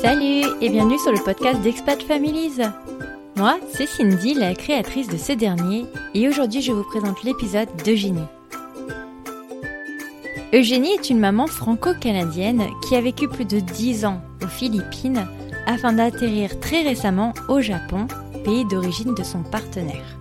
Salut 0.00 0.44
et 0.60 0.68
bienvenue 0.68 0.98
sur 0.98 1.10
le 1.10 1.22
podcast 1.24 1.60
d'Expat 1.60 2.00
Families. 2.04 2.60
Moi, 3.36 3.58
c'est 3.72 3.86
Cindy, 3.86 4.34
la 4.34 4.54
créatrice 4.54 5.08
de 5.08 5.16
ce 5.16 5.32
dernier, 5.32 5.86
et 6.14 6.28
aujourd'hui 6.28 6.62
je 6.62 6.70
vous 6.70 6.84
présente 6.84 7.24
l'épisode 7.24 7.68
d'Eugénie. 7.84 8.20
Eugénie 10.54 10.92
est 10.92 11.10
une 11.10 11.18
maman 11.18 11.48
franco-canadienne 11.48 12.62
qui 12.86 12.94
a 12.94 13.00
vécu 13.00 13.28
plus 13.28 13.44
de 13.44 13.58
10 13.58 14.04
ans 14.04 14.20
aux 14.44 14.48
Philippines 14.48 15.26
afin 15.66 15.92
d'atterrir 15.92 16.60
très 16.60 16.82
récemment 16.82 17.34
au 17.48 17.60
Japon, 17.60 18.06
pays 18.44 18.64
d'origine 18.66 19.14
de 19.14 19.24
son 19.24 19.42
partenaire. 19.42 20.16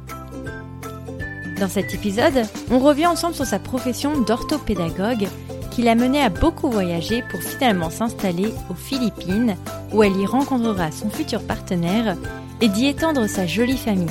Dans 1.60 1.70
cet 1.70 1.94
épisode, 1.94 2.46
on 2.72 2.80
revient 2.80 3.08
ensemble 3.08 3.36
sur 3.36 3.46
sa 3.46 3.60
profession 3.60 4.22
d'orthopédagogue 4.22 5.28
qui 5.78 5.84
l'a 5.84 5.94
menée 5.94 6.24
à 6.24 6.30
beaucoup 6.30 6.72
voyager 6.72 7.22
pour 7.30 7.40
finalement 7.40 7.92
s'installer 7.92 8.52
aux 8.72 8.74
Philippines 8.74 9.56
où 9.94 10.02
elle 10.02 10.18
y 10.18 10.26
rencontrera 10.26 10.90
son 10.90 11.08
futur 11.08 11.46
partenaire 11.46 12.18
et 12.62 12.68
d'y 12.68 12.88
étendre 12.88 13.28
sa 13.28 13.46
jolie 13.46 13.78
famille. 13.78 14.10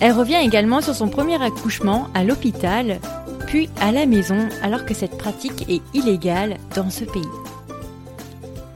Elle 0.00 0.12
revient 0.12 0.40
également 0.42 0.80
sur 0.80 0.94
son 0.94 1.10
premier 1.10 1.42
accouchement 1.42 2.08
à 2.14 2.24
l'hôpital, 2.24 3.00
puis 3.46 3.68
à 3.82 3.92
la 3.92 4.06
maison 4.06 4.48
alors 4.62 4.86
que 4.86 4.94
cette 4.94 5.18
pratique 5.18 5.68
est 5.68 5.82
illégale 5.92 6.56
dans 6.74 6.88
ce 6.88 7.04
pays. 7.04 7.22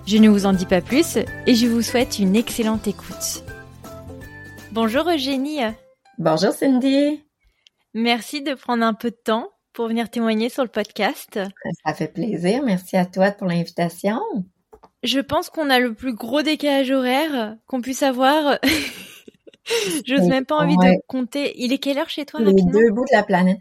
Je 0.07 0.19
ne 0.19 0.29
vous 0.29 0.45
en 0.45 0.53
dis 0.53 0.67
pas 0.67 0.83
plus 0.83 1.17
et 1.47 1.55
je 1.55 1.67
vous 1.67 1.81
souhaite 1.81 2.19
une 2.19 2.37
excellente 2.37 2.87
écoute. 2.87 3.43
Bonjour 4.73 5.09
Eugénie. 5.09 5.61
Bonjour 6.19 6.53
Cindy. 6.53 7.23
Merci 7.95 8.43
de 8.43 8.53
prendre 8.53 8.85
un 8.85 8.93
peu 8.93 9.09
de 9.09 9.17
temps 9.17 9.49
pour 9.79 9.87
venir 9.87 10.11
témoigner 10.11 10.49
sur 10.49 10.65
le 10.65 10.69
podcast. 10.69 11.39
Ça 11.87 11.95
fait 11.95 12.09
plaisir. 12.09 12.65
Merci 12.65 12.97
à 12.97 13.07
toi 13.07 13.31
pour 13.31 13.47
l'invitation. 13.47 14.19
Je 15.05 15.21
pense 15.21 15.51
qu'on 15.51 15.71
a 15.71 15.79
le 15.79 15.95
plus 15.95 16.17
gros 16.17 16.43
décalage 16.43 16.91
horaire 16.91 17.55
qu'on 17.69 17.81
puisse 17.81 18.03
avoir. 18.03 18.59
J'ose 20.05 20.27
même 20.27 20.47
pas 20.47 20.57
envie 20.57 20.77
de 20.77 21.01
compter. 21.07 21.53
Il 21.63 21.73
est 21.73 21.79
quelle 21.79 21.99
heure 21.99 22.11
chez 22.11 22.27
toi 22.27 22.41
Les 22.41 22.55
deux 22.55 22.91
bouts 22.91 23.05
de 23.05 23.15
la 23.15 23.23
planète. 23.23 23.61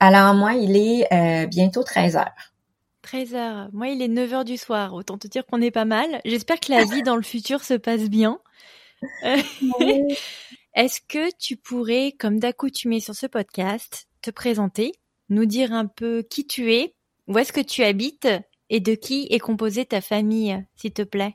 Alors 0.00 0.32
moi, 0.32 0.54
il 0.54 0.74
est 0.74 1.06
euh, 1.12 1.46
bientôt 1.46 1.82
13 1.82 2.16
heures. 2.16 2.32
13 3.02 3.34
heures. 3.34 3.68
Moi, 3.74 3.88
il 3.88 4.00
est 4.00 4.08
9 4.08 4.32
heures 4.32 4.44
du 4.46 4.56
soir. 4.56 4.94
Autant 4.94 5.18
te 5.18 5.28
dire 5.28 5.44
qu'on 5.44 5.60
est 5.60 5.70
pas 5.70 5.84
mal. 5.84 6.22
J'espère 6.24 6.60
que 6.60 6.72
la 6.72 6.84
vie 6.84 7.02
dans 7.02 7.16
le 7.16 7.20
futur 7.20 7.62
se 7.62 7.74
passe 7.74 8.08
bien. 8.08 8.40
Est-ce 10.74 11.02
que 11.06 11.28
tu 11.36 11.58
pourrais, 11.58 12.14
comme 12.18 12.40
d'accoutumé 12.40 13.00
sur 13.00 13.14
ce 13.14 13.26
podcast, 13.26 14.08
te 14.22 14.30
présenter, 14.30 14.92
nous 15.28 15.46
dire 15.46 15.72
un 15.72 15.86
peu 15.86 16.22
qui 16.22 16.46
tu 16.46 16.72
es, 16.72 16.94
où 17.26 17.38
est-ce 17.38 17.52
que 17.52 17.60
tu 17.60 17.82
habites 17.82 18.28
et 18.70 18.80
de 18.80 18.94
qui 18.94 19.26
est 19.30 19.38
composée 19.38 19.86
ta 19.86 20.00
famille, 20.00 20.64
s'il 20.76 20.92
te 20.92 21.02
plaît? 21.02 21.34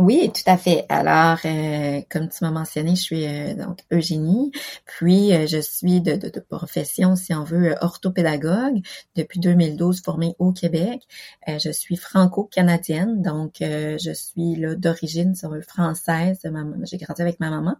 Oui, 0.00 0.32
tout 0.32 0.50
à 0.50 0.56
fait. 0.56 0.86
Alors, 0.88 1.38
euh, 1.44 2.00
comme 2.08 2.30
tu 2.30 2.38
m'as 2.42 2.50
mentionné, 2.50 2.96
je 2.96 3.02
suis 3.02 3.26
euh, 3.26 3.54
donc 3.54 3.80
Eugénie, 3.92 4.50
puis 4.86 5.34
euh, 5.34 5.46
je 5.46 5.58
suis 5.58 6.00
de, 6.00 6.16
de, 6.16 6.40
profession, 6.40 7.16
si 7.16 7.34
on 7.34 7.44
veut, 7.44 7.74
orthopédagogue 7.82 8.80
depuis 9.14 9.40
2012, 9.40 10.00
formée 10.02 10.34
au 10.38 10.52
Québec. 10.52 11.02
je 11.46 11.70
suis 11.70 11.96
franco-canadienne, 11.96 13.20
donc 13.20 13.56
je 13.60 14.12
suis 14.14 14.56
là 14.56 14.74
d'origine 14.74 15.34
sur 15.34 15.54
française. 15.62 16.40
J'ai 16.84 16.96
grandi 16.96 17.22
avec 17.22 17.38
ma 17.38 17.50
maman 17.50 17.76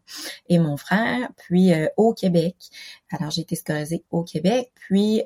et 0.48 0.58
mon 0.58 0.76
frère, 0.76 1.30
puis 1.36 1.72
au 1.96 2.12
Québec. 2.12 2.56
Alors, 3.10 3.30
j'ai 3.30 3.42
été 3.42 3.56
scolarisée 3.56 4.04
au 4.10 4.22
Québec, 4.24 4.72
puis 4.74 5.22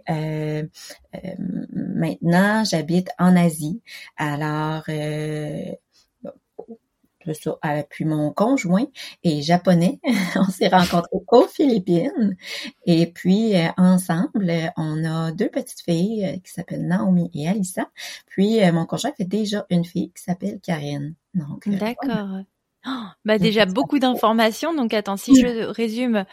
maintenant 1.72 2.64
j'habite 2.64 3.08
en 3.18 3.36
Asie. 3.36 3.80
Alors 4.16 4.84
ça. 7.32 7.56
Puis 7.88 8.04
mon 8.04 8.32
conjoint 8.32 8.86
est 9.22 9.42
japonais. 9.42 10.00
on 10.36 10.44
s'est 10.44 10.68
rencontrés 10.68 11.18
aux 11.30 11.46
Philippines. 11.46 12.36
Et 12.86 13.06
puis 13.06 13.56
euh, 13.56 13.68
ensemble, 13.76 14.52
on 14.76 15.04
a 15.04 15.32
deux 15.32 15.48
petites 15.48 15.80
filles 15.80 16.24
euh, 16.24 16.38
qui 16.44 16.52
s'appellent 16.52 16.86
Naomi 16.86 17.30
et 17.34 17.48
Alissa. 17.48 17.88
Puis 18.26 18.62
euh, 18.62 18.72
mon 18.72 18.86
conjoint 18.86 19.12
fait 19.16 19.24
déjà 19.24 19.66
une 19.70 19.84
fille 19.84 20.10
qui 20.14 20.22
s'appelle 20.22 20.60
Karine. 20.60 21.14
Donc 21.34 21.68
D'accord. 21.68 22.40
Oh, 22.86 23.06
bah 23.24 23.38
déjà 23.38 23.64
beaucoup 23.64 23.98
d'informations. 23.98 24.74
Donc 24.74 24.92
attends, 24.92 25.16
si 25.16 25.34
je 25.40 25.64
résume. 25.64 26.24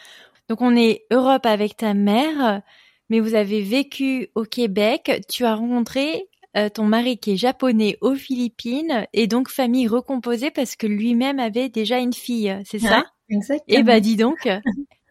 Donc 0.50 0.62
on 0.62 0.76
est 0.76 1.06
Europe 1.12 1.46
avec 1.46 1.78
ta 1.78 1.94
mère, 1.94 2.62
mais 3.10 3.20
vous 3.22 3.36
avez 3.36 3.62
vécu 3.62 4.30
au 4.36 4.44
Québec. 4.44 5.24
Tu 5.30 5.46
as 5.46 5.56
rencontré 5.56 6.16
euh, 6.16 6.31
ton 6.74 6.84
mari 6.84 7.18
qui 7.18 7.34
est 7.34 7.38
japonais 7.38 7.98
aux 8.02 8.16
Philippines 8.16 9.06
et 9.14 9.28
donc 9.28 9.50
famille 9.50 9.88
recomposée 9.88 10.52
parce 10.52 10.76
que 10.76 10.88
lui-même 10.88 11.40
avait 11.40 11.70
déjà 11.70 12.00
une 12.00 12.14
fille, 12.14 12.58
c'est 12.66 12.80
ça? 12.80 13.06
Exactement. 13.30 13.80
Eh 13.80 13.84
ben 13.84 14.00
dis 14.00 14.18
donc. 14.18 14.48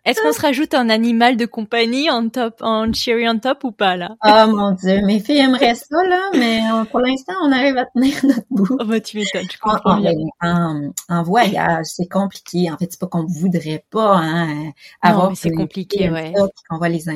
Est-ce 0.07 0.23
qu'on 0.23 0.33
se 0.33 0.41
rajoute 0.41 0.73
un 0.73 0.89
animal 0.89 1.37
de 1.37 1.45
compagnie 1.45 2.09
en 2.11 2.31
top, 2.31 2.63
en 2.63 2.91
cherry 2.93 3.29
on 3.29 3.39
top 3.39 3.65
ou 3.65 3.73
pas 3.73 3.97
là? 3.97 4.17
Oh 4.25 4.51
mon 4.51 4.73
dieu, 4.73 5.03
mes 5.05 5.21
filles 5.21 5.39
aimeraient 5.39 5.75
ça 5.75 6.03
là, 6.09 6.31
mais 6.33 6.61
euh, 6.73 6.85
pour 6.85 7.01
l'instant 7.01 7.35
on 7.45 7.53
arrive 7.53 7.77
à 7.77 7.85
tenir 7.85 8.17
notre 8.25 8.47
bout. 8.51 8.79
Oh 8.81 8.85
bah 8.87 9.01
tu 9.01 9.19
m'étonnes, 9.19 9.47
je 9.53 9.59
comprends 9.59 9.99
en, 9.99 10.01
bien. 10.01 10.13
En, 10.41 10.91
en, 11.11 11.23
voyage, 11.23 11.85
c'est 11.85 12.09
compliqué. 12.09 12.71
En 12.71 12.79
fait, 12.79 12.89
c'est 12.91 12.99
pas 13.01 13.09
qu'on 13.09 13.27
voudrait 13.27 13.85
pas 13.91 14.17
hein, 14.17 14.73
avoir. 15.03 15.37
c'est 15.37 15.51
compliqué, 15.51 16.11
ouais. 16.11 16.33
Qu'on 16.71 16.79
va 16.79 16.89
les 16.89 17.11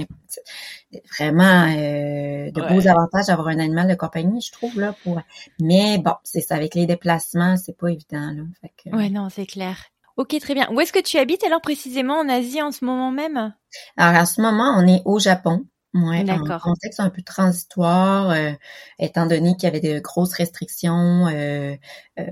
vraiment 1.18 1.64
euh, 1.64 2.50
de 2.50 2.60
beaux 2.68 2.86
avantages 2.86 3.26
d'avoir 3.26 3.48
un 3.48 3.58
animal 3.58 3.88
de 3.88 3.94
compagnie, 3.94 4.40
je 4.40 4.52
trouve 4.52 4.78
là 4.78 4.94
pour. 5.02 5.20
Mais 5.60 5.98
bon, 5.98 6.14
c'est 6.24 6.40
ça 6.40 6.54
avec 6.54 6.74
les 6.74 6.86
déplacements, 6.86 7.56
c'est 7.56 7.76
pas 7.76 7.88
évident 7.88 8.30
là. 8.30 8.42
Fait 8.60 8.72
que... 8.76 8.96
Ouais, 8.96 9.10
non, 9.10 9.28
c'est 9.30 9.46
clair. 9.46 9.76
Ok, 10.16 10.38
très 10.40 10.54
bien. 10.54 10.68
Où 10.72 10.80
est-ce 10.80 10.92
que 10.92 11.02
tu 11.02 11.18
habites 11.18 11.42
alors 11.42 11.60
précisément 11.60 12.18
en 12.18 12.28
Asie 12.28 12.62
en 12.62 12.70
ce 12.70 12.84
moment 12.84 13.10
même? 13.10 13.54
Alors 13.96 14.22
en 14.22 14.26
ce 14.26 14.40
moment, 14.40 14.74
on 14.76 14.86
est 14.86 15.02
au 15.04 15.18
Japon. 15.18 15.64
Ouais, 15.94 16.24
D'accord. 16.24 16.56
Un 16.56 16.58
contexte 16.58 16.98
un 16.98 17.08
peu 17.08 17.22
transitoire, 17.22 18.30
euh, 18.30 18.50
étant 18.98 19.26
donné 19.26 19.54
qu'il 19.54 19.64
y 19.64 19.66
avait 19.66 19.80
de 19.80 20.00
grosses 20.00 20.34
restrictions, 20.34 21.28
euh, 21.28 21.76
euh, 22.18 22.24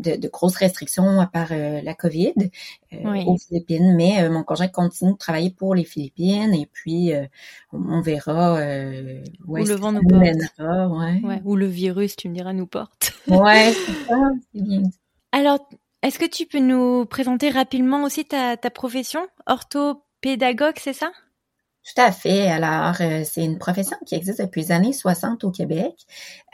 de, 0.00 0.28
grosses 0.28 0.56
restrictions 0.56 1.26
par 1.32 1.48
la 1.50 1.94
COVID 1.94 2.34
aux 2.92 3.38
Philippines. 3.38 3.94
Mais 3.96 4.28
mon 4.28 4.42
conjoint 4.42 4.68
continue 4.68 5.12
de 5.12 5.18
travailler 5.18 5.50
pour 5.50 5.74
les 5.74 5.84
Philippines 5.84 6.54
et 6.54 6.66
puis 6.66 7.12
on, 7.72 8.00
verra 8.00 8.54
où, 9.46 9.56
le 9.56 9.74
vent 9.74 9.92
nous 9.92 10.02
porte. 10.02 10.22
Ouais. 10.58 11.20
Ouais, 11.22 11.42
où 11.44 11.56
le 11.56 11.66
virus, 11.66 12.16
tu 12.16 12.28
me 12.28 12.34
diras, 12.34 12.52
nous 12.52 12.66
porte. 12.66 13.12
ouais, 13.28 13.72
c'est 13.72 14.08
ça, 14.08 14.16
c'est 14.54 14.62
bien 14.62 14.82
Alors, 15.32 15.58
est-ce 16.02 16.18
que 16.18 16.28
tu 16.28 16.46
peux 16.46 16.60
nous 16.60 17.04
présenter 17.04 17.50
rapidement 17.50 18.04
aussi 18.04 18.24
ta, 18.24 18.56
ta 18.56 18.70
profession? 18.70 19.26
Orthopédagogue, 19.46 20.76
c'est 20.78 20.94
ça? 20.94 21.12
Tout 21.82 22.02
à 22.02 22.12
fait. 22.12 22.46
Alors, 22.48 22.94
euh, 23.00 23.22
c'est 23.24 23.42
une 23.42 23.58
profession 23.58 23.96
qui 24.04 24.14
existe 24.14 24.40
depuis 24.40 24.60
les 24.62 24.72
années 24.72 24.92
60 24.92 25.44
au 25.44 25.50
Québec. 25.50 25.94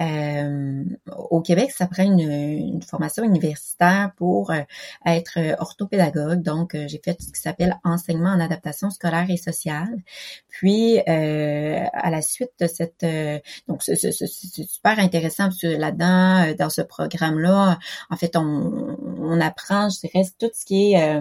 Euh, 0.00 0.84
au 1.28 1.40
Québec, 1.40 1.72
ça 1.72 1.88
prend 1.88 2.04
une, 2.04 2.80
formation 2.82 3.24
universitaire 3.24 4.12
pour 4.16 4.52
euh, 4.52 4.60
être 5.04 5.38
orthopédagogue. 5.58 6.42
Donc, 6.42 6.76
j'ai 6.86 7.00
fait 7.04 7.20
ce 7.20 7.32
qui 7.32 7.40
s'appelle 7.40 7.76
enseignement 7.82 8.30
en 8.30 8.40
adaptation 8.40 8.90
scolaire 8.90 9.28
et 9.28 9.36
sociale. 9.36 10.02
Puis, 10.48 11.00
à 11.00 12.10
la 12.10 12.22
suite 12.22 12.52
de 12.60 12.66
cette... 12.66 13.04
donc, 13.66 13.82
c'est 13.82 14.12
super 14.12 14.98
intéressant 14.98 15.44
parce 15.44 15.60
que 15.60 15.66
là-dedans, 15.66 16.54
dans 16.58 16.70
ce 16.70 16.82
programme-là, 16.82 17.78
en 18.10 18.16
fait, 18.16 18.36
on, 18.36 18.96
on 19.20 19.40
apprend, 19.40 19.88
je 19.90 20.00
dirais, 20.00 20.24
tout 20.38 20.50
ce 20.54 20.64
qui 20.64 20.92
est 20.92 21.20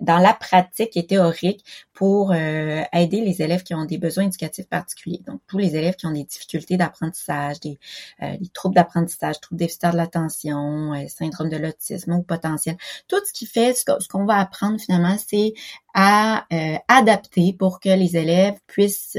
dans 0.00 0.18
la 0.18 0.34
pratique 0.34 0.96
et 0.96 1.06
théorique 1.06 1.64
pour 1.92 2.32
euh, 2.32 2.82
aider 2.92 3.20
les 3.20 3.40
élèves 3.40 3.62
qui 3.62 3.74
ont 3.74 3.84
des 3.84 3.98
besoins 3.98 4.24
éducatifs 4.24 4.68
particuliers. 4.68 5.22
Donc, 5.26 5.40
tous 5.46 5.58
les 5.58 5.76
élèves 5.76 5.94
qui 5.94 6.06
ont 6.06 6.10
des 6.12 6.24
difficultés 6.24 6.76
d'apprentissage, 6.76 7.60
des, 7.60 7.78
euh, 8.22 8.36
troubles 8.52 8.74
d'apprentissage, 8.74 9.40
troubles 9.40 9.60
déficitaires 9.60 9.92
de 9.92 9.98
l'attention, 9.98 10.92
euh, 10.94 11.06
syndrome 11.06 11.48
de 11.48 11.56
l'autisme 11.56 12.12
ou 12.12 12.22
potentiel. 12.22 12.76
Tout 13.06 13.20
ce 13.24 13.32
qui 13.32 13.46
fait, 13.46 13.74
ce 13.74 14.08
qu'on 14.08 14.24
va 14.24 14.38
apprendre 14.38 14.80
finalement, 14.80 15.16
c'est 15.24 15.54
à 15.96 16.44
adapter 16.88 17.52
pour 17.56 17.78
que 17.78 17.88
les 17.88 18.16
élèves 18.16 18.58
puissent 18.66 19.16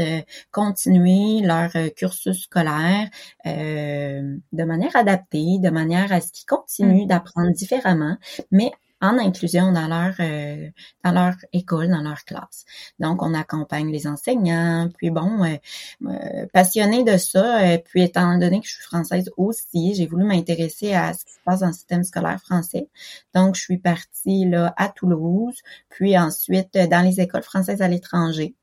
continuer 0.52 1.40
leur 1.40 1.72
cursus 1.96 2.44
scolaire 2.44 3.10
de 3.46 4.64
manière 4.66 4.94
adaptée, 4.98 5.58
de 5.60 5.70
manière 5.70 6.12
à 6.12 6.20
ce 6.20 6.34
qu'ils 6.34 6.46
continuent 6.46 7.06
mmh. 7.06 7.08
d'apprendre 7.08 7.52
différemment, 7.52 8.18
mais 8.52 8.74
en 9.02 9.18
inclusion 9.18 9.72
dans 9.72 9.88
leur 9.88 10.14
euh, 10.20 10.70
dans 11.04 11.12
leur 11.12 11.36
école, 11.54 11.90
dans 11.90 12.02
leur 12.02 12.24
classe. 12.26 12.66
Donc, 13.00 13.22
on 13.22 13.34
accompagne 13.34 13.92
les 13.92 14.08
enseignants. 14.08 14.90
Puis 14.98 15.10
bon, 15.12 15.44
euh, 15.44 15.58
euh 16.08 16.46
passionnée 16.54 17.04
de 17.04 17.18
ça, 17.18 17.62
euh, 17.62 17.78
puis 17.78 18.04
étant 18.04 18.38
donné 18.38 18.62
que 18.62 18.68
je 18.68 18.74
suis 18.74 18.84
française 18.84 19.30
aussi, 19.38 19.96
j'ai 19.96 20.06
voulu 20.06 20.24
m'intéresser 20.26 20.94
à 20.94 21.14
ce 21.14 21.26
qui 21.26 21.34
se 21.34 21.40
passe 21.46 21.60
dans 21.60 21.68
le 21.68 21.74
système 21.74 22.04
scolaire 22.04 22.40
français. 22.42 22.88
Donc, 23.34 23.56
je 23.56 23.62
suis 23.62 23.78
partie 23.78 24.46
là 24.46 24.74
à 24.78 24.90
Toulouse, 24.90 25.62
puis 25.90 26.18
ensuite 26.18 26.78
dans 26.78 27.02
les 27.06 27.20
écoles 27.22 27.44
françaises 27.44 27.82
à 27.82 27.88
l'étranger 27.88 28.56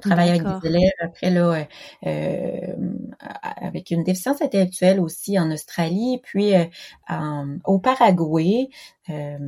travailler 0.00 0.30
avec 0.30 0.42
des 0.42 0.68
élèves 0.68 0.90
après 1.00 1.30
là 1.30 1.66
euh, 2.06 2.76
avec 3.60 3.90
une 3.90 4.04
déficience 4.04 4.42
intellectuelle 4.42 5.00
aussi 5.00 5.38
en 5.38 5.50
Australie 5.50 6.20
puis 6.22 6.52
au 7.64 7.78
Paraguay 7.78 8.68
euh, 9.10 9.38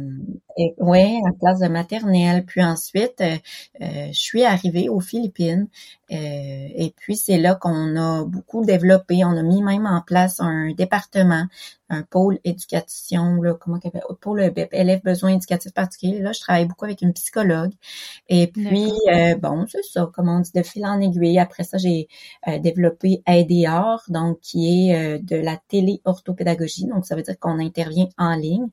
et, 0.59 0.75
ouais, 0.79 1.19
en 1.25 1.33
classe 1.33 1.61
de 1.61 1.69
maternelle. 1.69 2.45
Puis 2.45 2.63
ensuite, 2.63 3.21
euh, 3.21 3.37
euh, 3.81 4.09
je 4.09 4.19
suis 4.19 4.45
arrivée 4.45 4.89
aux 4.89 5.01
Philippines. 5.01 5.69
et 6.09 6.95
puis 6.97 7.17
c'est 7.17 7.39
là 7.39 7.57
qu'on 7.57 7.97
a 7.97 8.25
beaucoup 8.25 8.65
développé. 8.65 9.25
On 9.25 9.37
a 9.37 9.43
mis 9.43 9.63
même 9.63 9.87
en 9.87 10.03
place 10.03 10.41
un 10.41 10.73
département, 10.73 11.47
un 11.89 12.03
pôle 12.03 12.39
éducation, 12.45 13.43
là, 13.43 13.55
comment 13.55 13.79
qu'appelle, 13.81 14.03
pôle 14.21 14.41
élèves 14.73 15.03
besoins 15.03 15.35
éducatifs 15.35 15.73
particuliers. 15.73 16.21
Là, 16.21 16.33
je 16.33 16.41
travaille 16.41 16.67
beaucoup 16.67 16.85
avec 16.85 17.03
une 17.03 17.13
psychologue. 17.13 17.73
Et 18.29 18.47
puis, 18.47 18.93
bon, 19.41 19.67
c'est 19.69 19.83
ça, 19.83 20.09
comme 20.15 20.29
on 20.29 20.41
dit, 20.41 20.53
de 20.55 20.63
fil 20.63 20.87
en 20.87 21.01
aiguille. 21.01 21.41
Après 21.41 21.65
ça, 21.65 21.77
j'ai 21.77 22.09
développé 22.61 23.23
ADR, 23.27 24.03
donc 24.09 24.39
qui 24.41 24.91
est 24.91 25.19
de 25.19 25.37
la 25.37 25.59
téléorthopédagogie. 25.69 26.87
Donc, 26.87 27.05
ça 27.05 27.17
veut 27.17 27.23
dire 27.23 27.39
qu'on 27.39 27.59
intervient 27.59 28.09
en 28.17 28.37
ligne 28.37 28.69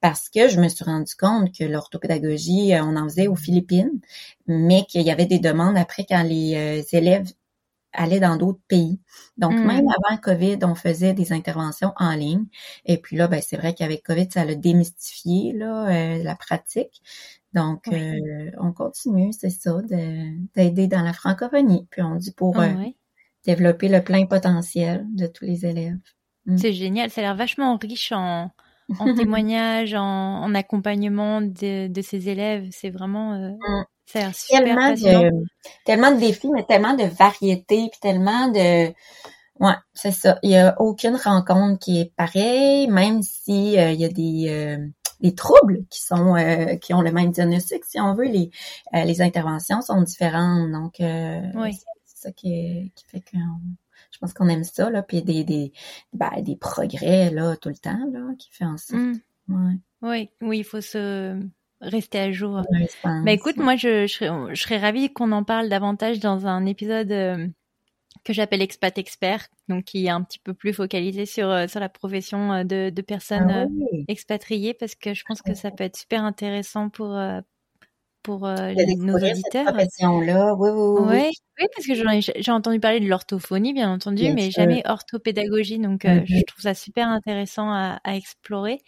parce 0.00 0.15
que 0.32 0.48
je 0.48 0.60
me 0.60 0.68
suis 0.68 0.84
rendu 0.84 1.14
compte 1.16 1.52
que 1.56 1.64
l'orthopédagogie, 1.64 2.74
euh, 2.74 2.82
on 2.82 2.96
en 2.96 3.04
faisait 3.04 3.28
aux 3.28 3.36
Philippines, 3.36 4.00
mais 4.46 4.84
qu'il 4.84 5.02
y 5.02 5.10
avait 5.10 5.26
des 5.26 5.38
demandes 5.38 5.76
après 5.76 6.04
quand 6.08 6.22
les 6.22 6.54
euh, 6.56 6.96
élèves 6.96 7.30
allaient 7.92 8.20
dans 8.20 8.36
d'autres 8.36 8.60
pays. 8.68 9.00
Donc, 9.38 9.52
hmm. 9.52 9.66
même 9.66 9.86
avant 9.88 10.18
COVID, 10.18 10.58
on 10.62 10.74
faisait 10.74 11.14
des 11.14 11.32
interventions 11.32 11.92
en 11.96 12.14
ligne. 12.14 12.44
Et 12.84 12.98
puis 12.98 13.16
là, 13.16 13.26
ben, 13.26 13.40
c'est 13.40 13.56
vrai 13.56 13.74
qu'avec 13.74 14.02
COVID, 14.02 14.28
ça 14.30 14.42
a 14.42 14.54
démystifié 14.54 15.52
là, 15.52 15.88
euh, 15.88 16.22
la 16.22 16.36
pratique. 16.36 17.00
Donc, 17.54 17.88
on 18.58 18.72
continue, 18.72 19.32
c'est 19.32 19.48
ça, 19.48 19.80
d'aider 20.54 20.88
dans 20.88 21.00
la 21.00 21.14
francophonie. 21.14 21.86
Puis 21.90 22.02
on 22.02 22.16
dit 22.16 22.32
pour 22.32 22.60
ah 22.60 22.68
développer 23.46 23.88
le 23.88 24.02
plein 24.02 24.26
potentiel 24.26 25.06
de 25.14 25.26
tous 25.26 25.46
les 25.46 25.64
élèves. 25.64 25.96
Hmm. 26.44 26.58
C'est 26.58 26.74
génial, 26.74 27.10
ça 27.10 27.22
a 27.22 27.24
l'air 27.24 27.36
vachement 27.36 27.78
riche 27.78 28.12
en, 28.12 28.50
en 28.98 29.14
témoignage, 29.14 29.94
en, 29.94 30.54
accompagnement 30.54 31.40
de, 31.40 31.88
de 31.88 32.02
ces 32.02 32.28
élèves. 32.28 32.68
C'est 32.70 32.90
vraiment 32.90 33.34
euh, 33.34 33.50
mm. 33.50 34.32
super 34.32 34.64
tellement 34.64 34.92
de, 34.92 35.30
tellement 35.84 36.12
de 36.12 36.20
défis, 36.20 36.50
mais 36.50 36.64
tellement 36.64 36.94
de 36.94 37.04
variété, 37.04 37.88
puis 37.90 38.00
tellement 38.00 38.48
de 38.48 38.92
Ouais, 39.58 39.72
c'est 39.94 40.12
ça. 40.12 40.38
Il 40.42 40.50
y 40.50 40.56
a 40.58 40.78
aucune 40.78 41.16
rencontre 41.16 41.78
qui 41.78 41.98
est 41.98 42.12
pareille, 42.14 42.88
même 42.88 43.22
si 43.22 43.78
euh, 43.78 43.90
il 43.90 43.98
y 43.98 44.04
a 44.04 44.10
des 44.10 44.48
euh, 44.50 44.86
des 45.20 45.34
troubles 45.34 45.86
qui 45.88 46.02
sont 46.02 46.34
qui 46.82 46.92
ont 46.92 47.00
le 47.00 47.10
même 47.10 47.30
diagnostic, 47.30 47.82
si 47.86 47.98
on 47.98 48.14
veut, 48.14 48.26
les 48.26 48.50
les 48.92 49.22
interventions 49.22 49.80
sont 49.80 50.02
différentes. 50.02 50.70
Donc 50.72 50.96
oui. 51.00 51.72
c'est 52.04 52.18
ça 52.18 52.32
qui, 52.32 52.92
qui 52.94 53.04
fait 53.06 53.20
que 53.20 53.38
je 54.16 54.20
pense 54.20 54.32
qu'on 54.32 54.48
aime 54.48 54.64
ça, 54.64 54.88
là. 54.88 55.02
Puis 55.02 55.22
des, 55.22 55.44
des, 55.44 55.72
ben, 56.14 56.30
des 56.40 56.56
progrès, 56.56 57.30
là, 57.30 57.54
tout 57.56 57.68
le 57.68 57.76
temps, 57.76 57.98
là, 58.10 58.32
qui 58.38 58.48
fait 58.50 58.64
en 58.64 58.78
sorte. 58.78 59.02
Mm. 59.46 59.78
Oui, 60.00 60.30
oui, 60.40 60.58
il 60.60 60.64
faut 60.64 60.80
se 60.80 61.38
rester 61.82 62.18
à 62.18 62.32
jour. 62.32 62.62
Mais 62.72 62.88
bah, 63.04 63.32
écoute, 63.32 63.58
moi, 63.58 63.76
je, 63.76 64.06
je, 64.06 64.12
serais, 64.14 64.54
je 64.54 64.62
serais 64.62 64.78
ravie 64.78 65.12
qu'on 65.12 65.32
en 65.32 65.44
parle 65.44 65.68
davantage 65.68 66.18
dans 66.18 66.46
un 66.46 66.64
épisode 66.64 67.12
euh, 67.12 67.46
que 68.24 68.32
j'appelle 68.32 68.62
Expat 68.62 68.96
Expert, 68.96 69.48
donc 69.68 69.84
qui 69.84 70.06
est 70.06 70.10
un 70.10 70.22
petit 70.22 70.38
peu 70.38 70.54
plus 70.54 70.72
focalisé 70.72 71.26
sur, 71.26 71.50
euh, 71.50 71.66
sur 71.68 71.80
la 71.80 71.90
profession 71.90 72.54
euh, 72.54 72.64
de, 72.64 72.88
de 72.88 73.02
personnes 73.02 73.50
ah 73.50 73.66
expatriées, 74.08 74.72
parce 74.72 74.94
que 74.94 75.12
je 75.12 75.24
pense 75.28 75.42
que 75.42 75.52
ça 75.52 75.70
peut 75.70 75.84
être 75.84 75.98
super 75.98 76.24
intéressant 76.24 76.88
pour, 76.88 77.14
pour 78.26 78.44
euh, 78.44 78.74
nos 78.98 79.14
auditeurs? 79.14 79.72
oui, 79.72 79.84
oui, 80.58 80.70
oui. 81.08 81.30
Oui, 81.58 81.66
parce 81.72 81.86
que 81.86 81.94
j'ai 81.94 82.50
entendu 82.50 82.80
parler 82.80 82.98
de 82.98 83.06
l'orthophonie, 83.06 83.72
bien 83.72 83.90
entendu, 83.90 84.32
mais 84.34 84.50
jamais 84.50 84.82
orthopédagogie. 84.84 85.78
Donc, 85.78 86.04
euh, 86.04 86.20
je 86.24 86.42
trouve 86.42 86.60
ça 86.60 86.74
super 86.74 87.08
intéressant 87.08 87.70
à, 87.70 88.00
explorer. 88.16 88.80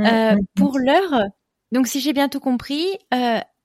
Euh, 0.00 0.02
mmh, 0.02 0.34
mmh. 0.34 0.46
pour 0.56 0.78
l'heure, 0.80 1.22
donc 1.70 1.86
si 1.86 2.00
j'ai 2.00 2.12
bien 2.12 2.28
tout 2.28 2.40
compris, 2.40 2.98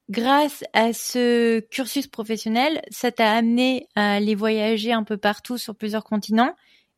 grâce 0.09 0.63
à 0.73 0.94
ce 0.94 1.59
cursus 1.59 2.06
professionnel, 2.06 2.81
ça 2.91 3.11
t'a 3.11 3.31
amené 3.31 3.88
à 3.95 4.13
aller 4.13 4.35
voyager 4.35 4.94
un 4.94 5.03
peu 5.03 5.17
partout 5.17 5.57
sur 5.57 5.75
plusieurs 5.75 6.03
continents 6.03 6.53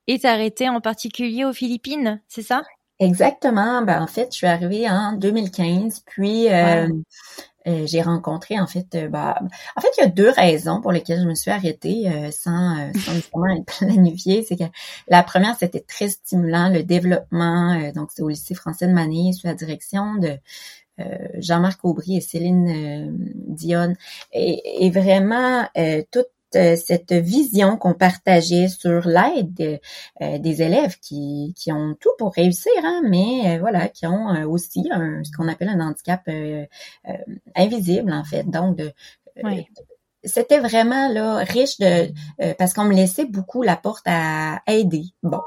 et 0.08 0.20
t'arrêter 0.20 0.68
en 0.68 0.82
particulier 0.82 1.46
aux 1.46 1.54
Philippines, 1.54 2.22
c'est 2.28 2.42
ça? 2.42 2.64
Exactement. 3.02 3.82
Ben, 3.82 4.00
en 4.02 4.08
fait, 4.08 4.28
je 4.32 4.38
suis 4.38 4.48
arrivée 4.48 4.88
en 4.88 5.14
2015, 5.14 6.04
puis 6.06 6.50
euh, 6.50 6.88
j'ai 7.66 8.02
rencontré 8.02 8.60
en 8.60 8.68
fait 8.68 8.96
euh, 8.96 9.08
bah, 9.08 9.40
en 9.76 9.82
fait 9.82 9.90
il 9.98 10.02
y 10.02 10.04
a 10.04 10.08
deux 10.08 10.30
raisons 10.30 10.82
pour 10.82 10.92
lesquelles 10.92 11.22
je 11.22 11.28
me 11.28 11.36
suis 11.36 11.52
arrêtée 11.52 12.10
euh, 12.10 12.32
sans 12.32 12.92
sans 13.00 13.14
nécessairement 13.14 13.56
être 13.56 13.66
planifiée. 13.80 14.44
C'est 14.48 14.58
que 14.58 14.64
la 15.08 15.24
première 15.24 15.56
c'était 15.60 15.82
très 15.82 16.10
stimulant 16.10 16.70
le 16.70 16.84
développement 16.84 17.92
donc 17.94 18.10
c'est 18.14 18.22
au 18.22 18.30
lycée 18.30 18.56
français 18.56 18.88
de 18.88 18.94
Manille 18.94 19.34
sous 19.34 19.48
la 19.48 19.54
direction 19.54 20.16
de 20.16 20.38
Jean-Marc 21.40 21.84
Aubry 21.84 22.18
et 22.18 22.22
Céline 22.22 23.18
Dionne. 23.48 23.96
Et, 24.34 24.86
et 24.86 24.92
vraiment 24.92 25.68
toute 26.12 26.26
euh, 26.26 26.41
cette 26.54 27.14
vision 27.14 27.78
qu'on 27.78 27.94
partageait 27.94 28.68
sur 28.68 29.08
l'aide 29.08 29.80
euh, 30.22 30.38
des 30.40 30.62
élèves 30.62 30.98
qui, 31.00 31.54
qui 31.58 31.72
ont 31.72 31.96
tout 32.00 32.12
pour 32.18 32.34
réussir, 32.34 32.72
hein, 32.84 33.02
mais 33.08 33.56
euh, 33.56 33.60
voilà, 33.60 33.88
qui 33.88 34.06
ont 34.08 34.44
aussi 34.50 34.88
un, 34.92 35.24
ce 35.24 35.32
qu'on 35.32 35.48
appelle 35.48 35.70
un 35.70 35.80
handicap 35.80 36.28
invisible 37.56 38.12
en 38.14 38.24
fait. 38.24 38.44
Donc 38.50 38.78
de, 38.78 38.92
c'était 40.24 40.60
vraiment 40.60 41.10
là 41.10 41.38
riche 41.38 41.80
de 41.80 42.12
euh, 42.42 42.54
parce 42.58 42.74
qu'on 42.74 42.84
me 42.84 42.94
laissait 42.94 43.26
beaucoup 43.26 43.64
la 43.64 43.76
porte 43.76 44.04
à 44.06 44.62
aider. 44.68 45.06
Bon, 45.24 45.42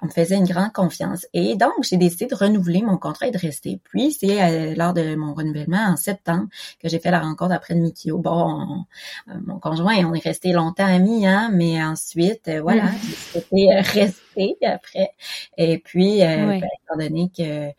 on 0.00 0.06
me 0.06 0.10
faisait 0.10 0.36
une 0.36 0.46
grande 0.46 0.72
confiance 0.72 1.26
et 1.34 1.56
donc 1.56 1.72
j'ai 1.82 1.96
décidé 1.96 2.26
de 2.26 2.34
renouveler 2.34 2.82
mon 2.82 2.96
contrat 2.96 3.26
et 3.26 3.30
de 3.30 3.38
rester. 3.38 3.80
Puis 3.84 4.12
c'est 4.12 4.42
euh, 4.42 4.74
lors 4.76 4.94
de 4.94 5.14
mon 5.14 5.34
renouvellement 5.34 5.86
en 5.88 5.96
septembre 5.96 6.48
que 6.80 6.88
j'ai 6.88 6.98
fait 6.98 7.10
la 7.10 7.20
rencontre 7.20 7.52
après 7.52 7.74
de 7.74 7.80
Mikio. 7.80 8.18
Bon, 8.18 8.84
euh, 9.28 9.34
mon 9.46 9.58
conjoint, 9.58 9.96
on 10.06 10.14
est 10.14 10.24
resté 10.24 10.52
longtemps 10.52 10.86
amis, 10.86 11.26
hein, 11.26 11.50
mais 11.52 11.82
ensuite 11.82 12.50
voilà, 12.62 12.90
j'ai 13.34 13.68
resté 13.74 14.56
après. 14.62 15.10
Et 15.58 15.78
puis 15.78 16.20
ben, 16.20 16.54
étant 16.56 16.98
donné 16.98 17.30
que 17.36 17.70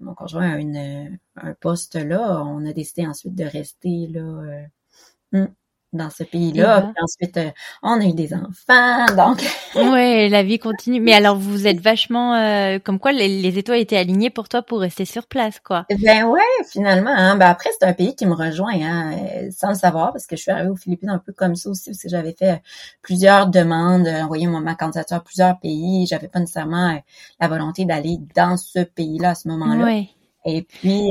mon 0.00 0.14
conjoint 0.14 0.52
a 0.52 0.58
une 0.58 1.18
un 1.36 1.54
poste 1.54 1.94
là, 1.94 2.42
on 2.44 2.66
a 2.66 2.72
décidé 2.72 3.06
ensuite 3.06 3.34
de 3.34 3.44
rester 3.44 4.08
là. 4.08 4.66
Hmm 5.32 5.46
dans 5.94 6.10
ce 6.10 6.22
pays-là. 6.24 6.82
Puis 6.82 7.02
ensuite, 7.02 7.36
euh, 7.36 7.50
on 7.82 8.00
a 8.00 8.04
eu 8.04 8.12
des 8.12 8.34
enfants, 8.34 9.06
donc. 9.16 9.44
ouais, 9.74 10.28
la 10.28 10.42
vie 10.42 10.58
continue. 10.58 11.00
Mais 11.00 11.14
alors, 11.14 11.36
vous 11.36 11.66
êtes 11.66 11.80
vachement, 11.80 12.34
euh, 12.34 12.78
comme 12.78 12.98
quoi, 12.98 13.12
les, 13.12 13.58
étoiles 13.58 13.78
étaient 13.78 13.96
alignées 13.96 14.30
pour 14.30 14.48
toi 14.48 14.62
pour 14.62 14.80
rester 14.80 15.04
sur 15.04 15.26
place, 15.26 15.60
quoi. 15.60 15.86
Ben 16.02 16.24
ouais, 16.24 16.40
finalement. 16.70 17.14
Hein. 17.14 17.36
Ben 17.36 17.46
après, 17.46 17.70
c'est 17.78 17.86
un 17.86 17.92
pays 17.92 18.14
qui 18.14 18.26
me 18.26 18.34
rejoint, 18.34 18.74
hein, 18.74 19.12
euh, 19.12 19.50
sans 19.50 19.70
le 19.70 19.74
savoir, 19.74 20.12
parce 20.12 20.26
que 20.26 20.36
je 20.36 20.42
suis 20.42 20.50
arrivée 20.50 20.70
aux 20.70 20.76
Philippines 20.76 21.10
un 21.10 21.18
peu 21.18 21.32
comme 21.32 21.56
ça 21.56 21.70
aussi, 21.70 21.90
parce 21.90 22.02
que 22.02 22.08
j'avais 22.08 22.32
fait 22.32 22.62
plusieurs 23.02 23.48
demandes, 23.48 24.06
envoyé 24.06 24.46
ma 24.46 24.74
candidature 24.74 25.16
à 25.16 25.20
plusieurs 25.20 25.58
pays. 25.58 26.06
J'avais 26.06 26.28
pas 26.28 26.40
nécessairement 26.40 26.98
la 27.40 27.48
volonté 27.48 27.84
d'aller 27.84 28.18
dans 28.34 28.56
ce 28.56 28.80
pays-là 28.80 29.30
à 29.30 29.34
ce 29.34 29.48
moment-là. 29.48 29.84
Ouais. 29.84 30.08
Et 30.46 30.62
puis, 30.62 31.10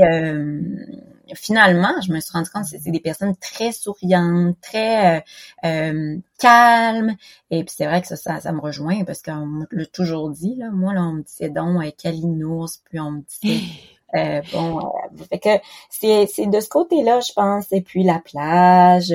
finalement, 1.36 1.94
je 2.06 2.12
me 2.12 2.20
suis 2.20 2.32
rendu 2.32 2.50
compte 2.50 2.64
que 2.64 2.70
c'est 2.70 2.92
des 2.92 3.00
personnes 3.00 3.36
très 3.36 3.72
souriantes, 3.72 4.56
très 4.62 5.18
euh, 5.18 5.22
euh, 5.66 6.18
calmes. 6.40 7.16
Et 7.52 7.64
puis 7.64 7.74
c'est 7.76 7.86
vrai 7.86 8.02
que 8.02 8.08
ça, 8.08 8.40
ça, 8.40 8.52
me 8.52 8.60
rejoint 8.60 9.04
parce 9.04 9.22
qu'on 9.22 9.66
l'a 9.72 9.86
toujours 9.86 10.30
dit. 10.30 10.56
Là. 10.58 10.70
Moi, 10.72 10.94
là, 10.94 11.02
on 11.02 11.14
me 11.14 11.22
disait 11.24 11.50
donc 11.50 11.84
euh, 11.84 11.92
Kalinours, 11.98 12.80
puis 12.86 13.00
on 13.00 13.12
me 13.12 13.22
disait 13.22 13.64
euh, 14.16 14.42
bon, 14.52 14.80
euh, 14.80 15.24
fait 15.30 15.40
que 15.40 15.50
c'est, 15.90 16.28
c'est 16.28 16.46
de 16.46 16.60
ce 16.60 16.70
côté-là, 16.70 17.20
je 17.28 17.34
pense. 17.34 17.72
Et 17.72 17.82
puis 17.82 18.04
la 18.04 18.20
plage, 18.20 19.14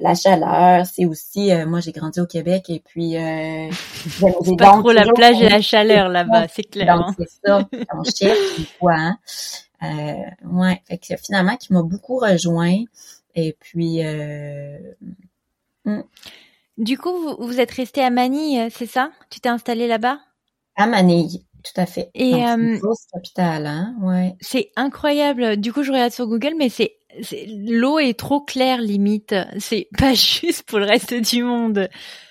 la 0.00 0.14
chaleur, 0.14 0.86
c'est 0.86 1.04
aussi. 1.04 1.50
moi, 1.66 1.80
j'ai 1.80 1.92
grandi 1.92 2.20
au 2.20 2.26
Québec 2.26 2.64
et 2.68 2.80
puis. 2.84 3.16
Euh, 3.16 3.68
c'est 4.42 4.56
pas 4.56 4.78
trop 4.78 4.92
la 4.92 5.06
plage 5.12 5.40
et 5.40 5.48
la 5.48 5.60
chaleur 5.60 6.08
là-bas, 6.08 6.48
c'est 6.48 6.64
clair. 6.64 6.96
Donc 6.96 7.08
hein. 7.08 7.14
c'est 7.18 7.48
ça. 7.48 7.68
On 7.94 8.04
cherche 8.04 8.58
une 8.58 8.64
fois. 8.78 8.94
Hein. 8.94 9.18
Euh, 9.84 10.48
ouais, 10.50 10.82
fait 10.86 10.98
que 10.98 11.16
finalement, 11.16 11.56
qui 11.56 11.72
m'a 11.72 11.82
beaucoup 11.82 12.18
rejoint. 12.18 12.84
Et 13.34 13.56
puis. 13.58 14.04
Euh, 14.04 14.78
hmm. 15.84 16.02
Du 16.76 16.98
coup, 16.98 17.12
vous, 17.12 17.36
vous 17.38 17.60
êtes 17.60 17.70
resté 17.70 18.02
à 18.02 18.10
Manille, 18.10 18.58
euh, 18.58 18.68
c'est 18.70 18.86
ça? 18.86 19.10
Tu 19.30 19.38
t'es 19.38 19.48
installé 19.48 19.86
là-bas? 19.86 20.18
À 20.74 20.86
Manille, 20.86 21.44
tout 21.62 21.80
à 21.80 21.86
fait. 21.86 22.10
Et 22.14 22.34
euh, 22.44 22.78
capitale, 23.12 23.66
hein, 23.66 23.94
ouais. 24.02 24.34
C'est 24.40 24.72
incroyable. 24.74 25.56
Du 25.56 25.72
coup, 25.72 25.84
je 25.84 25.92
regarde 25.92 26.12
sur 26.12 26.26
Google, 26.26 26.54
mais 26.58 26.68
c'est 26.68 26.96
l'eau 27.48 27.98
est 27.98 28.18
trop 28.18 28.40
claire 28.40 28.80
limite. 28.80 29.34
C'est 29.58 29.88
pas 29.98 30.14
juste 30.14 30.64
pour 30.64 30.78
le 30.78 30.86
reste 30.86 31.14
du 31.14 31.42
monde. 31.42 31.88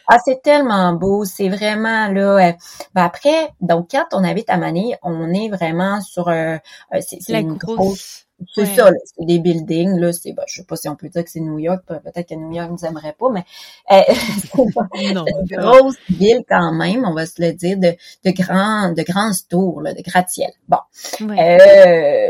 Ah, 0.07 0.17
c'est 0.23 0.41
tellement 0.41 0.93
beau, 0.93 1.23
c'est 1.23 1.47
vraiment 1.47 2.09
là. 2.09 2.49
Euh, 2.49 2.51
ben 2.93 3.03
après, 3.03 3.49
donc 3.61 3.91
quand 3.91 4.05
on 4.11 4.23
habite 4.23 4.49
à 4.49 4.57
Manille, 4.57 4.97
on 5.01 5.33
est 5.33 5.49
vraiment 5.49 6.01
sur 6.01 6.27
euh, 6.27 6.57
c'est 6.99 7.29
une 7.29 7.53
grosse. 7.53 8.25
C'est 8.53 8.65
ça, 8.65 8.91
c'est 9.05 9.25
des 9.25 9.39
buildings, 9.39 9.97
là, 9.99 10.11
c'est, 10.11 10.33
ben, 10.33 10.43
je 10.47 10.55
sais 10.55 10.63
pas 10.65 10.75
si 10.75 10.89
on 10.89 10.95
peut 10.95 11.07
dire 11.07 11.23
que 11.23 11.29
c'est 11.29 11.39
New 11.39 11.59
York, 11.59 11.83
peut-être 11.87 12.27
que 12.27 12.35
New 12.35 12.51
York 12.51 12.69
nous 12.71 12.85
aimerait 12.85 13.15
pas, 13.17 13.29
mais 13.29 13.43
euh, 13.91 14.01
c'est 14.13 15.01
une 15.01 15.23
grosse 15.49 15.95
ville 16.09 16.43
quand 16.49 16.73
même, 16.73 17.05
on 17.05 17.13
va 17.13 17.25
se 17.25 17.41
le 17.41 17.53
dire, 17.53 17.77
de, 17.77 17.93
de 18.25 18.31
grands, 18.31 18.91
de 18.91 19.01
grands 19.03 19.31
tours, 19.49 19.81
là, 19.81 19.93
de 19.93 20.01
gratte-ciel. 20.01 20.51
Bon. 20.67 20.79
Euh, 21.21 22.29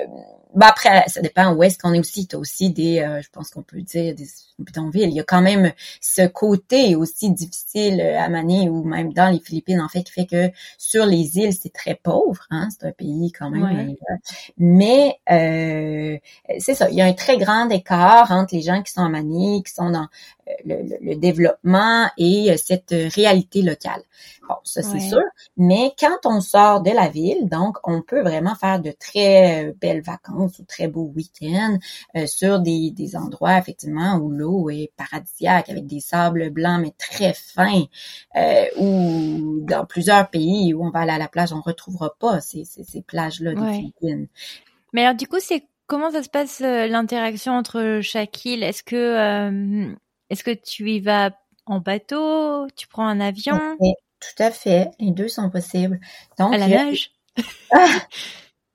bah 0.55 0.67
après, 0.69 1.03
ça 1.07 1.21
dépend 1.21 1.53
où 1.53 1.63
est-ce 1.63 1.77
qu'on 1.77 1.93
est 1.93 1.99
aussi. 1.99 2.27
Tu 2.27 2.35
as 2.35 2.39
aussi 2.39 2.69
des, 2.71 2.99
euh, 2.99 3.21
je 3.21 3.29
pense 3.31 3.49
qu'on 3.49 3.63
peut 3.63 3.81
dire 3.81 4.13
des 4.15 4.27
Il 4.93 5.11
y 5.11 5.19
a 5.19 5.23
quand 5.23 5.41
même 5.41 5.71
ce 5.99 6.27
côté 6.27 6.95
aussi 6.95 7.31
difficile 7.31 8.01
à 8.01 8.29
manier 8.29 8.69
ou 8.69 8.83
même 8.83 9.11
dans 9.13 9.29
les 9.29 9.39
Philippines, 9.39 9.81
en 9.81 9.89
fait, 9.89 10.03
qui 10.03 10.11
fait 10.11 10.25
que 10.25 10.51
sur 10.77 11.05
les 11.05 11.37
îles, 11.37 11.53
c'est 11.53 11.73
très 11.73 11.95
pauvre. 11.95 12.45
Hein? 12.49 12.69
C'est 12.71 12.87
un 12.87 12.91
pays 12.91 13.31
quand 13.31 13.49
même. 13.49 13.89
Euh, 13.89 14.15
mais 14.57 15.17
euh, 15.31 16.17
c'est 16.59 16.75
ça, 16.75 16.89
il 16.89 16.95
y 16.95 17.01
a 17.01 17.05
un 17.05 17.13
très 17.13 17.37
grand 17.37 17.69
écart 17.69 18.31
entre 18.31 18.55
les 18.55 18.61
gens 18.61 18.81
qui 18.81 18.91
sont 18.91 19.03
à 19.03 19.09
Manille, 19.09 19.63
qui 19.63 19.73
sont 19.73 19.89
dans 19.89 20.07
le, 20.65 21.15
développement 21.15 22.09
et 22.17 22.51
euh, 22.51 22.57
cette 22.57 22.93
réalité 23.15 23.61
locale. 23.61 24.01
Bon, 24.47 24.55
ça 24.63 24.81
c'est 24.81 24.99
sûr. 24.99 25.21
Mais 25.57 25.93
quand 25.97 26.25
on 26.25 26.41
sort 26.41 26.81
de 26.81 26.91
la 26.91 27.07
ville, 27.07 27.47
donc 27.49 27.77
on 27.83 28.01
peut 28.01 28.21
vraiment 28.21 28.55
faire 28.55 28.81
de 28.81 28.91
très 28.91 29.67
euh, 29.67 29.73
belles 29.79 30.01
vacances 30.01 30.59
ou 30.59 30.65
très 30.65 30.87
beaux 30.87 31.11
week-ends 31.15 31.77
euh, 32.15 32.27
sur 32.27 32.59
des, 32.59 32.91
des 32.91 33.15
endroits 33.15 33.57
effectivement 33.57 34.15
où 34.15 34.29
l'eau 34.43 34.69
est 34.69 34.91
paradisiaque 34.97 35.69
avec 35.69 35.87
des 35.87 35.99
sables 35.99 36.49
blancs 36.49 36.81
mais 36.81 36.93
très 36.97 37.33
fins. 37.33 37.85
ou 38.77 39.59
dans 39.61 39.85
plusieurs 39.85 40.29
pays 40.29 40.73
où 40.73 40.85
on 40.85 40.89
va 40.89 40.99
aller 40.99 41.11
à 41.11 41.17
la 41.17 41.27
plage, 41.27 41.53
on 41.53 41.61
retrouvera 41.61 42.13
pas 42.19 42.41
ces, 42.41 42.65
ces, 42.65 42.83
ces 42.83 43.01
plages-là 43.01 43.53
des 43.53 43.73
Philippines. 43.73 44.27
Mais 44.93 45.03
alors 45.03 45.15
du 45.15 45.27
coup, 45.27 45.39
c'est 45.39 45.67
comment 45.87 46.11
ça 46.11 46.23
se 46.23 46.29
passe 46.29 46.59
l'interaction 46.59 47.53
entre 47.53 47.99
chaque 48.01 48.45
île 48.45 48.63
Est-ce 48.63 48.83
que 48.83 49.93
est-ce 50.29 50.43
que 50.43 50.51
tu 50.51 50.89
y 50.89 50.99
vas 50.99 51.31
en 51.65 51.79
bateau? 51.79 52.67
Tu 52.75 52.87
prends 52.87 53.07
un 53.07 53.19
avion? 53.19 53.59
Tout 54.19 54.43
à 54.43 54.51
fait. 54.51 54.89
Les 54.99 55.11
deux 55.11 55.27
sont 55.27 55.49
possibles. 55.49 55.99
Donc, 56.39 56.53
à 56.53 56.57
la 56.57 56.67
nage? 56.67 57.11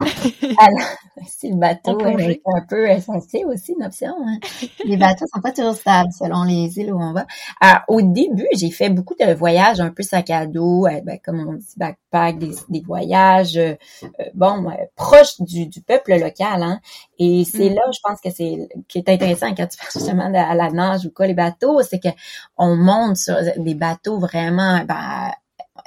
Alors, 0.58 0.88
si 1.26 1.50
le 1.50 1.56
bateau 1.56 1.98
est 2.00 2.40
un 2.46 2.60
peu 2.68 2.88
essentiel 2.88 3.46
aussi 3.46 3.72
une 3.72 3.84
option. 3.84 4.14
Hein. 4.24 4.38
Les 4.84 4.96
bateaux 4.96 5.24
sont 5.34 5.40
pas 5.40 5.50
toujours 5.50 5.74
stables 5.74 6.12
selon 6.16 6.44
les 6.44 6.78
îles 6.78 6.92
où 6.92 7.02
on 7.02 7.12
va. 7.12 7.26
Alors, 7.60 7.82
au 7.88 8.00
début, 8.00 8.46
j'ai 8.54 8.70
fait 8.70 8.90
beaucoup 8.90 9.14
de 9.18 9.32
voyages 9.34 9.80
un 9.80 9.90
peu 9.90 10.04
sac 10.04 10.30
à 10.30 10.46
dos, 10.46 10.86
euh, 10.86 11.00
ben, 11.04 11.18
comme 11.24 11.40
on 11.40 11.54
dit 11.54 11.74
backpack, 11.76 12.38
des, 12.38 12.52
des 12.68 12.80
voyages 12.80 13.56
euh, 13.56 13.74
euh, 14.04 14.24
bon 14.34 14.70
proches 14.94 15.40
du, 15.40 15.66
du, 15.66 15.80
peuple 15.80 16.14
local. 16.14 16.62
Hein. 16.62 16.80
Et 17.18 17.44
c'est 17.44 17.70
mm. 17.70 17.74
là, 17.74 17.82
je 17.92 17.98
pense 18.02 18.20
que 18.20 18.30
c'est 18.30 18.68
qui 18.86 18.98
est 18.98 19.08
intéressant 19.08 19.52
quand 19.54 19.66
tu 19.66 19.78
parles 19.78 19.90
justement 19.92 20.30
de, 20.30 20.36
à 20.36 20.54
la 20.54 20.70
nage 20.70 21.06
ou 21.06 21.10
quoi 21.10 21.26
les 21.26 21.34
bateaux, 21.34 21.82
c'est 21.82 21.98
que 21.98 22.08
on 22.56 22.76
monte 22.76 23.16
sur 23.16 23.36
des 23.56 23.74
bateaux 23.74 24.20
vraiment 24.20 24.84
ben, 24.84 25.32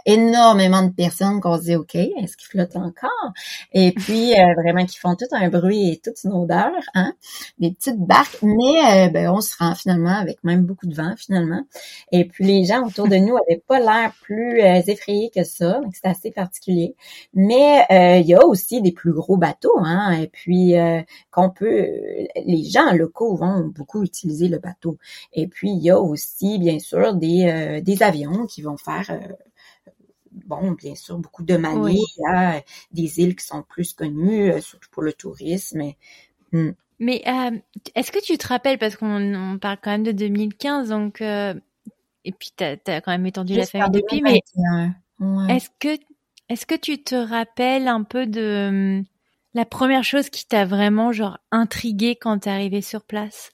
énormément 0.05 0.83
de 0.83 0.91
personnes 0.91 1.39
qu'on 1.41 1.57
se 1.57 1.63
dit 1.63 1.75
OK, 1.75 1.95
est-ce 1.95 2.37
qu'ils 2.37 2.47
flottent 2.47 2.75
encore? 2.75 3.33
Et 3.73 3.91
puis 3.91 4.33
euh, 4.33 4.53
vraiment 4.55 4.85
qui 4.85 4.97
font 4.97 5.15
tout 5.15 5.25
un 5.31 5.49
bruit 5.49 5.91
et 5.91 5.97
toute 5.97 6.23
une 6.23 6.33
odeur, 6.33 6.71
hein, 6.93 7.13
des 7.59 7.71
petites 7.71 7.99
barques, 7.99 8.39
mais 8.41 9.07
euh, 9.07 9.09
ben, 9.09 9.29
on 9.29 9.41
se 9.41 9.55
rend 9.57 9.75
finalement 9.75 10.15
avec 10.15 10.43
même 10.43 10.63
beaucoup 10.63 10.87
de 10.87 10.95
vent 10.95 11.13
finalement. 11.17 11.63
Et 12.11 12.25
puis 12.25 12.45
les 12.45 12.65
gens 12.65 12.85
autour 12.85 13.07
de 13.07 13.15
nous 13.15 13.35
avaient 13.37 13.61
pas 13.67 13.79
l'air 13.79 14.13
plus 14.21 14.61
euh, 14.61 14.81
effrayés 14.87 15.31
que 15.33 15.43
ça, 15.43 15.79
donc 15.79 15.93
c'est 15.93 16.09
assez 16.09 16.31
particulier. 16.31 16.95
Mais 17.33 17.85
il 18.21 18.27
y 18.27 18.33
a 18.35 18.45
aussi 18.45 18.81
des 18.81 18.91
plus 18.91 19.13
gros 19.13 19.37
bateaux, 19.37 19.77
hein, 19.79 20.11
et 20.13 20.27
puis 20.27 20.73
qu'on 21.31 21.49
peut, 21.49 21.87
les 22.45 22.63
gens 22.63 22.93
locaux 22.93 23.35
vont 23.35 23.67
beaucoup 23.67 24.03
utiliser 24.03 24.47
le 24.47 24.59
bateau. 24.59 24.97
Et 25.33 25.47
puis 25.47 25.71
il 25.71 25.79
y 25.79 25.89
a 25.89 25.99
aussi 25.99 26.59
bien 26.59 26.79
sûr 26.79 27.13
des 27.15 27.81
des 27.83 28.03
avions 28.03 28.45
qui 28.45 28.61
vont 28.61 28.77
faire 28.77 29.11
bon, 30.51 30.71
bien 30.71 30.95
sûr, 30.95 31.17
beaucoup 31.17 31.43
de 31.43 31.53
y 31.53 32.25
a 32.27 32.61
des 32.91 33.19
îles 33.19 33.35
qui 33.35 33.45
sont 33.45 33.63
plus 33.63 33.93
connues, 33.93 34.51
euh, 34.51 34.59
surtout 34.59 34.89
pour 34.91 35.03
le 35.03 35.13
tourisme. 35.13 35.81
Hmm. 36.51 36.71
Mais 36.99 37.23
euh, 37.25 37.57
est-ce 37.95 38.11
que 38.11 38.21
tu 38.23 38.37
te 38.37 38.47
rappelles, 38.47 38.77
parce 38.77 38.97
qu'on 38.97 39.57
parle 39.61 39.77
quand 39.81 39.91
même 39.91 40.03
de 40.03 40.11
2015, 40.11 40.89
donc 40.89 41.21
euh, 41.21 41.53
et 42.25 42.31
puis 42.33 42.49
tu 42.55 42.63
as, 42.63 43.01
quand 43.01 43.11
même 43.11 43.25
étendu 43.25 43.55
la 43.55 43.65
famille 43.65 44.01
depuis, 44.01 44.21
mais 44.21 44.41
est-ce 45.49 45.69
que 45.79 45.97
est-ce 46.49 46.65
que 46.65 46.75
tu 46.75 47.01
te 47.01 47.15
rappelles 47.15 47.87
un 47.87 48.03
peu 48.03 48.27
de 48.27 48.67
hum, 48.69 49.05
la 49.53 49.65
première 49.65 50.03
chose 50.03 50.29
qui 50.29 50.45
t'a 50.45 50.65
vraiment 50.65 51.13
genre 51.13 51.39
intrigué 51.51 52.17
quand 52.17 52.39
t'es 52.39 52.49
arrivé 52.49 52.81
sur 52.81 53.03
place? 53.03 53.51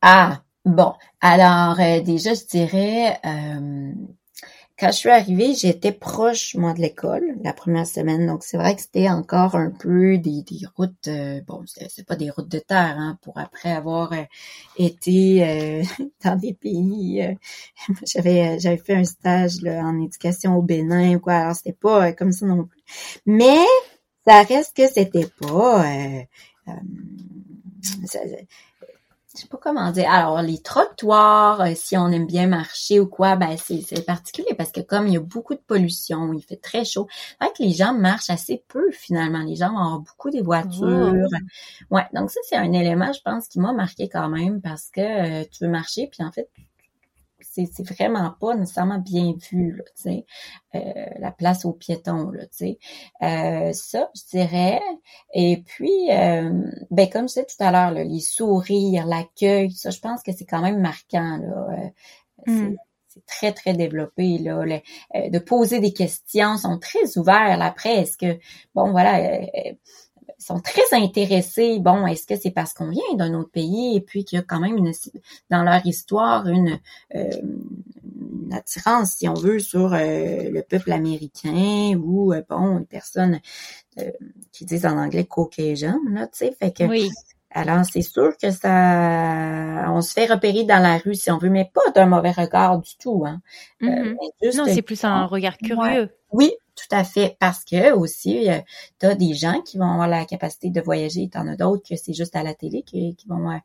Ah 0.00 0.42
bon, 0.64 0.94
alors 1.20 1.76
déjà 2.04 2.34
je 2.34 2.46
dirais 2.46 3.18
quand 4.78 4.88
je 4.92 4.96
suis 4.96 5.08
arrivée, 5.10 5.54
j'étais 5.54 5.92
proche, 5.92 6.54
moi, 6.54 6.72
de 6.72 6.80
l'école 6.80 7.36
la 7.42 7.52
première 7.52 7.86
semaine. 7.86 8.26
Donc, 8.26 8.44
c'est 8.44 8.56
vrai 8.56 8.76
que 8.76 8.82
c'était 8.82 9.08
encore 9.08 9.56
un 9.56 9.70
peu 9.70 10.18
des, 10.18 10.42
des 10.42 10.60
routes, 10.76 11.08
euh, 11.08 11.40
bon, 11.46 11.64
c'est 11.66 12.06
pas 12.06 12.16
des 12.16 12.30
routes 12.30 12.48
de 12.48 12.60
terre, 12.60 12.96
hein, 12.96 13.18
pour 13.22 13.38
après 13.38 13.72
avoir 13.72 14.12
euh, 14.12 14.22
été 14.76 15.44
euh, 15.44 15.82
dans 16.24 16.36
des 16.36 16.54
pays. 16.54 17.26
j'avais 18.06 18.58
j'avais 18.60 18.76
fait 18.78 18.94
un 18.94 19.04
stage 19.04 19.62
là, 19.62 19.82
en 19.84 20.00
éducation 20.00 20.56
au 20.56 20.62
Bénin 20.62 21.16
ou 21.16 21.20
quoi. 21.20 21.34
Alors, 21.34 21.56
c'était 21.56 21.72
pas 21.72 22.12
comme 22.12 22.32
ça 22.32 22.46
non 22.46 22.64
plus. 22.64 22.82
Mais 23.26 23.64
ça 24.26 24.42
reste 24.42 24.76
que 24.76 24.88
c'était 24.88 25.28
pas 25.40 25.84
je 29.38 29.42
sais 29.42 29.48
pas 29.48 29.58
comment 29.58 29.92
dire. 29.92 30.10
Alors, 30.10 30.42
les 30.42 30.60
trottoirs, 30.60 31.60
euh, 31.60 31.72
si 31.76 31.96
on 31.96 32.08
aime 32.08 32.26
bien 32.26 32.48
marcher 32.48 32.98
ou 32.98 33.06
quoi, 33.06 33.36
ben 33.36 33.56
c'est 33.56 34.04
particulier 34.04 34.54
parce 34.56 34.72
que 34.72 34.80
comme 34.80 35.06
il 35.06 35.14
y 35.14 35.16
a 35.16 35.20
beaucoup 35.20 35.54
de 35.54 35.60
pollution, 35.60 36.32
il 36.32 36.42
fait 36.42 36.56
très 36.56 36.84
chaud, 36.84 37.06
fait 37.40 37.52
que 37.56 37.62
les 37.62 37.72
gens 37.72 37.94
marchent 37.94 38.30
assez 38.30 38.64
peu 38.66 38.90
finalement. 38.90 39.44
Les 39.44 39.54
gens 39.54 39.72
ont 39.72 40.00
beaucoup 40.00 40.30
des 40.30 40.42
voitures. 40.42 41.12
Ouais, 41.90 42.06
donc 42.14 42.30
ça, 42.30 42.40
c'est 42.48 42.56
un 42.56 42.72
élément, 42.72 43.12
je 43.12 43.20
pense, 43.24 43.46
qui 43.46 43.60
m'a 43.60 43.72
marqué 43.72 44.08
quand 44.08 44.28
même 44.28 44.60
parce 44.60 44.90
que 44.90 45.00
euh, 45.00 45.44
tu 45.50 45.64
veux 45.64 45.70
marcher, 45.70 46.08
puis 46.08 46.24
en 46.24 46.32
fait, 46.32 46.48
c'est 47.66 47.88
vraiment 47.88 48.34
pas 48.40 48.54
nécessairement 48.54 48.98
bien 48.98 49.34
vu, 49.50 49.76
là, 49.76 49.84
tu 49.96 50.02
sais, 50.02 50.26
euh, 50.74 51.04
la 51.18 51.30
place 51.30 51.64
aux 51.64 51.72
piétons, 51.72 52.30
là, 52.30 52.46
tu 52.46 52.56
sais. 52.56 52.78
Euh, 53.22 53.72
ça, 53.72 54.10
je 54.14 54.38
dirais. 54.38 54.80
Et 55.34 55.62
puis, 55.64 56.10
euh, 56.10 56.70
ben 56.90 57.08
comme 57.08 57.28
je 57.28 57.34
disais 57.34 57.46
tout 57.46 57.62
à 57.62 57.70
l'heure, 57.70 57.90
les 57.90 58.20
sourires, 58.20 59.06
l'accueil, 59.06 59.72
ça, 59.72 59.90
je 59.90 60.00
pense 60.00 60.22
que 60.22 60.32
c'est 60.32 60.46
quand 60.46 60.62
même 60.62 60.80
marquant, 60.80 61.38
là. 61.38 61.90
Mm. 62.46 62.76
C'est 63.08 63.26
très, 63.26 63.52
très 63.52 63.72
développé, 63.72 64.38
là. 64.38 64.64
de 65.14 65.38
poser 65.38 65.80
des 65.80 65.92
questions, 65.92 66.56
sont 66.56 66.78
très 66.78 67.18
ouverts, 67.18 67.56
la 67.56 67.72
presse. 67.72 68.16
Que, 68.16 68.38
bon, 68.74 68.92
voilà 68.92 69.40
sont 70.38 70.60
très 70.60 70.82
intéressés. 70.92 71.78
Bon, 71.80 72.06
est-ce 72.06 72.26
que 72.26 72.36
c'est 72.36 72.50
parce 72.50 72.72
qu'on 72.72 72.90
vient 72.90 73.14
d'un 73.14 73.34
autre 73.34 73.50
pays 73.50 73.96
et 73.96 74.00
puis 74.00 74.24
qu'il 74.24 74.36
y 74.36 74.40
a 74.40 74.44
quand 74.44 74.60
même 74.60 74.76
une, 74.76 74.92
dans 75.50 75.62
leur 75.62 75.84
histoire 75.86 76.46
une, 76.48 76.78
euh, 77.14 77.30
attirance, 78.52 79.12
si 79.12 79.28
on 79.28 79.34
veut, 79.34 79.58
sur 79.58 79.94
euh, 79.94 80.50
le 80.50 80.62
peuple 80.62 80.92
américain 80.92 81.94
ou 82.02 82.32
euh, 82.32 82.42
bon, 82.48 82.78
une 82.78 82.86
personne 82.86 83.40
qui 84.52 84.64
disent 84.64 84.86
en 84.86 84.96
anglais 84.96 85.24
Caucasian, 85.24 85.98
là, 86.08 86.28
tu 86.28 86.38
sais, 86.38 86.56
fait 86.56 86.72
que 86.72 86.84
oui. 86.84 87.10
Alors, 87.50 87.82
c'est 87.90 88.02
sûr 88.02 88.36
que 88.36 88.50
ça, 88.50 89.90
on 89.90 90.02
se 90.02 90.12
fait 90.12 90.26
repérer 90.26 90.64
dans 90.64 90.82
la 90.82 90.98
rue 90.98 91.14
si 91.14 91.30
on 91.30 91.38
veut, 91.38 91.48
mais 91.48 91.68
pas 91.72 91.90
d'un 91.94 92.06
mauvais 92.06 92.30
regard 92.30 92.78
du 92.78 92.96
tout. 92.98 93.24
Hein. 93.26 93.40
Mm-hmm. 93.80 94.56
non, 94.56 94.64
c'est 94.66 94.82
plus 94.82 95.02
un 95.02 95.24
regard 95.24 95.56
curieux. 95.56 96.10
Oui, 96.30 96.52
tout 96.78 96.94
à 96.94 97.02
fait, 97.02 97.36
parce 97.40 97.64
que 97.64 97.92
aussi, 97.92 98.48
euh, 98.48 98.60
tu 99.00 99.06
as 99.06 99.14
des 99.16 99.34
gens 99.34 99.60
qui 99.62 99.78
vont 99.78 99.90
avoir 99.90 100.06
la 100.06 100.24
capacité 100.24 100.70
de 100.70 100.80
voyager, 100.80 101.28
tu 101.28 101.36
en 101.36 101.48
as 101.48 101.56
d'autres 101.56 101.88
que 101.88 101.96
c'est 101.96 102.12
juste 102.12 102.36
à 102.36 102.44
la 102.44 102.54
télé 102.54 102.82
qui, 102.82 103.16
qui 103.16 103.26
vont 103.26 103.50
euh, 103.50 103.56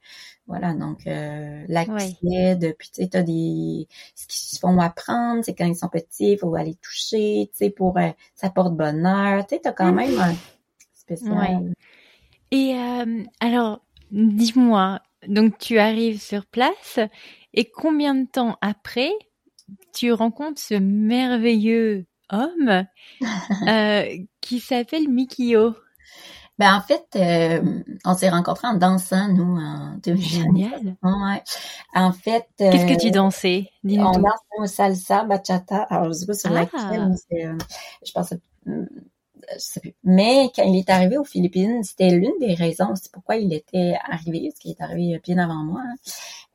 voilà, 0.48 0.74
donc 0.74 1.06
euh, 1.06 1.64
l'accès, 1.68 2.58
puis 2.78 2.90
tu 2.90 3.04
sais, 3.04 3.08
tu 3.08 3.18
as 3.18 3.24
des 3.24 3.88
ce 4.16 4.28
qu'ils 4.28 4.56
se 4.56 4.60
font 4.60 4.80
apprendre, 4.80 5.44
c'est 5.44 5.54
quand 5.54 5.66
ils 5.66 5.76
sont 5.76 5.90
petits, 5.90 6.32
il 6.32 6.38
faut 6.40 6.56
aller 6.56 6.76
toucher, 6.82 7.50
tu 7.52 7.58
sais, 7.58 7.70
pour 7.70 7.98
euh, 7.98 8.10
ça 8.34 8.50
porte 8.50 8.76
bonheur, 8.76 9.46
tu 9.46 9.56
sais, 9.56 9.62
tu 9.62 9.68
as 9.68 9.74
quand 9.74 9.92
mm. 9.92 9.96
même 9.96 10.20
un 10.20 10.36
spécial. 10.94 11.74
Et 12.52 12.76
alors, 13.40 13.82
dis-moi, 14.12 15.02
donc 15.28 15.58
tu 15.58 15.80
arrives 15.80 16.22
sur 16.22 16.46
place 16.46 17.00
et 17.54 17.66
combien 17.66 18.16
de 18.16 18.28
temps 18.28 18.58
après 18.62 19.12
tu 19.94 20.12
rencontres 20.12 20.62
ce 20.62 20.76
merveilleux 20.76 22.06
homme 22.34 22.86
euh, 23.68 24.06
qui 24.42 24.60
s'appelle 24.60 25.08
Mikio. 25.10 25.76
Ben 26.60 26.76
en 26.76 26.82
fait, 26.82 27.08
euh, 27.16 27.82
on 28.06 28.14
s'est 28.16 28.30
rencontrés 28.30 28.68
en 28.68 28.76
dansant 28.76 29.28
nous 29.30 29.58
en 29.60 29.98
2000. 30.04 30.24
Génial. 30.24 30.96
Ouais. 31.02 31.44
En 31.96 32.12
fait, 32.12 32.48
Qu'est-ce 32.58 32.86
que 32.86 32.94
euh, 32.94 32.98
tu 32.98 33.10
dansais? 33.12 33.70
Dis-nous 33.84 34.06
on 34.06 34.12
tout. 34.12 34.22
dansait 34.22 34.60
au 34.60 34.66
salsa, 34.68 35.24
bachata. 35.24 35.82
Alors 35.84 36.08
je 36.10 36.14
sais 36.14 36.26
pas 36.28 36.34
sur 36.36 36.52
Ah. 36.52 36.54
laquelle, 36.54 37.10
mais 37.32 37.46
euh, 37.48 37.58
je 38.06 38.12
je 38.16 38.22
sais 39.58 39.80
plus. 39.82 39.96
Mais 40.04 40.50
quand 40.56 40.64
il 40.64 40.78
est 40.78 40.90
arrivé 40.90 41.18
aux 41.18 41.24
Philippines, 41.26 41.84
c'était 41.84 42.10
l'une 42.12 42.38
des 42.40 42.54
raisons, 42.54 42.94
c'est 42.96 43.12
pourquoi 43.12 43.36
il 43.36 43.52
était 43.54 43.96
arrivé, 44.10 44.50
parce 44.50 44.60
qu'il 44.60 44.72
est 44.72 44.82
arrivé 44.82 45.20
bien 45.24 45.38
avant 45.40 45.64
moi. 45.66 45.82
hein. 45.84 45.96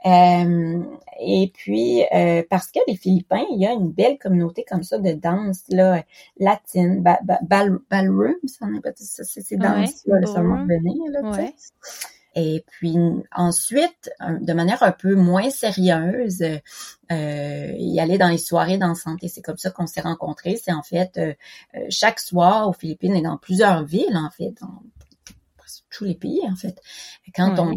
Euh, 0.07 0.83
et 1.21 1.50
puis 1.52 2.05
euh, 2.14 2.43
parce 2.49 2.69
que 2.71 2.78
les 2.87 2.95
Philippins, 2.97 3.45
il 3.50 3.61
y 3.61 3.67
a 3.67 3.73
une 3.73 3.90
belle 3.90 4.17
communauté 4.19 4.64
comme 4.69 4.85
ça 4.85 4.99
de 4.99 5.12
danse 5.12 5.62
là 5.71 6.05
latine, 6.38 7.02
ba, 7.02 7.19
ba, 7.25 7.38
ball- 7.43 7.81
ballroom, 7.90 8.37
ça 8.47 8.67
ça, 8.95 9.25
c'est 9.25 9.40
ces 9.40 9.57
Ouais, 9.57 9.62
danses 9.62 10.07
là, 10.07 10.21
le 10.21 10.26
seulement 10.26 10.64
ballroom. 10.64 10.69
venir 10.69 11.02
là, 11.11 11.21
tu 11.31 11.35
sais. 11.35 11.43
Ouais. 11.43 11.55
Et 12.37 12.64
puis 12.69 12.95
ensuite, 13.35 14.11
euh, 14.23 14.38
de 14.40 14.52
manière 14.52 14.85
un 14.85 14.93
peu 14.93 15.17
moins 15.17 15.50
sérieuse, 15.50 16.43
euh, 17.11 17.73
il 17.78 17.99
allait 17.99 18.19
dans 18.19 18.28
les 18.28 18.38
soirées 18.38 18.78
dansantes 18.78 19.25
et 19.25 19.28
c'est 19.28 19.43
comme 19.43 19.57
ça 19.57 19.71
qu'on 19.73 19.88
s'est 19.88 20.02
rencontrés. 20.02 20.57
C'est 20.62 20.73
en 20.73 20.83
fait 20.83 21.19
euh, 21.19 21.35
euh, 21.75 21.87
chaque 21.90 22.21
soir 22.21 22.69
aux 22.69 22.73
Philippines 22.73 23.17
et 23.17 23.23
dans 23.23 23.38
plusieurs 23.38 23.83
villes 23.85 24.17
en 24.17 24.31
fait, 24.31 24.52
dans 24.61 24.83
tous 25.91 26.05
les 26.05 26.15
pays 26.15 26.43
en 26.51 26.57
fait. 26.57 26.81
Quand 27.35 27.59
Ouais. 27.59 27.75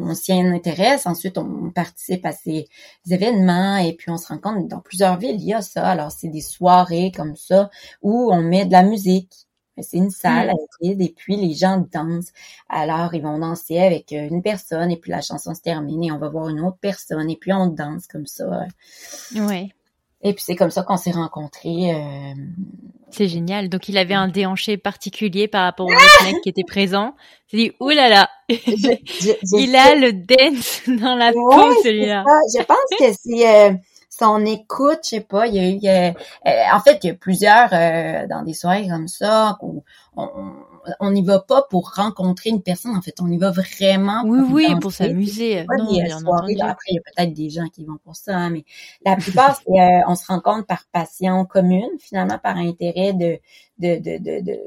on, 0.00 0.14
s'y 0.14 0.32
intéresse, 0.32 1.06
ensuite 1.06 1.38
on 1.38 1.70
participe 1.70 2.24
à 2.26 2.32
ces 2.32 2.68
événements 3.10 3.76
et 3.78 3.92
puis 3.94 4.10
on 4.10 4.16
se 4.18 4.28
rend 4.28 4.38
compte 4.38 4.68
dans 4.68 4.80
plusieurs 4.80 5.18
villes 5.18 5.36
il 5.40 5.46
y 5.48 5.54
a 5.54 5.62
ça. 5.62 5.86
Alors 5.86 6.12
c'est 6.12 6.28
des 6.28 6.40
soirées 6.40 7.12
comme 7.14 7.36
ça 7.36 7.70
où 8.02 8.32
on 8.32 8.42
met 8.42 8.64
de 8.66 8.72
la 8.72 8.82
musique. 8.82 9.32
C'est 9.80 9.98
une 9.98 10.10
salle 10.10 10.48
Mm. 10.48 10.50
avec 10.50 10.68
vide 10.82 11.00
et 11.02 11.14
puis 11.16 11.36
les 11.36 11.54
gens 11.54 11.86
dansent. 11.92 12.32
Alors, 12.68 13.14
ils 13.14 13.22
vont 13.22 13.38
danser 13.38 13.78
avec 13.78 14.12
euh, 14.12 14.26
une 14.28 14.42
personne 14.42 14.90
et 14.90 14.96
puis 14.96 15.12
la 15.12 15.20
chanson 15.20 15.54
se 15.54 15.60
termine 15.60 16.02
et 16.02 16.10
on 16.10 16.18
va 16.18 16.28
voir 16.28 16.48
une 16.48 16.58
autre 16.60 16.78
personne 16.80 17.30
et 17.30 17.36
puis 17.36 17.52
on 17.52 17.68
danse 17.68 18.08
comme 18.08 18.26
ça. 18.26 18.48
Ouais. 19.36 19.72
Et 20.22 20.32
puis 20.34 20.42
c'est 20.44 20.56
comme 20.56 20.70
ça 20.70 20.82
qu'on 20.82 20.96
s'est 20.96 21.12
rencontrés. 21.12 21.94
euh, 21.94 22.34
C'est 23.10 23.28
génial. 23.28 23.68
Donc, 23.68 23.88
il 23.88 23.96
avait 23.98 24.14
un 24.14 24.28
déhanché 24.28 24.76
particulier 24.76 25.46
par 25.48 25.62
rapport 25.64 25.86
aux 25.86 25.92
autres 25.92 26.24
mecs 26.24 26.40
qui 26.42 26.48
étaient 26.48 26.64
présents. 26.66 27.14
S'est 27.50 27.56
dit, 27.56 27.72
ouh 27.80 27.90
là 27.90 28.08
là, 28.08 28.28
je- 28.50 28.56
je- 28.56 29.32
je 29.42 29.56
il 29.58 29.76
a 29.76 29.94
le 29.94 30.12
dance 30.12 30.82
dans 31.00 31.14
la 31.14 31.32
peau, 31.32 31.48
Ouais, 31.56 31.74
celui-là. 31.82 32.24
Ah, 32.26 32.40
je 32.58 32.62
pense 32.64 32.76
que 32.98 33.12
c'est 33.22 33.48
euh, 33.48 33.72
son 34.10 34.44
écoute, 34.44 34.98
je 35.04 35.08
sais 35.10 35.20
pas, 35.20 35.46
il 35.46 35.54
y 35.54 35.58
a 35.60 35.68
eu 35.68 36.12
euh, 36.48 36.74
en 36.74 36.80
fait, 36.80 36.98
il 37.04 37.06
y 37.06 37.10
a 37.10 37.14
plusieurs 37.14 37.68
euh, 37.72 38.26
dans 38.26 38.42
des 38.42 38.54
soirées 38.54 38.88
comme 38.88 39.06
ça 39.08 39.56
où 39.62 39.84
on 40.16 40.24
on 40.24 40.52
n'y 41.10 41.22
va 41.22 41.40
pas 41.40 41.62
pour 41.70 41.92
rencontrer 41.94 42.50
une 42.50 42.62
personne, 42.62 42.96
en 42.96 43.02
fait, 43.02 43.20
on 43.20 43.30
y 43.30 43.38
va 43.38 43.50
vraiment 43.50 44.22
Oui, 44.24 44.40
pour 44.42 44.52
oui, 44.54 44.64
danser. 44.64 44.80
pour 44.80 44.92
s'amuser. 44.92 45.58
après, 46.70 46.86
il 46.90 46.94
y 46.94 46.98
a 46.98 47.02
peut-être 47.02 47.32
des 47.34 47.50
gens 47.50 47.68
qui 47.68 47.84
vont 47.84 47.98
pour 48.04 48.16
ça, 48.16 48.36
hein, 48.36 48.50
mais 48.50 48.64
la 49.04 49.16
plupart, 49.16 49.56
c'est, 49.66 49.80
euh, 49.80 50.00
on 50.08 50.14
se 50.16 50.26
rencontre 50.26 50.66
par 50.66 50.84
passion 50.92 51.44
commune, 51.44 51.88
finalement, 52.00 52.38
par 52.38 52.56
intérêt 52.56 53.12
de, 53.12 53.38
de, 53.78 53.96
de, 54.00 54.18
de, 54.18 54.44
de 54.44 54.58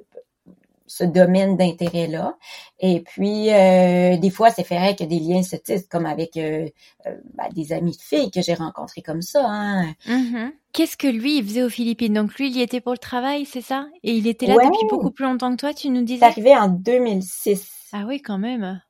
ce 0.92 1.06
domaine 1.06 1.56
d'intérêt-là. 1.56 2.36
Et 2.80 3.00
puis, 3.02 3.50
euh, 3.54 4.18
des 4.18 4.30
fois, 4.30 4.50
c'est 4.52 4.68
vrai 4.68 4.96
que 4.96 5.04
des 5.06 5.20
liens 5.20 5.42
se 5.42 5.56
tissent, 5.56 5.88
comme 5.88 6.06
avec 6.06 6.36
euh, 6.36 6.68
euh, 7.08 7.16
ben, 7.34 7.48
des 7.56 7.72
amis 7.72 7.96
de 7.96 8.02
filles 8.02 8.30
que 8.30 8.42
j'ai 8.42 8.54
rencontrés 8.54 9.02
comme 9.02 9.22
ça. 9.22 9.46
Hein. 9.48 9.94
Mhm. 10.06 10.52
Qu'est-ce 10.74 10.98
que 10.98 11.08
lui, 11.08 11.38
il 11.38 11.44
faisait 11.46 11.64
aux 11.64 11.70
Philippines? 11.70 12.14
Donc, 12.14 12.36
lui, 12.36 12.50
il 12.50 12.58
y 12.58 12.62
était 12.62 12.82
pour 12.82 12.92
le 12.92 12.98
travail, 12.98 13.46
c'est 13.46 13.62
ça? 13.62 13.88
Et 14.04 14.14
il 14.16 14.28
était 14.28 14.48
là 14.48 14.56
Ouais. 14.58 14.66
depuis 14.66 14.86
beaucoup 14.90 15.12
plus 15.12 15.24
longtemps 15.26 15.52
que 15.52 15.58
toi, 15.62 15.74
tu 15.74 15.90
nous 15.90 16.00
C'est 16.00 16.06
disais? 16.06 16.26
arrivé 16.26 16.56
en 16.58 16.68
2006. 16.68 17.70
Ah 17.94 18.04
oui, 18.08 18.22
quand 18.22 18.38
même. 18.38 18.82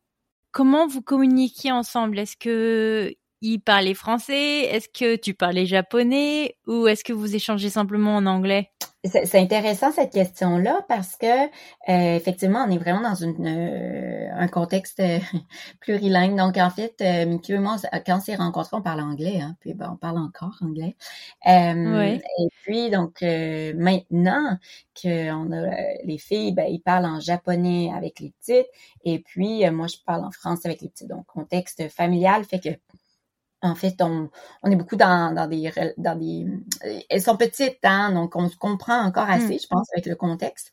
Comment 0.52 0.88
vous 0.88 1.02
communiquiez 1.02 1.72
ensemble? 1.72 2.18
Est-ce 2.20 2.36
que 2.38 3.14
il 3.44 3.60
parlait 3.60 3.94
français? 3.96 4.62
Est-ce 4.66 4.88
que 4.90 5.16
tu 5.16 5.34
parlais 5.34 5.66
japonais? 5.66 6.56
Ou 6.68 6.88
est-ce 6.88 7.04
que 7.04 7.14
vous 7.14 7.36
échangez 7.36 7.70
simplement 7.70 8.16
en 8.16 8.26
anglais? 8.26 8.72
C'est 9.04 9.26
c'est 9.26 9.40
intéressant 9.40 9.92
cette 9.92 10.12
question-là 10.14 10.86
parce 10.88 11.16
que 11.16 11.26
euh, 11.26 11.48
effectivement, 12.16 12.64
on 12.68 12.70
est 12.70 12.78
vraiment 12.78 13.02
dans 13.02 13.16
une, 13.16 13.48
euh, 13.48 14.30
un 14.36 14.48
contexte 14.48 15.00
euh, 15.00 15.18
plurilingue. 15.82 16.38
Donc 16.38 16.56
en 16.58 16.70
fait, 16.70 16.94
euh, 17.02 17.40
et 17.50 17.58
moi, 17.58 17.78
quand 18.06 18.18
on 18.18 18.20
s'est 18.20 18.36
rencontrés, 18.36 18.78
on 18.78 18.84
parle 18.84 19.02
anglais, 19.02 19.40
hein, 19.42 19.56
puis 19.60 19.74
ben, 19.74 19.90
on 19.94 19.98
parle 19.98 20.20
encore 20.20 20.56
anglais. 20.62 20.96
Euh, 21.48 21.98
Ouais. 21.98 22.22
Et 22.40 22.48
puis 22.62 22.92
donc 22.92 23.24
euh, 23.24 23.74
maintenant 23.76 24.58
que 25.02 25.32
on 25.32 25.52
a 25.52 25.58
euh, 25.58 25.94
les 26.06 26.20
filles, 26.20 26.54
ben, 26.54 26.68
ils 26.70 26.80
parlent 26.82 27.06
en 27.08 27.20
japonais 27.20 27.92
avec 27.96 28.20
les 28.20 28.32
petites, 28.40 28.68
et 29.04 29.18
puis 29.20 29.66
euh, 29.66 29.72
moi 29.72 29.88
je 29.88 29.98
parle 30.06 30.24
en 30.26 30.32
français 30.32 30.68
avec 30.70 30.82
les 30.82 30.90
petites. 30.90 31.08
Donc 31.10 31.26
contexte 31.26 31.90
familial 31.90 32.44
fait 32.46 32.60
que 32.60 32.70
en 33.62 33.76
fait, 33.76 34.02
on, 34.02 34.30
on 34.64 34.72
est 34.72 34.76
beaucoup 34.76 34.96
dans, 34.96 35.34
dans 35.36 35.48
des 35.48 35.72
dans 35.98 36.18
des 36.18 36.48
elles 37.10 37.22
sont 37.22 37.38
petites, 37.38 37.80
hein, 37.84 38.12
donc 38.14 38.36
on 38.36 38.50
se 38.50 38.58
comprend 38.58 39.02
encore 39.06 39.30
assez, 39.30 39.58
je 39.60 39.68
pense, 39.68 39.88
avec 39.94 40.06
le 40.08 40.16
contexte. 40.16 40.72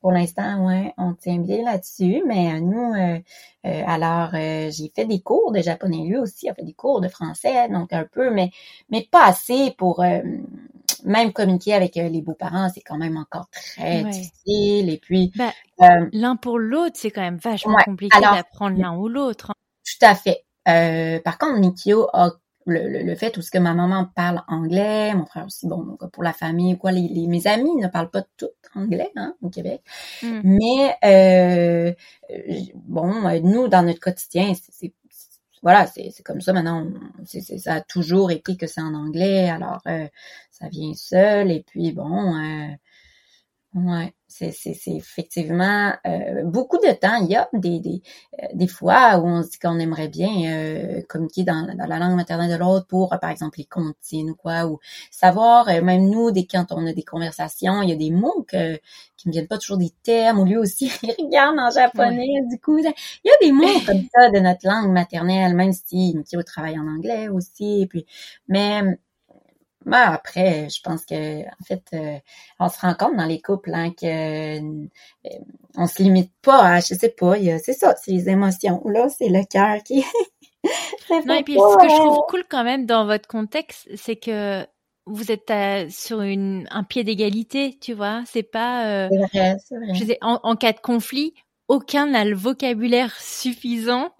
Pour 0.00 0.12
l'instant, 0.12 0.66
ouais, 0.66 0.94
on 0.98 1.14
tient 1.14 1.38
bien 1.38 1.64
là-dessus, 1.64 2.22
mais 2.26 2.54
euh, 2.54 2.60
nous, 2.60 2.94
euh, 2.94 3.18
euh, 3.66 3.82
alors 3.86 4.30
euh, 4.34 4.70
j'ai 4.70 4.92
fait 4.94 5.06
des 5.06 5.20
cours 5.22 5.52
de 5.52 5.60
japonais, 5.60 6.04
lui 6.08 6.16
aussi 6.18 6.48
a 6.48 6.54
fait 6.54 6.64
des 6.64 6.74
cours 6.74 7.00
de 7.00 7.08
français, 7.08 7.68
donc 7.68 7.92
un 7.92 8.04
peu, 8.04 8.30
mais 8.30 8.50
mais 8.90 9.08
pas 9.10 9.26
assez 9.26 9.72
pour 9.78 10.02
euh, 10.02 10.20
même 11.04 11.32
communiquer 11.32 11.74
avec 11.74 11.94
les 11.96 12.22
beaux-parents, 12.22 12.68
c'est 12.74 12.80
quand 12.82 12.98
même 12.98 13.16
encore 13.16 13.48
très 13.50 14.04
Ouais. 14.04 14.04
difficile. 14.04 14.90
Et 14.90 14.98
puis, 14.98 15.32
euh, 15.82 16.10
L'un 16.12 16.36
pour 16.36 16.58
l'autre, 16.58 16.98
c'est 16.98 17.10
quand 17.10 17.22
même 17.22 17.38
vachement 17.38 17.78
Ouais, 17.78 17.82
compliqué 17.82 18.28
d'apprendre 18.28 18.76
l'un 18.76 18.94
ou 18.94 19.08
l'autre. 19.08 19.52
hein. 19.52 19.54
Tout 19.84 20.04
à 20.06 20.14
fait. 20.14 20.44
Euh, 20.68 21.20
par 21.20 21.38
contre, 21.38 21.58
Nikio 21.60 22.08
a 22.12 22.32
le, 22.66 22.86
le, 22.88 23.02
le 23.02 23.14
fait 23.14 23.36
où 23.38 23.42
ce 23.42 23.50
que 23.50 23.58
ma 23.58 23.72
maman 23.74 24.06
parle 24.14 24.42
anglais, 24.48 25.14
mon 25.14 25.24
frère 25.24 25.46
aussi, 25.46 25.66
bon, 25.66 25.82
donc, 25.84 26.10
pour 26.12 26.22
la 26.22 26.34
famille, 26.34 26.76
quoi, 26.76 26.92
les, 26.92 27.08
les- 27.08 27.26
mes 27.26 27.46
amis 27.46 27.74
ne 27.76 27.88
parlent 27.88 28.10
pas 28.10 28.22
tout 28.36 28.48
anglais 28.74 29.10
hein, 29.16 29.34
au 29.42 29.48
Québec. 29.48 29.82
Mm. 30.22 30.40
Mais 30.44 30.96
euh, 31.04 31.92
bon, 32.74 33.26
euh, 33.26 33.40
nous, 33.40 33.68
dans 33.68 33.82
notre 33.82 34.00
quotidien, 34.00 34.52
c'est 34.70 34.92
voilà, 35.62 35.86
c'est 35.86 36.10
c'est 36.12 36.22
comme 36.22 36.40
ça 36.40 36.52
maintenant. 36.52 36.86
c'est 37.24 37.40
c'est- 37.40 37.58
ça 37.58 37.74
a 37.74 37.80
toujours 37.80 38.30
été 38.30 38.56
que 38.56 38.66
c'est 38.66 38.80
en 38.80 38.94
anglais, 38.94 39.48
alors 39.50 39.80
euh, 39.88 40.06
ça 40.50 40.68
vient 40.68 40.94
seul. 40.94 41.50
Et 41.50 41.62
puis 41.66 41.92
bon, 41.92 42.36
euh, 42.36 42.68
ouais, 43.74 44.14
c'est 44.28 44.52
c'est 44.52 44.74
c'est 44.74 44.92
effectivement 44.92 45.92
euh, 46.06 46.44
beaucoup 46.44 46.76
de 46.78 46.92
temps. 46.92 47.16
Il 47.22 47.28
y 47.30 47.36
a 47.36 47.48
des 47.54 47.80
des 47.80 48.02
euh, 48.42 48.46
des 48.54 48.68
fois 48.68 49.18
où 49.18 49.26
on 49.26 49.42
se 49.42 49.50
dit 49.50 49.58
qu'on 49.58 49.78
aimerait 49.78 50.08
bien 50.08 50.28
euh, 50.52 51.02
communiquer 51.08 51.44
dans, 51.44 51.66
dans 51.74 51.86
la 51.86 51.98
langue 51.98 52.14
maternelle 52.16 52.50
de 52.50 52.56
l'autre 52.56 52.86
pour, 52.86 53.12
euh, 53.12 53.16
par 53.18 53.30
exemple, 53.30 53.58
les 53.58 53.64
comptines 53.64 54.30
ou 54.30 54.34
quoi, 54.34 54.66
ou 54.66 54.78
savoir, 55.10 55.68
euh, 55.68 55.82
même 55.82 56.08
nous, 56.08 56.30
dès 56.30 56.46
quand 56.46 56.66
on 56.72 56.86
a 56.86 56.92
des 56.92 57.02
conversations, 57.02 57.82
il 57.82 57.88
y 57.90 57.92
a 57.92 57.96
des 57.96 58.10
mots 58.10 58.44
que, 58.48 58.76
qui 59.16 59.28
me 59.28 59.32
viennent 59.32 59.48
pas 59.48 59.58
toujours 59.58 59.78
des 59.78 59.92
termes, 60.02 60.38
ou 60.40 60.44
lui 60.44 60.56
aussi, 60.56 60.90
il 61.02 61.14
regarde 61.18 61.58
en 61.58 61.70
japonais, 61.70 62.42
du 62.50 62.60
coup, 62.60 62.78
il 62.78 62.84
y 62.84 63.30
a 63.30 63.34
des 63.40 63.52
mots 63.52 63.80
comme 63.86 64.02
ça 64.14 64.30
de 64.30 64.38
notre 64.38 64.66
langue 64.66 64.92
maternelle, 64.92 65.54
même 65.54 65.72
si 65.72 66.14
Mikio 66.16 66.42
travaille 66.42 66.78
en 66.78 66.86
anglais 66.86 67.28
aussi, 67.28 67.82
et 67.82 67.86
puis, 67.86 68.06
mais 68.48 68.82
après, 69.96 70.68
je 70.70 70.80
pense 70.82 71.04
que 71.04 71.40
en 71.42 71.64
fait, 71.66 71.82
euh, 71.94 72.18
on 72.60 72.68
se 72.68 72.78
rend 72.80 72.94
compte 72.94 73.16
dans 73.16 73.24
les 73.26 73.40
couples 73.40 73.72
hein, 73.74 73.90
que 73.92 74.58
euh, 74.58 74.84
on 75.76 75.86
se 75.86 76.02
limite 76.02 76.32
pas 76.42 76.58
à, 76.62 76.80
je 76.80 76.94
sais 76.94 77.10
pas, 77.10 77.36
c'est 77.58 77.72
ça, 77.72 77.94
c'est 77.96 78.12
les 78.12 78.28
émotions. 78.28 78.82
Là, 78.86 79.08
c'est 79.08 79.28
le 79.28 79.44
cœur 79.44 79.82
qui. 79.84 80.04
Non, 81.24 81.34
et 81.36 81.42
puis 81.44 81.60
pas, 81.60 81.60
ce 81.60 81.76
que 81.76 81.88
je 81.88 81.96
trouve 81.96 82.20
cool 82.26 82.44
quand 82.48 82.64
même 82.64 82.86
dans 82.86 83.06
votre 83.06 83.28
contexte, 83.28 83.88
c'est 83.96 84.16
que 84.16 84.66
vous 85.06 85.32
êtes 85.32 85.50
à- 85.50 85.88
sur 85.90 86.20
une, 86.22 86.66
un 86.70 86.84
pied 86.84 87.04
d'égalité, 87.04 87.78
tu 87.80 87.92
vois. 87.94 88.22
C'est 88.26 88.42
pas, 88.42 88.86
euh, 89.06 89.10
C'est 89.10 89.18
vrai, 89.18 89.56
vrai. 89.70 89.92
je 89.92 90.04
sais, 90.04 90.18
en, 90.22 90.40
en 90.42 90.56
cas 90.56 90.72
de 90.72 90.80
conflit, 90.80 91.34
aucun 91.68 92.06
n'a 92.06 92.24
le 92.24 92.36
vocabulaire 92.36 93.14
suffisant 93.20 94.14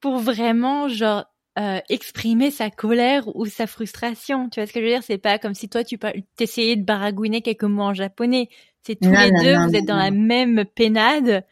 pour 0.00 0.18
vraiment, 0.18 0.88
genre, 0.88 1.26
euh, 1.58 1.80
exprimer 1.88 2.50
sa 2.50 2.70
colère 2.70 3.24
ou 3.36 3.46
sa 3.46 3.66
frustration. 3.66 4.48
Tu 4.48 4.60
vois 4.60 4.66
ce 4.66 4.72
que 4.72 4.80
je 4.80 4.84
veux 4.84 4.90
dire? 4.92 5.02
C'est 5.02 5.18
pas 5.18 5.38
comme 5.38 5.54
si 5.54 5.68
toi, 5.68 5.82
tu 5.84 5.98
t'essayais 6.36 6.76
de 6.76 6.84
baragouiner 6.84 7.42
quelques 7.42 7.64
mots 7.64 7.82
en 7.84 7.94
japonais. 7.94 8.48
C'est 8.82 8.94
tous 8.96 9.08
Non, 9.08 9.20
les 9.20 9.32
non, 9.32 9.42
deux, 9.42 9.54
non, 9.54 9.66
vous 9.66 9.74
êtes 9.76 9.84
dans 9.86 9.96
la 9.96 10.10
même 10.10 10.64
pénade 10.64 11.44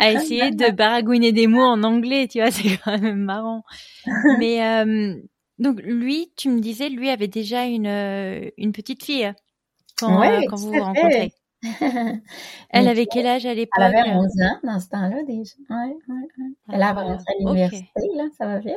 à 0.00 0.12
essayer 0.12 0.50
de 0.50 0.70
baragouiner 0.76 1.32
des 1.32 1.46
mots 1.46 1.62
en 1.62 1.82
anglais. 1.84 2.26
Tu 2.28 2.40
vois, 2.40 2.50
c'est 2.50 2.76
quand 2.84 2.98
même 2.98 3.22
marrant. 3.22 3.62
Mais 4.38 4.64
euh, 4.66 5.14
donc 5.58 5.80
lui, 5.82 6.32
tu 6.36 6.48
me 6.48 6.60
disais, 6.60 6.88
lui 6.88 7.08
avait 7.08 7.28
déjà 7.28 7.64
une 7.64 7.86
euh, 7.86 8.50
une 8.58 8.72
petite 8.72 9.04
fille 9.04 9.32
quand, 9.98 10.08
vous 10.56 10.72
vous 10.72 10.80
à 10.80 10.84
rencontrez. 10.86 11.32
Elle 12.70 12.88
avait 12.88 13.06
quel 13.06 13.26
âge 13.26 13.46
à 13.46 13.54
l'époque 13.54 13.74
Elle 13.78 13.96
avait 13.96 14.10
11 14.10 14.24
ans 14.42 14.58
dans 14.64 14.80
ce 14.80 14.88
temps-là 14.88 15.22
déjà. 15.22 15.54
Ouais, 15.70 15.94
ouais, 16.08 16.28
ouais. 16.38 16.50
Elle 16.72 16.82
a 16.82 16.88
Ah, 16.88 16.92
rentré 16.94 17.12
à 17.12 17.16
ok. 17.16 17.38
l'université, 17.38 18.00
là, 18.16 18.24
ça 18.36 18.46
va 18.46 18.58
vite. 18.58 18.74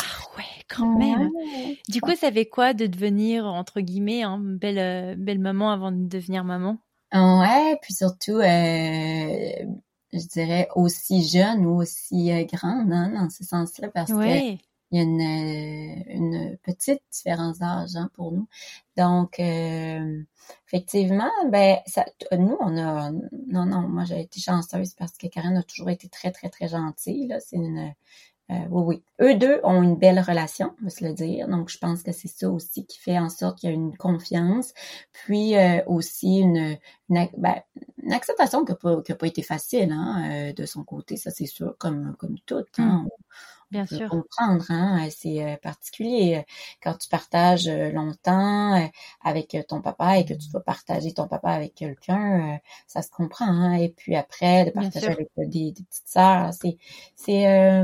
Ah 0.00 0.36
ouais, 0.36 0.44
quand 0.68 0.98
même. 0.98 1.30
Ouais. 1.34 1.78
Du 1.88 2.00
coup, 2.00 2.14
ça 2.16 2.32
fait 2.32 2.46
quoi 2.46 2.74
de 2.74 2.86
devenir 2.86 3.46
entre 3.46 3.80
guillemets 3.80 4.22
hein, 4.22 4.38
belle 4.40 4.78
euh, 4.78 5.14
belle 5.16 5.38
maman 5.38 5.70
avant 5.70 5.92
de 5.92 6.08
devenir 6.08 6.44
maman? 6.44 6.78
Ouais, 7.12 7.78
puis 7.82 7.94
surtout, 7.94 8.38
euh, 8.38 8.42
je 10.12 10.28
dirais, 10.32 10.68
aussi 10.74 11.26
jeune 11.26 11.64
ou 11.66 11.80
aussi 11.80 12.30
grande 12.52 12.92
hein, 12.92 13.12
dans 13.14 13.30
ce 13.30 13.44
sens-là, 13.44 13.88
parce 13.88 14.10
que 14.10 14.58
il 14.92 14.98
y 14.98 15.00
a 15.00 15.02
une, 15.02 15.20
une 16.06 16.58
petite 16.62 17.02
différence 17.12 17.58
d'âge 17.58 17.96
hein, 17.96 18.08
pour 18.14 18.30
nous. 18.32 18.48
Donc, 18.96 19.40
euh, 19.40 20.22
effectivement, 20.68 21.30
ben, 21.50 21.78
ça, 21.86 22.04
nous, 22.32 22.56
on 22.60 22.76
a, 22.78 23.10
non, 23.10 23.66
non, 23.66 23.88
moi 23.88 24.04
j'ai 24.04 24.20
été 24.20 24.40
chanceuse 24.40 24.94
parce 24.94 25.16
que 25.18 25.26
Karen 25.26 25.56
a 25.56 25.64
toujours 25.64 25.90
été 25.90 26.08
très, 26.08 26.30
très, 26.30 26.50
très 26.50 26.68
gentille. 26.68 27.26
Là, 27.26 27.40
c'est 27.40 27.56
une, 27.56 27.78
euh, 27.78 27.90
oui, 28.48 28.66
oui. 28.70 29.02
Eux 29.20 29.34
deux 29.34 29.60
ont 29.64 29.82
une 29.82 29.96
belle 29.96 30.20
relation, 30.20 30.74
on 30.80 30.84
va 30.84 30.90
se 30.90 31.04
le 31.04 31.12
dire. 31.12 31.48
Donc, 31.48 31.68
je 31.68 31.78
pense 31.78 32.02
que 32.02 32.12
c'est 32.12 32.28
ça 32.28 32.50
aussi 32.50 32.86
qui 32.86 32.98
fait 32.98 33.18
en 33.18 33.28
sorte 33.28 33.58
qu'il 33.58 33.70
y 33.70 33.72
a 33.72 33.74
une 33.74 33.96
confiance, 33.96 34.72
puis 35.12 35.56
euh, 35.56 35.80
aussi 35.86 36.44
ben, 37.08 37.28
une 38.02 38.12
acceptation 38.12 38.64
qui 38.64 38.72
n'a 38.72 39.16
pas, 39.16 39.26
été 39.26 39.42
facile 39.42 39.90
hein, 39.92 40.52
de 40.56 40.66
son 40.66 40.84
côté, 40.84 41.16
ça 41.16 41.30
c'est 41.30 41.46
sûr, 41.46 41.76
comme, 41.78 42.14
comme 42.18 42.38
tout. 42.46 42.64
Hein. 42.78 43.06
Bien 43.70 43.84
sûr. 43.84 44.08
comprendre, 44.08 44.64
hein, 44.68 45.08
c'est 45.10 45.42
euh, 45.42 45.56
particulier 45.56 46.44
quand 46.82 46.94
tu 46.98 47.08
partages 47.08 47.66
euh, 47.66 47.90
longtemps 47.90 48.76
euh, 48.76 48.86
avec 49.24 49.56
ton 49.68 49.80
papa 49.80 50.18
et 50.18 50.24
que 50.24 50.34
tu 50.34 50.48
dois 50.50 50.62
partager 50.62 51.12
ton 51.12 51.26
papa 51.26 51.50
avec 51.50 51.74
quelqu'un, 51.74 52.60
ça 52.86 53.02
se 53.02 53.10
comprend. 53.10 53.46
Hein, 53.46 53.74
et 53.74 53.88
puis 53.88 54.14
après, 54.14 54.66
de 54.66 54.70
partager 54.70 55.08
avec 55.08 55.30
des, 55.36 55.72
des, 55.72 55.72
petites 55.72 56.06
sœurs, 56.06 56.54
c'est 56.54 56.78
c'est 57.16 57.82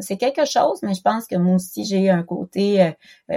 c'est 0.00 0.16
quelque 0.16 0.44
chose. 0.44 0.80
Mais 0.82 0.94
je 0.94 1.02
pense 1.02 1.26
que 1.26 1.36
moi 1.36 1.54
aussi 1.54 1.84
j'ai 1.84 2.10
un 2.10 2.24
côté 2.24 2.92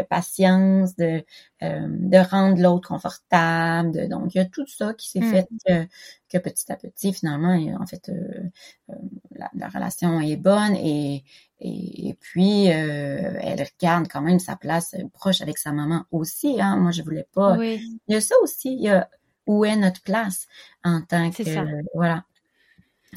patience 0.09 0.95
de 0.95 1.23
de 1.61 2.29
rendre 2.29 2.61
l'autre 2.61 2.87
confortable. 2.87 4.07
donc 4.07 4.33
il 4.33 4.37
y 4.37 4.41
a 4.41 4.45
tout 4.45 4.65
ça 4.67 4.93
qui 4.93 5.09
s'est 5.09 5.19
mmh. 5.19 5.31
fait 5.31 5.89
que 6.29 6.37
petit 6.37 6.71
à 6.71 6.77
petit 6.77 7.13
finalement, 7.13 7.57
en 7.79 7.85
fait, 7.85 8.11
la, 9.35 9.49
la 9.53 9.67
relation 9.67 10.21
est 10.21 10.37
bonne 10.37 10.75
et 10.75 11.23
et, 11.61 12.15
puis, 12.19 12.71
euh, 12.71 13.33
elle 13.41 13.61
regarde 13.61 14.07
quand 14.09 14.21
même 14.21 14.39
sa 14.39 14.55
place 14.55 14.93
euh, 14.93 15.07
proche 15.13 15.41
avec 15.41 15.57
sa 15.57 15.71
maman 15.73 16.05
aussi. 16.11 16.61
Hein. 16.61 16.77
Moi, 16.77 16.91
je 16.91 17.01
voulais 17.01 17.27
pas. 17.33 17.57
Il 17.61 17.99
y 18.07 18.15
a 18.15 18.21
ça 18.21 18.35
aussi. 18.41 18.73
Il 18.73 18.81
y 18.81 18.89
a 18.89 19.09
où 19.45 19.65
est 19.65 19.75
notre 19.75 20.01
place 20.01 20.47
en 20.83 21.01
tant 21.01 21.29
que 21.31 21.43
ça. 21.43 21.65
voilà. 21.93 22.23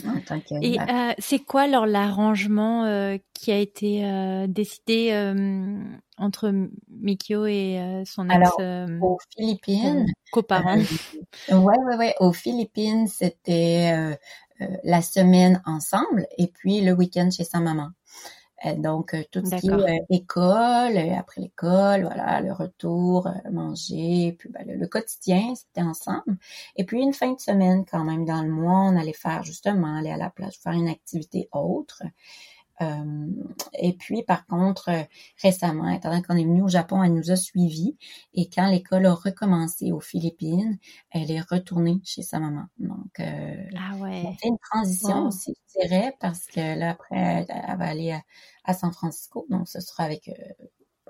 Que, 0.00 0.64
Et 0.64 0.80
euh, 0.80 1.12
c'est 1.18 1.40
quoi 1.40 1.62
alors 1.62 1.86
l'arrangement 1.86 2.84
euh, 2.84 3.18
qui 3.34 3.52
a 3.52 3.58
été 3.58 4.06
euh, 4.06 4.46
décidé 4.46 5.12
entre 6.16 6.52
Mikio 6.88 7.46
et 7.46 8.02
son 8.06 8.28
ex 8.28 8.34
Alors, 8.34 8.56
aux 9.02 9.18
Philippines, 9.36 10.06
coparent. 10.30 10.78
ouais, 10.78 11.56
ouais, 11.56 11.96
ouais. 11.98 12.14
Aux 12.20 12.32
Philippines, 12.32 13.06
c'était 13.06 14.18
la 14.84 15.02
semaine 15.02 15.60
ensemble 15.66 16.26
et 16.38 16.46
puis 16.46 16.80
le 16.80 16.92
week-end 16.92 17.28
chez 17.30 17.44
sa 17.44 17.60
maman. 17.60 17.90
Euh, 18.64 18.76
donc, 18.76 19.14
euh, 19.14 19.22
tout 19.30 19.44
ce 19.44 19.56
qui 19.56 19.68
est 19.68 19.72
euh, 19.72 20.04
école, 20.10 20.96
après 20.96 21.40
l'école, 21.40 22.02
voilà, 22.02 22.40
le 22.40 22.52
retour, 22.52 23.28
manger, 23.50 24.36
puis 24.38 24.48
ben, 24.50 24.64
le, 24.66 24.86
quotidien, 24.86 25.54
c'était 25.54 25.82
ensemble. 25.82 26.36
Et 26.76 26.84
puis 26.84 27.00
une 27.00 27.12
fin 27.12 27.32
de 27.32 27.40
semaine 27.40 27.84
quand 27.84 28.04
même 28.04 28.24
dans 28.24 28.42
le 28.42 28.50
mois, 28.50 28.80
on 28.80 28.96
allait 28.96 29.12
faire 29.12 29.42
justement, 29.42 29.96
aller 29.96 30.10
à 30.10 30.16
la 30.16 30.30
plage, 30.30 30.58
faire 30.58 30.72
une 30.72 30.88
activité 30.88 31.48
autre. 31.52 32.02
Euh, 32.82 33.26
et 33.78 33.92
puis, 33.94 34.22
par 34.22 34.46
contre, 34.46 34.88
euh, 34.90 35.02
récemment, 35.42 35.88
étant 35.90 36.10
donné 36.10 36.22
qu'on 36.22 36.36
est 36.36 36.44
venu 36.44 36.62
au 36.62 36.68
Japon, 36.68 37.02
elle 37.02 37.14
nous 37.14 37.30
a 37.30 37.36
suivis. 37.36 37.96
Et 38.34 38.48
quand 38.48 38.68
l'école 38.68 39.06
a 39.06 39.14
recommencé 39.14 39.92
aux 39.92 40.00
Philippines, 40.00 40.78
elle 41.10 41.30
est 41.30 41.40
retournée 41.40 42.00
chez 42.04 42.22
sa 42.22 42.40
maman. 42.40 42.66
Donc, 42.78 43.20
euh, 43.20 43.64
ah 43.76 43.96
ouais. 43.96 44.22
on 44.26 44.32
fait 44.34 44.48
une 44.48 44.58
transition 44.70 45.26
aussi, 45.26 45.54
je 45.74 45.80
dirais, 45.80 46.14
parce 46.20 46.46
que 46.46 46.78
là, 46.78 46.90
après, 46.90 47.46
elle 47.48 47.78
va 47.78 47.86
aller 47.86 48.18
à, 48.64 48.74
San 48.74 48.92
Francisco. 48.92 49.46
Donc, 49.50 49.68
ce 49.68 49.80
sera 49.80 50.04
avec 50.04 50.30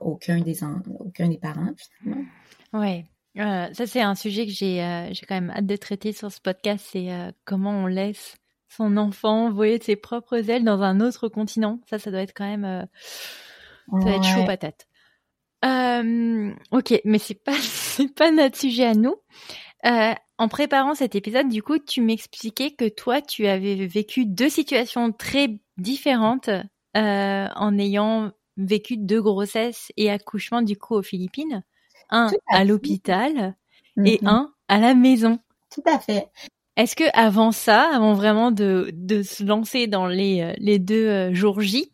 aucun 0.01 0.41
des 0.41 0.65
aucun 0.99 1.29
des 1.29 1.39
parents, 1.39 1.73
finalement. 1.77 2.25
Ouais. 2.73 3.07
ça, 3.37 3.87
c'est 3.87 4.03
un 4.03 4.15
sujet 4.15 4.47
que 4.47 4.53
j'ai 4.53 5.11
j'ai 5.13 5.27
quand 5.27 5.35
même 5.35 5.51
hâte 5.51 5.67
de 5.67 5.77
traiter 5.77 6.13
sur 6.13 6.33
ce 6.33 6.41
podcast, 6.41 6.87
c'est 6.91 7.09
comment 7.45 7.71
on 7.71 7.87
laisse 7.87 8.37
son 8.77 8.97
enfant 8.97 9.51
voler 9.51 9.79
de 9.79 9.85
ses 9.85 9.97
propres 9.97 10.49
ailes 10.51 10.65
dans 10.65 10.83
un 10.83 11.01
autre 11.01 11.29
continent. 11.29 11.81
Ça, 11.89 11.99
ça 11.99 12.11
doit 12.11 12.23
être 12.23 12.35
quand 12.35 12.47
même, 12.47 12.65
euh, 12.65 12.85
ça 13.91 13.99
doit 13.99 14.17
être 14.17 14.25
chaud 14.25 14.45
patate. 14.45 14.87
Euh, 15.65 16.53
ok, 16.73 17.01
mais 17.05 17.19
c'est 17.19 17.43
pas 17.43 17.55
c'est 17.61 18.15
pas 18.15 18.31
notre 18.31 18.57
sujet 18.57 18.87
à 18.87 18.95
nous. 18.95 19.15
Euh, 19.85 20.15
en 20.39 20.49
préparant 20.49 20.95
cet 20.95 21.15
épisode, 21.15 21.49
du 21.49 21.63
coup, 21.63 21.79
tu 21.79 22.01
m'expliquais 22.01 22.73
que 22.73 22.89
toi, 22.89 23.21
tu 23.21 23.47
avais 23.47 23.87
vécu 23.87 24.27
deux 24.27 24.49
situations 24.49 25.13
très 25.13 25.61
différentes 25.77 26.51
en 26.95 27.79
ayant 27.79 28.33
vécu 28.57 28.97
deux 28.97 29.23
grossesses 29.23 29.93
et 29.97 30.11
accouchements 30.11 30.63
du 30.63 30.77
coup 30.77 30.95
aux 30.95 31.03
Philippines, 31.03 31.63
un 32.11 32.31
à, 32.49 32.65
l'hôpital 32.65 33.57
et 33.97 34.19
mm-hmm. 34.19 34.29
un 34.29 34.53
à 34.69 34.79
la 34.79 34.95
maison. 34.95 35.39
Tout 35.71 35.83
à 35.87 35.99
fait. 35.99 36.29
Est-ce 36.77 36.97
que 36.97 37.05
avant 37.13 37.53
ça, 37.53 37.91
avant 37.95 38.15
vraiment 38.15 38.51
de, 38.51 38.91
de 38.95 39.23
se 39.23 39.45
lancer 39.45 39.87
dans 39.87 40.07
les, 40.07 40.41
euh, 40.41 40.55
les 40.59 40.79
deux 40.79 41.07
euh, 41.07 41.35
jours 41.35 41.61
J, 41.61 41.93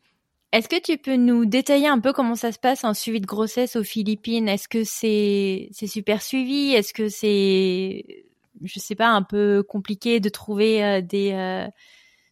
est-ce 0.52 0.68
que 0.68 0.80
tu 0.80 0.96
peux 0.98 1.16
nous 1.16 1.44
détailler 1.44 1.88
un 1.88 1.98
peu 1.98 2.12
comment 2.12 2.36
ça 2.36 2.52
se 2.52 2.58
passe 2.58 2.84
en 2.84 2.94
suivi 2.94 3.20
de 3.20 3.26
grossesse 3.26 3.76
aux 3.76 3.82
Philippines? 3.82 4.48
Est-ce 4.48 4.68
que 4.68 4.84
c'est 4.84 5.68
super 5.86 6.22
suivi? 6.22 6.72
Est-ce 6.72 6.94
que 6.94 7.08
c'est 7.08 8.24
je 8.64 8.80
sais 8.80 8.96
pas 8.96 9.08
un 9.08 9.22
peu 9.22 9.62
compliqué 9.62 10.20
de 10.20 10.28
trouver 10.28 10.84
euh, 10.84 11.00
des 11.00 11.68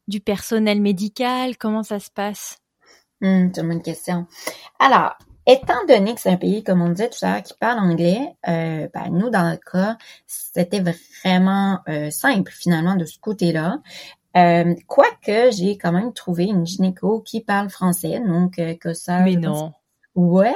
du 0.08 0.20
personnel 0.20 0.80
médical? 0.80 1.56
Comment 1.58 1.82
ça 1.82 1.98
se 1.98 2.10
passe? 2.10 2.58
Mmh, 3.20 3.50
C'est 3.54 3.60
une 3.60 3.68
bonne 3.68 3.82
question. 3.82 4.26
Alors, 4.78 5.16
Étant 5.46 5.84
donné 5.88 6.14
que 6.14 6.20
c'est 6.20 6.30
un 6.30 6.36
pays, 6.36 6.64
comme 6.64 6.82
on 6.82 6.88
disait 6.88 7.08
tout 7.08 7.24
à 7.24 7.34
l'heure, 7.34 7.42
qui 7.42 7.54
parle 7.54 7.78
anglais, 7.78 8.34
euh, 8.48 8.88
ben, 8.92 9.10
nous, 9.10 9.30
dans 9.30 9.48
le 9.48 9.56
cas, 9.56 9.96
c'était 10.26 10.82
vraiment 11.22 11.78
euh, 11.88 12.10
simple 12.10 12.50
finalement 12.52 12.96
de 12.96 13.04
ce 13.04 13.18
côté-là. 13.20 13.78
Euh, 14.36 14.74
quoique 14.86 15.50
j'ai 15.52 15.78
quand 15.78 15.92
même 15.92 16.12
trouvé 16.12 16.44
une 16.44 16.66
gynéco 16.66 17.20
qui 17.20 17.40
parle 17.40 17.70
français, 17.70 18.20
donc 18.20 18.58
euh, 18.58 18.74
que 18.74 18.92
ça. 18.92 19.20
Mais 19.20 19.36
non. 19.36 19.72
Ouais, 20.16 20.54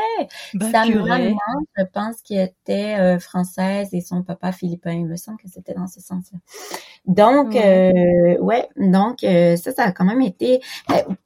bah, 0.55 0.71
sa 0.73 0.87
maman, 0.87 1.37
je 1.77 1.85
pense 1.93 2.23
qu'il 2.23 2.41
était 2.41 2.97
euh, 2.99 3.19
française 3.19 3.91
et 3.93 4.01
son 4.01 4.23
papa 4.23 4.53
philippin. 4.53 4.93
Il 4.93 5.05
me 5.05 5.17
semble 5.17 5.37
que 5.37 5.49
c'était 5.49 5.75
dans 5.75 5.87
ce 5.87 6.01
sens-là. 6.01 6.39
Donc, 7.05 7.53
ouais, 7.53 7.93
euh, 8.39 8.43
ouais 8.43 8.69
donc 8.77 9.23
euh, 9.23 9.57
ça, 9.57 9.73
ça 9.73 9.85
a 9.85 9.93
quand 9.93 10.07
même 10.07 10.23
été 10.23 10.63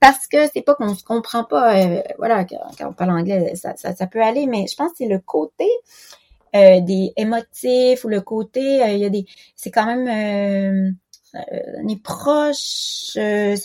parce 0.01 0.27
que 0.27 0.49
c'est 0.53 0.63
pas 0.63 0.75
qu'on 0.75 0.97
se 0.97 1.05
comprend 1.05 1.45
pas. 1.45 1.75
voilà, 2.19 2.45
quand, 2.45 2.89
on 2.89 2.93
parle 2.93 3.13
anglais, 3.13 3.55
ça, 3.55 3.77
ça, 3.77 3.95
ça, 3.95 4.09
peut 4.09 4.21
aller, 4.21 4.47
mais 4.47 4.67
je 4.69 4.75
pense 4.75 4.91
que 4.91 4.99
c'est 4.99 5.09
le 5.09 5.21
côté 5.21 5.69
des 6.53 7.13
émotifs 7.17 8.05
ou 8.05 8.09
le 8.09 8.21
côté, 8.21 8.81
il 8.95 8.99
y 8.99 9.05
a 9.05 9.11
des, 9.11 9.27
c'est 9.55 9.71
quand 9.71 9.87
même 9.87 10.09
euh, 10.09 10.91
on 11.35 11.89
est 11.89 12.03
proche, 12.03 13.17
euh, 13.17 13.57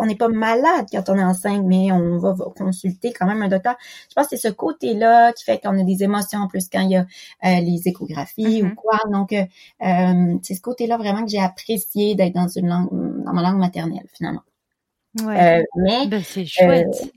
on 0.00 0.06
n'est 0.06 0.16
pas 0.16 0.28
malade 0.28 0.86
quand 0.90 1.08
on 1.08 1.16
est 1.16 1.24
enceinte, 1.24 1.64
mais 1.64 1.92
on 1.92 2.18
va, 2.18 2.34
consulter 2.56 3.12
quand 3.12 3.26
même 3.26 3.42
un 3.42 3.48
docteur. 3.48 3.76
Je 4.08 4.14
pense 4.14 4.28
que 4.28 4.36
c'est 4.36 4.48
ce 4.48 4.52
côté-là 4.52 5.32
qui 5.32 5.44
fait 5.44 5.60
qu'on 5.60 5.78
a 5.78 5.82
des 5.82 6.02
émotions 6.02 6.40
en 6.40 6.48
plus 6.48 6.68
quand 6.70 6.80
il 6.80 6.90
y 6.90 6.96
a 6.96 7.06
euh, 7.44 7.60
les 7.60 7.82
échographies 7.86 8.62
ou 8.62 8.66
mm-hmm. 8.66 8.74
quoi. 8.74 8.98
Donc, 9.10 9.34
c'est 10.42 10.54
ce 10.54 10.60
côté-là 10.60 10.96
vraiment 10.96 11.24
que 11.24 11.30
j'ai 11.30 11.40
apprécié 11.40 12.14
d'être 12.14 12.34
dans 12.34 12.48
une 12.48 12.68
langue, 12.68 12.88
dans 13.24 13.32
ma 13.32 13.42
langue 13.42 13.58
maternelle 13.58 14.06
finalement. 14.12 14.42
Ouais. 15.22 15.64
mais 15.76 16.08
ben, 16.08 16.22
c'est 16.24 16.46
chouette 16.46 17.12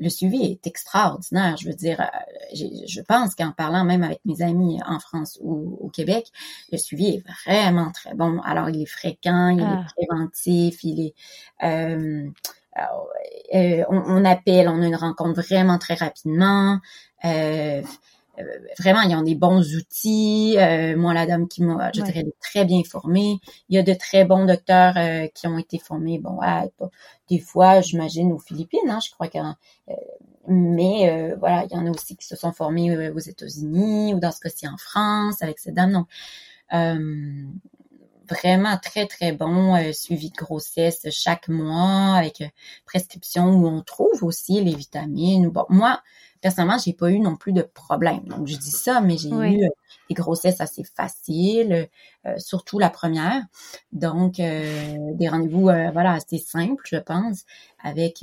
le 0.00 0.08
suivi 0.08 0.44
est 0.44 0.66
extraordinaire. 0.66 1.56
Je 1.56 1.68
veux 1.68 1.74
dire, 1.74 2.00
euh, 2.00 2.54
je 2.86 3.00
pense 3.00 3.34
qu'en 3.34 3.52
parlant 3.52 3.84
même 3.84 4.02
avec 4.02 4.20
mes 4.24 4.42
amis 4.42 4.80
en 4.86 4.98
France 4.98 5.38
ou 5.42 5.78
au 5.80 5.88
Québec, 5.88 6.30
le 6.72 6.78
suivi 6.78 7.16
est 7.16 7.24
vraiment 7.46 7.90
très 7.92 8.14
bon. 8.14 8.40
Alors, 8.42 8.70
il 8.70 8.82
est 8.82 8.86
fréquent, 8.86 9.48
il 9.48 9.60
est 9.60 9.64
ah. 9.66 9.86
préventif, 9.96 10.82
il 10.84 11.06
est... 11.06 11.14
Euh, 11.64 12.28
euh, 13.54 13.84
on, 13.88 14.24
appelle, 14.24 14.68
on 14.68 14.82
a 14.82 14.86
une 14.86 14.96
rencontre 14.96 15.40
vraiment 15.40 15.78
très 15.78 15.94
rapidement. 15.94 16.80
Vraiment, 18.78 19.02
ils 19.02 19.14
ont 19.14 19.22
des 19.22 19.34
bons 19.34 19.74
outils. 19.76 20.56
moi, 20.96 21.14
la 21.14 21.26
dame 21.26 21.48
qui 21.48 21.62
m'a, 21.62 21.90
je 21.94 22.02
dirais, 22.02 22.24
très 22.40 22.64
bien 22.64 22.82
formée. 22.84 23.38
Il 23.68 23.76
y 23.76 23.78
a 23.78 23.82
de 23.82 23.94
très 23.94 24.24
bons 24.24 24.44
docteurs 24.44 24.94
qui 25.34 25.46
ont 25.46 25.58
été 25.58 25.78
formés. 25.78 26.18
Bon, 26.18 26.38
des 27.28 27.38
fois, 27.38 27.80
j'imagine, 27.80 28.32
aux 28.32 28.38
Philippines, 28.38 28.88
hein, 28.88 28.98
je 29.04 29.10
crois 29.10 29.28
qu'il 29.28 29.40
euh, 29.88 29.94
mais 30.46 31.10
euh, 31.10 31.36
voilà, 31.36 31.64
il 31.64 31.74
y 31.74 31.76
en 31.76 31.86
a 31.86 31.90
aussi 31.90 32.16
qui 32.16 32.26
se 32.26 32.36
sont 32.36 32.52
formés 32.52 32.90
euh, 32.90 33.14
aux 33.14 33.18
États-Unis 33.18 34.14
ou 34.14 34.20
dans 34.20 34.30
ce 34.30 34.40
cas-ci 34.40 34.68
en 34.68 34.76
France 34.76 35.42
avec 35.42 35.58
ces 35.58 35.72
dames. 35.72 35.92
Donc, 35.92 36.08
vraiment 38.28 38.78
très 38.78 39.06
très 39.06 39.32
bon 39.32 39.92
suivi 39.92 40.30
de 40.30 40.36
grossesse 40.36 41.06
chaque 41.10 41.48
mois 41.48 42.14
avec 42.16 42.42
prescription 42.86 43.50
où 43.50 43.66
on 43.66 43.82
trouve 43.82 44.24
aussi 44.24 44.62
les 44.64 44.74
vitamines. 44.74 45.50
Bon, 45.50 45.66
moi 45.68 46.02
personnellement, 46.44 46.76
j'ai 46.76 46.92
pas 46.92 47.10
eu 47.10 47.20
non 47.20 47.36
plus 47.36 47.54
de 47.54 47.62
problème. 47.62 48.20
Donc, 48.26 48.46
je 48.46 48.58
dis 48.58 48.70
ça, 48.70 49.00
mais 49.00 49.16
j'ai 49.16 49.30
eu 49.30 49.66
des 50.10 50.14
grossesses 50.14 50.60
assez 50.60 50.84
faciles, 50.84 51.88
surtout 52.36 52.78
la 52.78 52.90
première. 52.90 53.42
Donc, 53.92 54.34
des 54.34 55.28
rendez-vous, 55.28 55.62
voilà, 55.62 56.12
assez 56.12 56.36
simples, 56.36 56.84
je 56.86 56.96
pense, 56.96 57.46
avec 57.82 58.22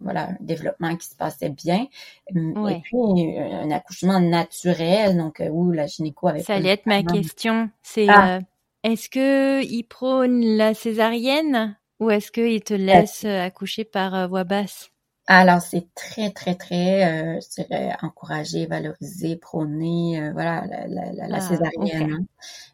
voilà, 0.00 0.28
un 0.28 0.36
développement 0.40 0.94
qui 0.96 1.06
se 1.06 1.16
passait 1.16 1.48
bien. 1.48 1.86
Et 2.34 2.80
puis, 2.82 3.38
un 3.38 3.70
accouchement 3.70 4.20
naturel, 4.20 5.16
donc 5.16 5.42
où 5.50 5.72
la 5.72 5.86
gynéco 5.86 6.28
avait... 6.28 6.42
Ça 6.42 6.56
allait 6.56 6.72
être 6.72 6.84
ma 6.84 7.02
question. 7.02 7.70
C'est 7.82 8.10
ah. 8.10 8.40
est-ce 8.84 9.08
que 9.08 9.64
il 9.64 9.84
prône 9.84 10.44
la 10.44 10.74
césarienne 10.74 11.78
ou 12.00 12.10
est-ce 12.10 12.30
qu'il 12.30 12.62
te 12.62 12.74
laisse 12.74 13.24
accoucher 13.24 13.84
par 13.84 14.28
voix 14.28 14.44
basse? 14.44 14.90
Alors, 15.28 15.60
c'est 15.60 15.88
très, 15.96 16.30
très, 16.30 16.54
très, 16.54 17.04
euh, 17.04 17.40
je 17.40 17.62
dirais, 17.62 17.96
encouragé, 18.00 18.66
valorisé, 18.66 19.34
prôné, 19.34 20.20
euh, 20.20 20.30
voilà, 20.32 20.64
la, 20.66 20.86
la, 20.86 21.26
la 21.26 21.36
ah, 21.36 21.40
césarienne. 21.40 22.12
Hein. 22.12 22.24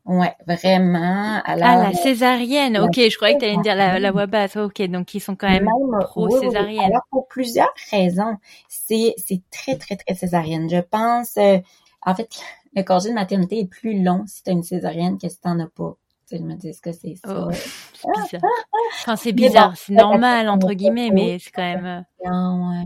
Ouais, 0.04 0.34
vraiment. 0.46 1.40
Alors, 1.46 1.66
ah, 1.66 1.90
la 1.90 1.92
césarienne, 1.94 2.76
ok, 2.76 2.94
je 2.94 3.16
croyais 3.16 3.36
que 3.36 3.40
tu 3.40 3.46
allais 3.46 3.56
me 3.56 3.62
dire 3.62 3.74
la, 3.74 3.98
la 3.98 4.12
voix 4.12 4.26
basse, 4.26 4.56
ok, 4.56 4.82
donc 4.82 5.14
ils 5.14 5.20
sont 5.20 5.34
quand 5.34 5.48
même, 5.48 5.66
pro-césarienne. 6.00 6.84
Alors, 6.84 7.06
pour 7.10 7.26
plusieurs 7.26 7.72
raisons, 7.90 8.36
c'est, 8.68 9.14
c'est 9.16 9.40
très, 9.50 9.78
très, 9.78 9.96
très 9.96 10.14
césarienne. 10.14 10.68
Je 10.68 10.80
pense, 10.80 11.38
euh, 11.38 11.58
en 12.04 12.14
fait, 12.14 12.28
le 12.76 12.82
congé 12.82 13.08
de 13.08 13.14
maternité 13.14 13.60
est 13.60 13.66
plus 13.66 14.02
long 14.02 14.24
si 14.26 14.42
tu 14.42 14.50
as 14.50 14.52
une 14.52 14.62
césarienne 14.62 15.16
que 15.16 15.28
si 15.28 15.40
tu 15.40 15.48
n'en 15.48 15.58
as 15.58 15.68
pas. 15.68 15.96
Je 16.32 16.42
me 16.42 16.54
dis, 16.54 16.72
que 16.80 16.92
c'est 16.92 17.14
ça? 17.16 17.48
Oh, 17.48 17.50
c'est 19.16 19.32
bizarre. 19.32 19.76
c'est 19.76 19.92
normal, 19.92 20.48
entre 20.48 20.72
guillemets, 20.72 21.10
mais 21.12 21.38
c'est 21.38 21.50
quand 21.50 21.62
même... 21.62 22.04
Euh, 22.26 22.84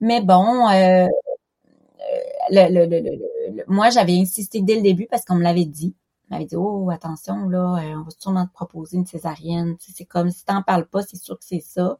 mais 0.00 0.20
bon, 0.20 0.68
euh, 0.68 1.06
le, 2.50 2.86
le, 2.86 3.56
le, 3.56 3.64
moi, 3.66 3.90
j'avais 3.90 4.18
insisté 4.18 4.62
dès 4.62 4.76
le 4.76 4.82
début 4.82 5.06
parce 5.10 5.24
qu'on 5.24 5.36
me 5.36 5.42
l'avait 5.42 5.64
dit 5.64 5.94
m'avait 6.30 6.44
dit 6.44 6.56
oh 6.56 6.90
attention 6.90 7.48
là 7.48 7.76
euh, 7.76 7.94
on 7.96 8.02
va 8.02 8.10
sûrement 8.18 8.46
te 8.46 8.52
proposer 8.52 8.96
une 8.96 9.06
césarienne. 9.06 9.76
C'est 9.78 10.04
comme 10.04 10.30
si 10.30 10.44
t'en 10.44 10.62
parles 10.62 10.86
pas 10.86 11.02
c'est 11.02 11.16
sûr 11.16 11.38
que 11.38 11.44
c'est 11.44 11.60
ça. 11.60 11.98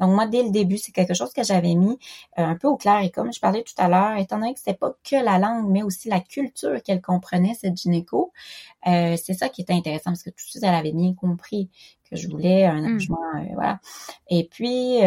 Donc 0.00 0.14
moi 0.14 0.26
dès 0.26 0.42
le 0.42 0.50
début 0.50 0.78
c'est 0.78 0.92
quelque 0.92 1.14
chose 1.14 1.32
que 1.32 1.42
j'avais 1.42 1.74
mis 1.74 1.98
euh, 2.38 2.44
un 2.44 2.56
peu 2.56 2.68
au 2.68 2.76
clair 2.76 3.00
et 3.02 3.10
comme 3.10 3.32
je 3.32 3.40
parlais 3.40 3.62
tout 3.62 3.74
à 3.76 3.88
l'heure 3.88 4.16
étant 4.18 4.38
donné 4.38 4.54
que 4.54 4.60
c'était 4.60 4.74
pas 4.74 4.94
que 5.02 5.16
la 5.16 5.38
langue 5.38 5.68
mais 5.68 5.82
aussi 5.82 6.08
la 6.08 6.20
culture 6.20 6.82
qu'elle 6.82 7.00
comprenait 7.00 7.54
cette 7.54 7.76
gynéco 7.76 8.32
euh, 8.86 9.16
c'est 9.22 9.34
ça 9.34 9.48
qui 9.48 9.62
était 9.62 9.74
intéressant 9.74 10.10
parce 10.10 10.22
que 10.22 10.30
tout 10.30 10.44
de 10.44 10.50
suite 10.50 10.62
elle 10.62 10.74
avait 10.74 10.92
bien 10.92 11.14
compris 11.14 11.70
que 12.08 12.16
je 12.16 12.28
voulais 12.28 12.64
un 12.64 12.82
mmh. 12.82 12.84
accouchement 12.84 13.16
voilà. 13.54 13.80
Et 14.28 14.48
puis 14.48 15.00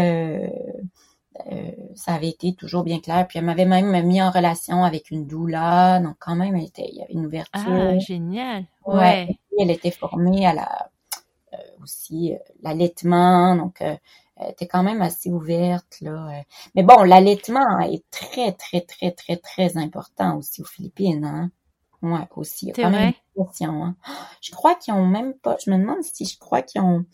euh, 1.51 1.71
ça 1.95 2.13
avait 2.13 2.29
été 2.29 2.53
toujours 2.53 2.83
bien 2.83 2.99
clair. 2.99 3.27
Puis 3.27 3.39
elle 3.39 3.45
m'avait 3.45 3.65
même 3.65 4.05
mis 4.05 4.21
en 4.21 4.31
relation 4.31 4.83
avec 4.83 5.11
une 5.11 5.27
doula, 5.27 5.99
donc 5.99 6.15
quand 6.19 6.35
même, 6.35 6.55
il 6.57 6.69
y 6.95 7.01
avait 7.01 7.13
une 7.13 7.25
ouverture. 7.25 7.61
Ah, 7.67 7.97
génial. 7.99 8.65
Ouais. 8.85 9.37
elle 9.59 9.71
était 9.71 9.91
formée 9.91 10.45
à 10.45 10.53
la 10.53 10.89
euh, 11.53 11.57
aussi 11.83 12.33
euh, 12.33 12.37
l'allaitement, 12.61 13.55
donc 13.55 13.81
elle 13.81 14.51
était 14.51 14.67
quand 14.67 14.83
même 14.83 15.01
assez 15.01 15.29
ouverte 15.29 15.97
là. 16.01 16.43
Mais 16.75 16.83
bon, 16.83 17.03
l'allaitement 17.03 17.79
est 17.79 18.03
très 18.09 18.53
très 18.53 18.81
très 18.81 19.11
très 19.11 19.37
très 19.37 19.77
important 19.77 20.37
aussi 20.37 20.61
aux 20.61 20.65
Philippines. 20.65 21.25
Hein. 21.25 21.51
Ouais, 22.01 22.25
aussi. 22.35 22.67
Il 22.67 22.69
y 22.69 22.71
a 22.71 22.83
quand 22.83 22.91
même 22.91 23.13
une 23.35 23.65
hein. 23.65 23.95
Je 24.41 24.51
crois 24.51 24.75
qu'ils 24.75 24.93
ont 24.93 25.05
même 25.05 25.33
pas. 25.33 25.57
Je 25.63 25.69
me 25.69 25.77
demande 25.77 26.01
si 26.01 26.25
je 26.25 26.37
crois 26.39 26.61
qu'ils 26.61 26.81
ont 26.81 27.05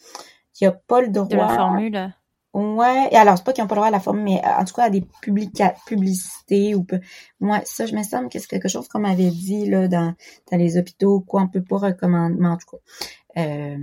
qu'il 0.53 0.67
n'y 0.67 0.73
a 0.73 0.77
pas 0.87 1.01
le 1.01 1.09
droit. 1.09 1.27
De 1.27 1.35
la 1.35 1.49
formule. 1.49 2.13
Ouais, 2.55 3.09
et 3.11 3.17
alors 3.17 3.37
c'est 3.37 3.43
pas 3.43 3.51
qu'ils 3.51 3.65
n'ont 3.65 3.67
pas 3.67 3.75
le 3.75 3.79
droit 3.79 3.87
à 3.89 3.91
la 3.91 3.99
forme, 3.99 4.21
mais 4.21 4.39
euh, 4.41 4.61
en 4.61 4.63
tout 4.63 4.73
cas 4.73 4.83
à 4.83 4.89
des 4.89 5.05
publicités 5.21 6.73
ou 6.73 6.85
peu. 6.85 7.01
Moi, 7.41 7.59
ça, 7.65 7.85
je 7.85 7.93
me 7.93 8.01
semble 8.01 8.29
que 8.29 8.39
c'est 8.39 8.47
quelque 8.47 8.69
chose 8.69 8.87
qu'on 8.87 8.99
m'avait 8.99 9.29
dit 9.29 9.65
là 9.65 9.89
dans, 9.89 10.15
dans 10.49 10.57
les 10.57 10.77
hôpitaux, 10.77 11.19
quoi, 11.19 11.41
on 11.41 11.49
peut 11.49 11.61
pas 11.61 11.77
recommander, 11.79 12.37
mais 12.39 12.47
en 12.47 12.55
tout 12.55 12.77
cas. 12.77 13.41
Euh, 13.41 13.77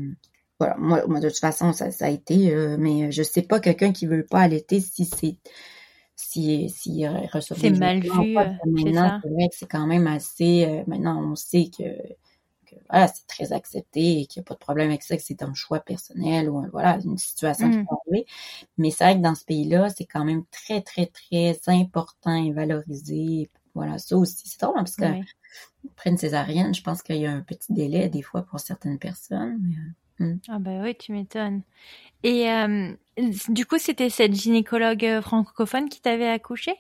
voilà, 0.58 0.76
moi, 0.78 1.20
de 1.20 1.28
toute 1.28 1.38
façon, 1.38 1.74
ça, 1.74 1.90
ça 1.90 2.06
a 2.06 2.08
été, 2.08 2.50
euh, 2.50 2.78
mais 2.78 3.12
je 3.12 3.22
sais 3.22 3.42
pas 3.42 3.60
quelqu'un 3.60 3.92
qui 3.92 4.06
veut 4.06 4.24
pas 4.24 4.40
allaiter 4.40 4.80
si 4.80 5.04
c'est 5.04 5.36
si 6.16 6.70
si 6.70 7.04
C'est 7.54 7.78
mal 7.78 8.00
vu. 8.00 8.08
Maintenant, 8.08 9.20
c'est 9.22 9.28
vrai 9.28 9.48
que 9.50 9.54
c'est 9.54 9.68
quand 9.68 9.86
même 9.86 10.06
assez. 10.06 10.82
maintenant, 10.86 11.22
on 11.30 11.34
sait 11.34 11.68
que 11.76 11.84
voilà, 12.90 13.08
c'est 13.08 13.26
très 13.26 13.52
accepté 13.52 14.20
et 14.20 14.26
qu'il 14.26 14.40
n'y 14.40 14.44
a 14.44 14.48
pas 14.48 14.54
de 14.54 14.60
problème 14.60 14.88
avec 14.88 15.02
ça, 15.02 15.16
que 15.16 15.22
c'est 15.22 15.42
un 15.42 15.54
choix 15.54 15.80
personnel 15.80 16.48
ou 16.50 16.66
voilà, 16.70 16.98
une 17.04 17.18
situation 17.18 17.70
qui 17.70 17.78
mm. 17.78 17.86
peut 17.86 17.94
arriver. 18.06 18.26
Mais 18.78 18.90
c'est 18.90 19.04
vrai 19.04 19.16
que 19.16 19.22
dans 19.22 19.34
ce 19.34 19.44
pays-là, 19.44 19.88
c'est 19.90 20.06
quand 20.06 20.24
même 20.24 20.44
très, 20.50 20.82
très, 20.82 21.06
très 21.06 21.58
important 21.68 22.34
et 22.34 22.52
valorisé. 22.52 23.50
Voilà, 23.74 23.98
ça 23.98 24.16
aussi, 24.16 24.42
c'est 24.44 24.60
drôle, 24.60 24.74
hein, 24.78 24.84
parce 24.84 24.96
que 24.96 25.04
après 25.90 26.10
une 26.10 26.18
césarienne, 26.18 26.74
je 26.74 26.82
pense 26.82 27.02
qu'il 27.02 27.16
y 27.16 27.26
a 27.26 27.32
un 27.32 27.40
petit 27.40 27.72
délai 27.72 28.08
des 28.08 28.22
fois 28.22 28.42
pour 28.42 28.60
certaines 28.60 28.98
personnes. 28.98 29.60
Euh, 30.20 30.24
mm. 30.24 30.40
Ah 30.48 30.58
bah 30.58 30.80
oui, 30.82 30.94
tu 30.96 31.12
m'étonnes. 31.12 31.62
Et 32.22 32.50
euh, 32.50 32.92
du 33.48 33.66
coup, 33.66 33.78
c'était 33.78 34.10
cette 34.10 34.34
gynécologue 34.34 35.04
euh, 35.04 35.22
francophone 35.22 35.88
qui 35.88 36.00
t'avait 36.00 36.28
accouché? 36.28 36.74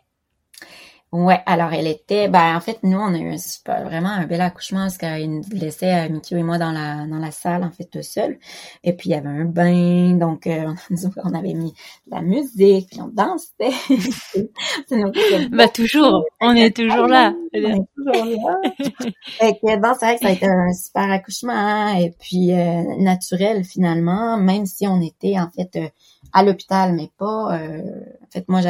Ouais, 1.12 1.40
alors 1.44 1.74
elle 1.74 1.88
était, 1.88 2.28
ben 2.28 2.56
en 2.56 2.60
fait 2.62 2.78
nous 2.82 2.96
on 2.96 3.12
a 3.12 3.18
eu 3.18 3.34
un 3.34 3.36
super, 3.36 3.84
vraiment 3.84 4.08
un 4.08 4.26
bel 4.26 4.40
accouchement 4.40 4.84
parce 4.84 4.96
qu'elle 4.96 5.30
nous 5.30 5.42
laissait 5.52 6.06
euh, 6.06 6.08
Mikio 6.08 6.38
et 6.38 6.42
moi 6.42 6.56
dans 6.56 6.72
la 6.72 7.06
dans 7.06 7.18
la 7.18 7.30
salle 7.30 7.64
en 7.64 7.70
fait 7.70 7.84
tout 7.84 8.02
seul. 8.02 8.38
Et 8.82 8.94
puis 8.94 9.10
il 9.10 9.12
y 9.12 9.14
avait 9.14 9.28
un 9.28 9.44
bain, 9.44 10.14
donc 10.16 10.46
euh, 10.46 10.72
on 11.22 11.34
avait 11.34 11.52
mis 11.52 11.72
de 12.06 12.12
la 12.12 12.22
musique, 12.22 12.88
puis 12.88 13.02
on 13.02 13.08
dansait. 13.08 13.52
bah 15.52 15.68
toujours, 15.68 16.24
on 16.40 16.54
est 16.54 16.74
toujours 16.74 17.06
là. 17.06 17.34
On 17.52 17.58
est 17.58 17.84
toujours 17.94 18.48
là. 18.48 18.60
et 19.42 19.52
que 19.52 19.80
bon, 19.82 19.92
c'est 20.00 20.06
vrai 20.06 20.14
que 20.14 20.22
ça 20.22 20.28
a 20.28 20.32
été 20.32 20.46
un 20.46 20.72
super 20.72 21.10
accouchement 21.10 21.52
hein, 21.52 21.96
et 21.98 22.14
puis 22.18 22.54
euh, 22.54 22.84
naturel 22.96 23.64
finalement, 23.64 24.38
même 24.38 24.64
si 24.64 24.86
on 24.86 25.02
était 25.02 25.38
en 25.38 25.50
fait 25.50 25.92
à 26.32 26.42
l'hôpital, 26.42 26.94
mais 26.94 27.10
pas. 27.18 27.58
en 27.58 28.30
fait 28.30 28.48
moi 28.48 28.60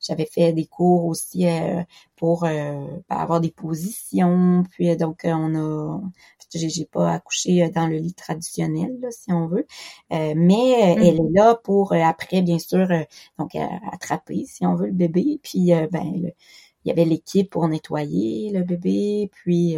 j'avais 0.00 0.26
fait 0.26 0.52
des 0.52 0.66
cours 0.66 1.04
aussi 1.06 1.46
euh, 1.46 1.82
pour 2.16 2.44
euh, 2.44 2.48
ben, 3.08 3.16
avoir 3.16 3.40
des 3.40 3.50
positions. 3.50 4.64
Puis 4.70 4.90
euh, 4.90 4.96
donc 4.96 5.20
on 5.24 5.54
a, 5.54 6.00
j'ai 6.54 6.86
pas 6.86 7.12
accouché 7.12 7.68
dans 7.70 7.86
le 7.86 7.96
lit 7.96 8.14
traditionnel 8.14 8.98
là, 9.00 9.10
si 9.10 9.32
on 9.32 9.46
veut, 9.46 9.66
mais 10.10 10.34
mmh. 10.34 11.02
elle 11.02 11.20
est 11.20 11.32
là 11.32 11.54
pour 11.54 11.92
après 11.92 12.42
bien 12.42 12.58
sûr 12.58 12.88
donc 13.38 13.54
attraper 13.92 14.44
si 14.46 14.66
on 14.66 14.74
veut 14.74 14.86
le 14.86 14.92
bébé. 14.92 15.38
Puis 15.42 15.70
ben 15.92 16.32
il 16.84 16.88
y 16.88 16.90
avait 16.90 17.04
l'équipe 17.04 17.50
pour 17.50 17.68
nettoyer 17.68 18.50
le 18.52 18.64
bébé, 18.64 19.30
puis 19.32 19.76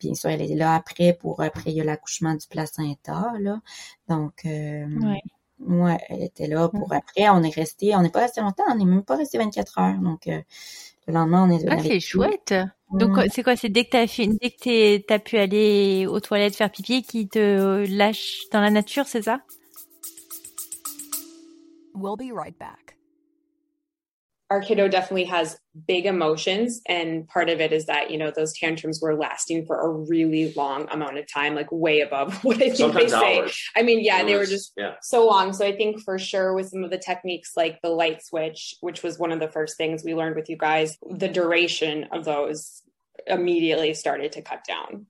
bien 0.00 0.14
sûr 0.14 0.30
elle 0.30 0.42
est 0.42 0.56
là 0.56 0.74
après 0.74 1.12
pour 1.12 1.40
après 1.40 1.70
il 1.70 1.76
y 1.76 1.80
a 1.80 1.84
l'accouchement 1.84 2.34
du 2.34 2.46
placenta 2.48 3.32
là. 3.40 3.60
Donc 4.08 4.42
Ouais, 4.44 5.22
elle 6.08 6.22
était 6.22 6.46
là 6.46 6.68
pour 6.68 6.92
après. 6.92 7.28
On 7.30 7.42
est 7.42 7.54
resté, 7.54 7.94
on 7.94 8.02
n'est 8.02 8.10
pas 8.10 8.20
resté 8.20 8.40
longtemps, 8.40 8.64
on 8.70 8.76
n'est 8.76 8.84
même 8.84 9.02
pas 9.02 9.16
resté 9.16 9.38
24 9.38 9.78
heures. 9.78 9.98
Donc, 9.98 10.26
euh, 10.26 10.40
le 11.06 11.14
lendemain, 11.14 11.48
on 11.48 11.50
est. 11.50 11.64
Ah, 11.68 11.78
c'est 11.80 12.00
chouette. 12.00 12.54
Donc, 12.92 13.18
c'est 13.32 13.42
quoi 13.42 13.56
C'est 13.56 13.68
dès 13.68 13.84
que 13.84 13.90
t'as 13.90 14.06
dès 14.06 14.50
que 14.50 14.98
t'as 14.98 15.18
pu 15.18 15.36
aller 15.36 16.06
aux 16.06 16.20
toilettes 16.20 16.56
faire 16.56 16.70
pipi, 16.70 17.02
qui 17.02 17.28
te 17.28 17.86
lâche 17.90 18.42
dans 18.52 18.60
la 18.60 18.70
nature, 18.70 19.06
c'est 19.06 19.22
ça? 19.22 19.40
We'll 21.94 22.16
be 22.16 22.32
right 22.32 22.56
back. 22.58 22.97
Our 24.50 24.62
kiddo 24.62 24.88
definitely 24.88 25.24
has 25.24 25.58
big 25.86 26.06
emotions 26.06 26.80
and 26.86 27.28
part 27.28 27.50
of 27.50 27.60
it 27.60 27.72
is 27.72 27.86
that 27.86 28.10
you 28.10 28.18
know 28.18 28.32
those 28.34 28.52
tantrums 28.54 29.00
were 29.00 29.14
lasting 29.14 29.64
for 29.66 29.80
a 29.80 29.88
really 29.88 30.52
long 30.54 30.88
amount 30.90 31.18
of 31.18 31.30
time 31.32 31.54
like 31.54 31.70
way 31.70 32.00
above 32.00 32.34
what 32.44 32.56
i 32.56 32.60
think 32.60 32.76
Sometimes 32.76 33.12
they 33.12 33.38
hours. 33.40 33.52
say 33.52 33.80
i 33.80 33.82
mean 33.82 34.00
yeah 34.02 34.24
they 34.24 34.36
were 34.36 34.46
just 34.46 34.72
yeah. 34.76 34.94
so 35.02 35.26
long 35.26 35.52
so 35.52 35.66
i 35.66 35.76
think 35.76 36.02
for 36.02 36.18
sure 36.18 36.54
with 36.54 36.68
some 36.70 36.84
of 36.84 36.90
the 36.90 36.98
techniques 36.98 37.52
like 37.56 37.80
the 37.82 37.90
light 37.90 38.24
switch 38.24 38.74
which 38.80 39.02
was 39.02 39.18
one 39.18 39.32
of 39.32 39.40
the 39.40 39.48
first 39.48 39.76
things 39.76 40.02
we 40.04 40.14
learned 40.14 40.36
with 40.36 40.48
you 40.48 40.56
guys 40.56 40.96
the 41.10 41.28
duration 41.28 42.04
of 42.10 42.24
those 42.24 42.82
immediately 43.26 43.94
started 43.94 44.32
to 44.32 44.42
cut 44.42 44.64
down 44.64 45.06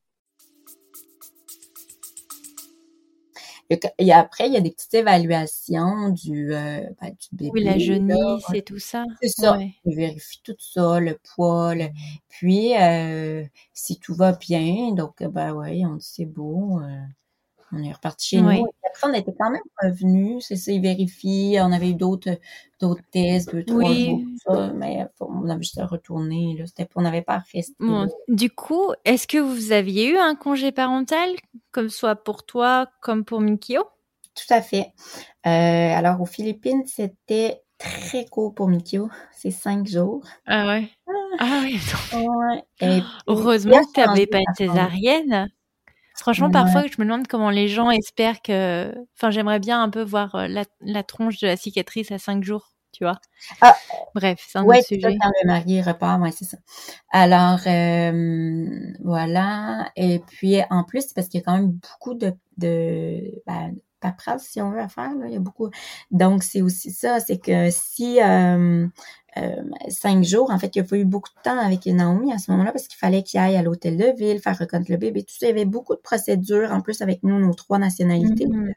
Et 3.70 4.12
après, 4.12 4.46
il 4.46 4.54
y 4.54 4.56
a 4.56 4.60
des 4.60 4.70
petites 4.70 4.94
évaluations 4.94 6.08
du, 6.10 6.54
euh, 6.54 6.80
ben, 7.00 7.10
du 7.10 7.28
bébé. 7.32 7.50
Oui, 7.52 7.64
la 7.64 7.78
jeunisse 7.78 8.44
et 8.54 8.62
tout 8.62 8.78
ça. 8.78 9.04
C'est 9.20 9.28
ça. 9.28 9.58
On 9.84 9.90
vérifie 9.90 10.40
tout 10.42 10.56
ça, 10.58 11.00
le 11.00 11.18
poids. 11.34 11.74
Puis, 12.28 12.74
euh, 12.78 13.44
si 13.74 13.98
tout 13.98 14.14
va 14.14 14.32
bien, 14.32 14.92
donc, 14.92 15.22
ben 15.22 15.52
ouais, 15.52 15.82
on 15.84 15.96
dit 15.96 16.06
c'est 16.08 16.24
beau. 16.24 16.80
Euh, 16.80 17.00
on 17.72 17.82
est 17.82 17.92
reparti 17.92 18.28
chez 18.28 18.40
nous. 18.40 18.66
après, 18.86 19.08
on 19.08 19.14
était 19.14 19.34
quand 19.38 19.50
même 19.50 19.62
revenus, 19.82 20.44
c'est 20.46 20.56
ça, 20.56 20.72
ils 20.72 20.80
vérifient. 20.80 21.58
On 21.60 21.72
avait 21.72 21.90
eu 21.90 21.94
d'autres, 21.94 22.38
d'autres 22.80 23.02
tests, 23.10 23.52
deux, 23.52 23.64
trois 23.64 23.92
jours, 23.92 24.20
ça, 24.44 24.72
mais 24.74 25.06
on 25.20 25.48
avait 25.48 25.62
juste 25.62 25.80
retourné, 25.82 26.56
là. 26.58 26.66
C'était, 26.66 26.88
on 26.94 27.02
n'avait 27.02 27.22
pas 27.22 27.42
resté. 27.52 27.74
du 28.28 28.50
coup, 28.50 28.92
est-ce 29.04 29.26
que 29.26 29.38
vous 29.38 29.72
aviez 29.72 30.10
eu 30.10 30.16
un 30.16 30.34
congé 30.34 30.72
parental, 30.72 31.30
comme 31.72 31.88
soit 31.90 32.16
pour 32.16 32.44
toi, 32.44 32.88
comme 33.00 33.24
pour 33.24 33.40
Mikio? 33.40 33.82
Tout 34.34 34.54
à 34.54 34.62
fait. 34.62 34.92
Euh, 35.46 35.94
alors, 35.96 36.20
aux 36.20 36.26
Philippines, 36.26 36.84
c'était 36.86 37.62
très 37.78 38.24
court 38.26 38.54
pour 38.54 38.68
Mikio. 38.68 39.08
C'est 39.32 39.50
cinq 39.50 39.86
jours. 39.86 40.22
Ah 40.46 40.66
ouais? 40.66 40.88
Ah 41.38 41.62
oui. 41.62 41.80
ouais. 42.14 43.02
Heureusement 43.26 43.80
que 43.84 43.92
tu 43.94 44.00
n'avais 44.00 44.26
pas 44.26 44.38
une 44.38 44.54
césarienne. 44.56 45.48
Franchement, 46.18 46.50
parfois, 46.50 46.82
je 46.86 46.96
me 46.98 47.04
demande 47.04 47.28
comment 47.28 47.50
les 47.50 47.68
gens 47.68 47.90
espèrent 47.90 48.42
que. 48.42 48.92
Enfin, 49.16 49.30
j'aimerais 49.30 49.60
bien 49.60 49.82
un 49.82 49.88
peu 49.88 50.02
voir 50.02 50.34
euh, 50.34 50.48
la, 50.48 50.64
la, 50.80 51.02
tronche 51.02 51.38
de 51.40 51.46
la 51.46 51.56
cicatrice 51.56 52.10
à 52.10 52.18
cinq 52.18 52.42
jours, 52.42 52.72
tu 52.92 53.04
vois. 53.04 53.20
Ah, 53.60 53.76
Bref, 54.14 54.44
c'est 54.48 54.58
un 54.58 54.64
ouais, 54.64 54.78
autre 54.78 54.88
sujet. 54.88 55.16
Quand 55.20 55.30
le 55.42 55.46
mari 55.46 55.80
repart, 55.80 56.20
ouais, 56.20 56.32
c'est 56.32 56.44
ça. 56.44 56.56
Alors, 57.10 57.60
euh, 57.66 58.92
voilà. 59.04 59.90
Et 59.94 60.18
puis, 60.18 60.56
en 60.70 60.82
plus, 60.82 61.12
parce 61.12 61.28
qu'il 61.28 61.38
y 61.38 61.42
a 61.42 61.44
quand 61.44 61.56
même 61.56 61.70
beaucoup 61.70 62.14
de, 62.14 62.34
de 62.56 63.40
ben, 63.46 63.74
paperasse, 64.00 64.44
si 64.44 64.60
on 64.60 64.70
veut, 64.70 64.80
à 64.80 64.88
faire. 64.88 65.14
Là. 65.14 65.26
Il 65.26 65.32
y 65.32 65.36
a 65.36 65.40
beaucoup. 65.40 65.70
Donc, 66.10 66.42
c'est 66.42 66.62
aussi 66.62 66.90
ça, 66.90 67.20
c'est 67.20 67.38
que 67.38 67.68
si 67.70 68.20
euh, 68.22 68.86
euh, 69.36 69.62
cinq 69.88 70.24
jours, 70.24 70.50
en 70.50 70.58
fait, 70.58 70.74
il 70.76 70.80
a 70.80 70.84
fallu 70.84 71.04
beaucoup 71.04 71.30
de 71.36 71.42
temps 71.42 71.58
avec 71.58 71.86
Naomi 71.86 72.32
à 72.32 72.38
ce 72.38 72.50
moment-là 72.50 72.72
parce 72.72 72.88
qu'il 72.88 72.98
fallait 72.98 73.22
qu'il 73.22 73.40
aille 73.40 73.56
à 73.56 73.62
l'hôtel 73.62 73.96
de 73.96 74.16
ville, 74.16 74.40
faire 74.40 74.58
reconnaître 74.58 74.90
le 74.90 74.96
bébé, 74.96 75.22
tout 75.22 75.34
ça. 75.38 75.46
Il 75.46 75.50
y 75.50 75.52
avait 75.52 75.64
beaucoup 75.64 75.94
de 75.94 76.00
procédures, 76.00 76.72
en 76.72 76.80
plus, 76.80 77.02
avec 77.02 77.22
nous, 77.22 77.38
nos 77.38 77.54
trois 77.54 77.78
nationalités. 77.78 78.46
Mm-hmm. 78.46 78.72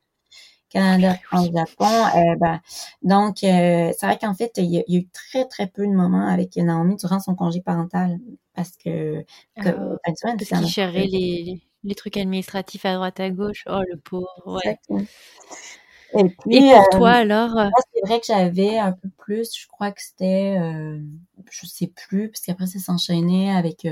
Canada, 0.71 1.15
France, 1.23 1.49
Japon. 1.53 1.85
Euh, 1.85 2.35
ben, 2.39 2.61
donc, 3.01 3.43
euh, 3.43 3.91
c'est 3.97 4.05
vrai 4.05 4.17
qu'en 4.17 4.33
fait, 4.33 4.53
il 4.57 4.65
y, 4.65 4.79
a, 4.79 4.83
eu 4.87 5.07
très, 5.09 5.45
très 5.45 5.67
peu 5.67 5.85
de 5.85 5.91
moments 5.91 6.27
avec 6.27 6.55
Naomi 6.55 6.95
durant 6.95 7.19
son 7.19 7.35
congé 7.35 7.61
parental 7.61 8.19
parce 8.55 8.71
que... 8.77 9.23
que 9.61 9.67
euh, 9.67 9.97
parce 10.03 10.47
qu'il 10.47 10.67
gérait 10.67 11.07
les, 11.07 11.61
les 11.83 11.95
trucs 11.95 12.17
administratifs 12.17 12.85
à 12.85 12.95
droite 12.95 13.19
à 13.19 13.29
gauche. 13.29 13.63
Oh, 13.67 13.81
le 13.89 13.97
pauvre, 13.97 14.27
ouais. 14.63 14.79
Et, 16.13 16.25
puis, 16.25 16.57
Et 16.57 16.73
pour 16.73 16.89
toi, 16.89 17.09
euh, 17.09 17.21
alors 17.21 17.57
euh 17.57 17.69
C'est 17.93 18.05
vrai 18.05 18.19
que 18.19 18.25
j'avais 18.25 18.77
un 18.77 18.91
peu 18.91 19.09
plus, 19.17 19.57
je 19.57 19.67
crois 19.67 19.91
que 19.91 20.01
c'était, 20.01 20.57
euh, 20.59 20.99
je 21.49 21.65
sais 21.65 21.87
plus, 21.87 22.29
parce 22.29 22.41
qu'après, 22.41 22.67
ça 22.67 22.79
s'enchaînait 22.79 23.49
avec 23.51 23.85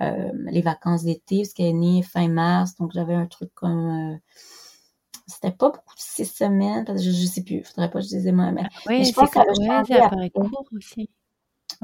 euh, 0.00 0.30
les 0.50 0.60
vacances 0.60 1.04
d'été, 1.04 1.42
parce 1.42 1.52
qu'elle 1.52 1.66
est 1.66 1.72
née 1.72 2.02
fin 2.02 2.28
mars, 2.28 2.74
donc 2.76 2.90
j'avais 2.92 3.14
un 3.14 3.26
truc 3.26 3.50
comme... 3.54 4.18
c'était 5.28 5.52
pas 5.52 5.68
beaucoup 5.68 5.94
de 5.94 6.00
six 6.00 6.26
semaines, 6.26 6.84
parce 6.84 6.98
que 6.98 7.04
je, 7.04 7.10
je 7.12 7.26
sais 7.26 7.42
plus, 7.42 7.62
faudrait 7.62 7.90
pas 7.90 8.00
que 8.00 8.04
je 8.06 8.10
disais 8.10 8.32
moi, 8.32 8.50
mais, 8.50 8.64
oui, 8.86 9.04
je 9.04 9.12
pense 9.12 9.30
que 9.30 9.38
ça, 9.38 9.84
ça 9.84 10.08
paraît 10.08 10.30
court 10.30 10.64
aussi. 10.76 11.08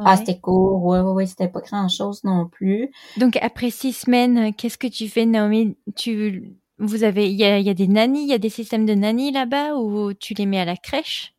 Ah, 0.05 0.17
c'était 0.17 0.39
court, 0.39 0.85
ouais, 0.85 1.01
ouais, 1.01 1.13
ouais, 1.13 1.27
c'était 1.27 1.49
pas 1.49 1.61
grand 1.61 1.89
chose 1.89 2.23
non 2.25 2.47
plus. 2.47 2.91
Donc 3.17 3.37
après 3.43 3.71
six 3.71 3.93
semaines, 3.93 4.55
qu'est-ce 4.55 4.79
que 4.79 4.87
tu 4.87 5.09
fais, 5.09 5.27
Naomi? 5.27 5.77
Tu, 5.97 6.57
vous 6.79 7.03
avez, 7.03 7.29
il 7.31 7.37
y 7.37 7.45
a, 7.45 7.59
y 7.59 7.69
a, 7.69 7.75
des 7.75 7.89
nannies, 7.89 8.23
il 8.23 8.29
y 8.29 8.35
a 8.35 8.39
des 8.39 8.49
systèmes 8.49 8.87
de 8.87 8.95
nannies 8.95 9.33
là-bas 9.33 9.75
ou 9.75 10.13
tu 10.15 10.35
les 10.35 10.47
mets 10.47 10.61
à 10.61 10.65
la 10.65 10.77
crèche? 10.77 11.35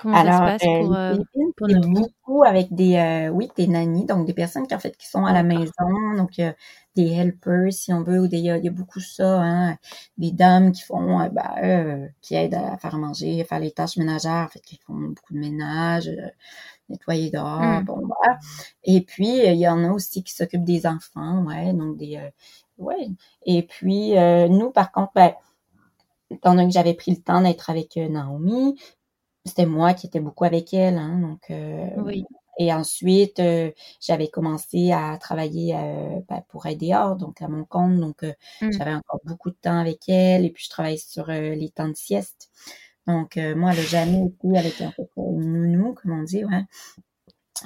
Comment 0.00 0.16
Alors, 0.16 0.38
ça 0.38 0.58
se 0.58 0.64
passe 0.64 0.78
pour, 0.78 0.94
euh, 0.94 1.16
pour 1.56 1.68
beaucoup 1.90 2.44
avec 2.44 2.72
des, 2.72 2.96
euh, 2.96 3.28
oui, 3.28 3.48
des 3.56 3.66
nannies, 3.66 4.06
donc 4.06 4.26
des 4.26 4.34
personnes 4.34 4.66
qui 4.66 4.74
en 4.74 4.78
fait 4.78 4.96
qui 4.96 5.06
sont 5.06 5.24
à 5.24 5.32
la 5.32 5.42
maison, 5.42 6.14
donc 6.16 6.38
euh, 6.38 6.52
des 6.94 7.12
helpers 7.12 7.72
si 7.72 7.92
on 7.92 8.02
veut, 8.02 8.20
ou 8.20 8.26
des, 8.26 8.38
il 8.38 8.44
y 8.44 8.68
a, 8.68 8.70
beaucoup 8.70 9.00
ça, 9.00 9.42
hein, 9.42 9.76
des 10.16 10.32
dames 10.32 10.72
qui 10.72 10.82
font, 10.82 11.20
euh, 11.20 11.28
ben, 11.28 11.50
euh, 11.62 12.08
qui 12.22 12.34
aident 12.34 12.54
à 12.54 12.76
faire 12.78 12.96
manger, 12.96 13.40
à 13.42 13.44
faire 13.44 13.60
les 13.60 13.70
tâches 13.70 13.96
ménagères, 13.96 14.46
en 14.46 14.48
fait, 14.48 14.60
qui 14.60 14.78
font 14.86 14.94
beaucoup 14.94 15.34
de 15.34 15.38
ménage 15.40 16.10
nettoyer 16.88 17.30
dehors, 17.30 17.60
mmh. 17.60 17.84
bon 17.84 18.06
bah. 18.06 18.38
Et 18.84 19.00
puis 19.02 19.38
il 19.46 19.56
y 19.56 19.68
en 19.68 19.84
a 19.84 19.90
aussi 19.90 20.22
qui 20.22 20.32
s'occupent 20.32 20.64
des 20.64 20.86
enfants, 20.86 21.44
ouais, 21.44 21.72
donc 21.72 21.96
des 21.96 22.16
euh, 22.16 22.30
ouais. 22.78 23.08
Et 23.44 23.62
puis 23.62 24.16
euh, 24.16 24.48
nous 24.48 24.70
par 24.70 24.92
contre, 24.92 25.12
ben, 25.14 25.32
étant 26.30 26.54
donné 26.54 26.66
que 26.66 26.74
j'avais 26.74 26.94
pris 26.94 27.12
le 27.12 27.22
temps 27.22 27.40
d'être 27.40 27.70
avec 27.70 27.96
euh, 27.96 28.08
Naomi, 28.08 28.80
c'était 29.44 29.66
moi 29.66 29.94
qui 29.94 30.06
étais 30.06 30.20
beaucoup 30.20 30.44
avec 30.44 30.74
elle, 30.74 30.98
hein, 30.98 31.18
donc 31.20 31.52
oui. 32.04 32.24
Et 32.58 32.72
ensuite, 32.72 33.38
j'avais 34.00 34.28
commencé 34.28 34.90
à 34.90 35.18
travailler 35.18 35.74
ben, 36.26 36.42
pour 36.48 36.64
aider 36.64 36.94
hors, 36.94 37.16
donc 37.16 37.42
à 37.42 37.48
mon 37.48 37.66
compte. 37.66 38.00
Donc, 38.00 38.22
mmh. 38.22 38.72
j'avais 38.72 38.94
encore 38.94 39.20
beaucoup 39.24 39.50
de 39.50 39.56
temps 39.60 39.78
avec 39.78 40.08
elle. 40.08 40.46
Et 40.46 40.50
puis, 40.50 40.64
je 40.64 40.70
travaillais 40.70 40.96
sur 40.96 41.26
les 41.26 41.68
temps 41.68 41.88
de 41.90 41.94
sieste. 41.94 42.48
Donc, 43.06 43.36
euh, 43.36 43.54
moi, 43.54 43.70
elle 43.72 43.78
n'a 43.78 43.82
jamais 43.84 44.26
été 44.26 44.58
avec 44.58 44.80
un 44.80 44.92
nounou, 45.16 45.94
comme 45.94 46.12
on 46.12 46.22
dit, 46.22 46.44
ouais. 46.44 46.64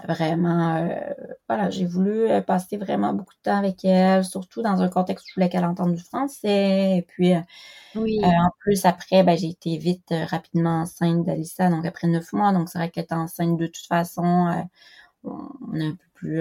Vraiment, 0.07 0.77
euh, 0.77 1.01
voilà, 1.49 1.69
j'ai 1.69 1.85
voulu 1.85 2.31
euh, 2.31 2.41
passer 2.41 2.77
vraiment 2.77 3.13
beaucoup 3.13 3.35
de 3.35 3.41
temps 3.43 3.57
avec 3.57 3.85
elle, 3.85 4.25
surtout 4.25 4.63
dans 4.63 4.81
un 4.83 4.89
contexte 4.89 5.27
où 5.27 5.29
je 5.31 5.35
voulais 5.35 5.49
qu'elle 5.49 5.65
entende 5.65 5.95
du 5.97 6.03
français. 6.03 6.99
Et 6.99 7.03
puis, 7.03 7.33
oui. 7.97 8.21
en 8.23 8.51
plus, 8.61 8.85
après, 8.85 9.25
ben, 9.25 9.37
j'ai 9.37 9.49
été 9.49 9.79
vite, 9.79 10.15
rapidement 10.29 10.83
enceinte 10.83 11.25
d'Alissa, 11.25 11.71
donc 11.71 11.85
après 11.87 12.07
neuf 12.07 12.33
mois. 12.33 12.53
Donc, 12.53 12.69
c'est 12.69 12.79
vrai 12.79 12.91
qu'elle 12.91 13.07
est 13.11 13.15
enceinte 13.15 13.57
de 13.57 13.67
toute 13.67 13.87
façon. 13.87 14.65
on 15.25 15.75
est 15.75 15.87
un 15.87 15.97
peu 15.97 16.07
plus 16.15 16.41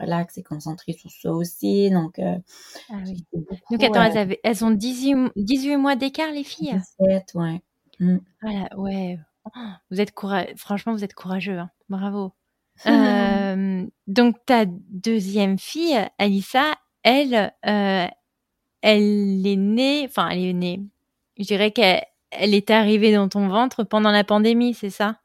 relax 0.00 0.38
et 0.38 0.42
concentré 0.42 0.92
sur 0.94 1.10
ça 1.10 1.32
aussi. 1.32 1.90
Donc, 1.90 2.18
ah 2.18 2.96
donc 3.70 3.82
attends, 3.82 4.04
elles, 4.04 4.38
elles, 4.42 4.64
ont 4.64 4.70
18, 4.70 5.32
18 5.36 5.76
mois 5.76 5.96
d'écart, 5.96 6.32
les 6.32 6.44
filles? 6.44 6.80
17, 6.98 7.34
ouais. 7.34 7.62
Mmh. 8.00 8.16
Voilà, 8.42 8.68
ouais. 8.76 9.18
Vous 9.90 10.00
êtes 10.00 10.12
courageux. 10.12 10.54
Franchement, 10.56 10.92
vous 10.92 11.04
êtes 11.04 11.14
courageux. 11.14 11.58
Hein. 11.58 11.70
Bravo. 11.88 12.32
euh, 12.86 13.86
donc, 14.06 14.36
ta 14.46 14.64
deuxième 14.66 15.58
fille, 15.58 15.98
Alissa, 16.18 16.74
elle, 17.02 17.52
euh, 17.66 18.06
elle 18.82 19.46
est 19.46 19.56
née. 19.56 20.06
Enfin, 20.06 20.30
elle 20.30 20.44
est 20.44 20.52
née. 20.52 20.80
Je 21.38 21.44
dirais 21.44 21.72
qu'elle 21.72 22.04
elle 22.30 22.54
est 22.54 22.70
arrivée 22.70 23.12
dans 23.12 23.28
ton 23.28 23.48
ventre 23.48 23.84
pendant 23.84 24.10
la 24.10 24.24
pandémie, 24.24 24.74
c'est 24.74 24.90
ça? 24.90 25.20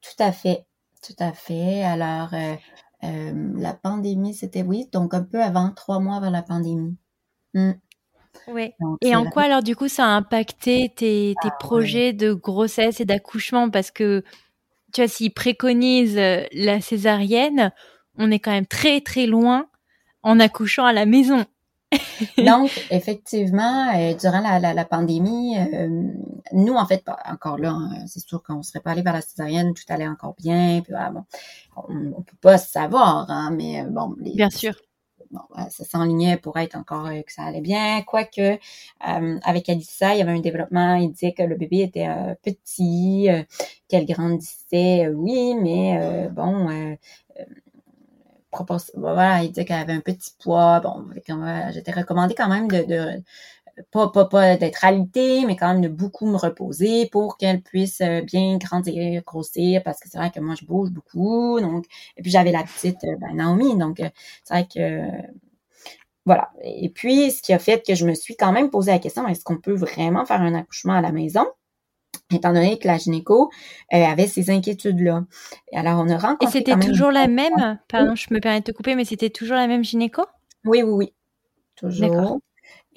Tout 0.00 0.22
à 0.22 0.32
fait. 0.32 0.66
Tout 1.02 1.16
à 1.18 1.32
fait. 1.32 1.84
Alors, 1.84 2.30
euh, 2.34 3.52
la 3.54 3.74
pandémie, 3.74 4.34
c'était 4.34 4.62
oui, 4.62 4.88
donc 4.92 5.14
un 5.14 5.22
peu 5.22 5.42
avant, 5.42 5.70
trois 5.72 6.00
mois 6.00 6.16
avant 6.16 6.30
la 6.30 6.42
pandémie. 6.42 6.96
Et 9.00 9.14
en 9.16 9.24
quoi 9.26 9.42
alors 9.42 9.62
du 9.62 9.76
coup 9.76 9.88
ça 9.88 10.04
a 10.04 10.08
impacté 10.08 10.92
tes, 10.94 11.34
tes 11.42 11.48
ah, 11.48 11.56
projets 11.58 12.12
de 12.12 12.32
grossesse 12.32 13.00
et 13.00 13.04
d'accouchement? 13.04 13.70
Parce 13.70 13.90
que 13.90 14.22
tu 14.92 15.00
vois, 15.00 15.08
s'ils 15.08 15.32
préconisent 15.32 16.18
euh, 16.18 16.44
la 16.52 16.80
césarienne, 16.80 17.72
on 18.16 18.30
est 18.30 18.38
quand 18.38 18.52
même 18.52 18.66
très 18.66 19.00
très 19.00 19.26
loin 19.26 19.66
en 20.22 20.40
accouchant 20.40 20.84
à 20.86 20.92
la 20.92 21.06
maison. 21.06 21.44
Donc, 22.38 22.70
effectivement, 22.90 23.94
euh, 23.94 24.14
durant 24.14 24.40
la, 24.40 24.58
la, 24.58 24.74
la 24.74 24.84
pandémie, 24.84 25.56
euh, 25.58 25.88
nous, 26.52 26.74
en 26.74 26.86
fait, 26.86 27.04
encore 27.30 27.58
là, 27.58 27.70
hein, 27.70 28.06
c'est 28.06 28.26
sûr 28.26 28.42
qu'on 28.42 28.62
serait 28.62 28.80
pas 28.80 28.92
allé 28.92 29.02
vers 29.02 29.12
la 29.12 29.20
césarienne, 29.20 29.72
tout 29.74 29.84
allait 29.88 30.08
encore 30.08 30.34
bien. 30.38 30.80
Puis, 30.82 30.92
bon, 31.12 31.24
on, 31.76 31.94
ne 31.94 32.10
peut 32.12 32.36
pas 32.40 32.58
savoir, 32.58 33.30
hein, 33.30 33.50
mais 33.52 33.84
bon. 33.84 34.14
Les, 34.18 34.34
Bien 34.34 34.50
sûr 34.50 34.74
bon, 35.30 35.40
ça 35.70 35.84
s'enlignait 35.84 36.36
pour 36.36 36.56
être 36.58 36.76
encore 36.76 37.06
euh, 37.06 37.22
que 37.22 37.32
ça 37.32 37.44
allait 37.44 37.60
bien. 37.60 38.02
Quoique, 38.02 38.40
euh, 38.40 39.38
avec 39.42 39.68
Alissa, 39.68 40.14
il 40.14 40.18
y 40.18 40.22
avait 40.22 40.32
un 40.32 40.40
développement. 40.40 40.94
Il 40.96 41.12
disait 41.12 41.32
que 41.32 41.42
le 41.42 41.56
bébé 41.56 41.80
était 41.82 42.08
euh, 42.08 42.34
petit, 42.42 43.28
qu'elle 43.88 44.06
grandissait, 44.06 45.08
oui, 45.08 45.54
mais 45.54 46.28
bon, 46.32 46.96
voilà, 48.94 49.42
il 49.42 49.48
disait 49.48 49.64
qu'elle 49.64 49.80
avait 49.80 49.92
un 49.92 50.00
petit 50.00 50.32
poids. 50.42 50.80
Bon, 50.80 51.04
j'étais 51.72 51.92
recommandée 51.92 52.34
quand 52.34 52.48
même 52.48 52.68
de, 52.68 53.22
pas, 53.90 54.08
pas, 54.08 54.24
pas 54.24 54.56
d'être 54.56 54.84
alitée, 54.84 55.44
mais 55.46 55.56
quand 55.56 55.68
même 55.68 55.82
de 55.82 55.88
beaucoup 55.88 56.26
me 56.26 56.36
reposer 56.36 57.08
pour 57.10 57.36
qu'elle 57.36 57.62
puisse 57.62 58.00
euh, 58.00 58.22
bien 58.22 58.56
grandir, 58.58 59.22
grossir, 59.22 59.82
parce 59.82 60.00
que 60.00 60.08
c'est 60.08 60.18
vrai 60.18 60.30
que 60.30 60.40
moi, 60.40 60.54
je 60.58 60.64
bouge 60.64 60.90
beaucoup. 60.90 61.60
Donc, 61.60 61.84
et 62.16 62.22
puis 62.22 62.30
j'avais 62.30 62.52
la 62.52 62.62
petite 62.62 63.04
euh, 63.04 63.16
ben, 63.20 63.34
Naomi, 63.34 63.76
donc 63.76 64.00
euh, 64.00 64.08
c'est 64.44 64.54
vrai 64.54 64.66
que 64.72 65.08
voilà. 66.24 66.50
Et 66.62 66.88
puis, 66.88 67.30
ce 67.30 67.40
qui 67.40 67.52
a 67.52 67.58
fait 67.58 67.86
que 67.86 67.94
je 67.94 68.04
me 68.06 68.14
suis 68.14 68.36
quand 68.36 68.50
même 68.50 68.70
posé 68.70 68.90
la 68.90 68.98
question, 68.98 69.28
est-ce 69.28 69.44
qu'on 69.44 69.58
peut 69.58 69.74
vraiment 69.74 70.24
faire 70.24 70.40
un 70.40 70.54
accouchement 70.54 70.94
à 70.94 71.00
la 71.00 71.12
maison? 71.12 71.46
étant 72.32 72.52
donné 72.52 72.76
que 72.78 72.88
la 72.88 72.98
gynéco 72.98 73.52
avait 73.92 74.26
ces 74.26 74.50
inquiétudes-là? 74.50 75.24
Alors, 75.72 76.00
on 76.00 76.08
a 76.08 76.18
rencontré... 76.18 76.46
Et 76.46 76.50
c'était 76.50 76.76
toujours 76.76 77.12
la 77.12 77.28
même? 77.28 77.78
Pardon, 77.86 78.16
je 78.16 78.34
me 78.34 78.40
permets 78.40 78.58
de 78.60 78.64
te 78.64 78.72
couper, 78.72 78.96
mais 78.96 79.04
c'était 79.04 79.30
toujours 79.30 79.54
la 79.54 79.68
même 79.68 79.84
gynéco? 79.84 80.22
Oui, 80.64 80.82
oui, 80.82 80.90
oui. 80.90 81.12
Toujours. 81.76 82.40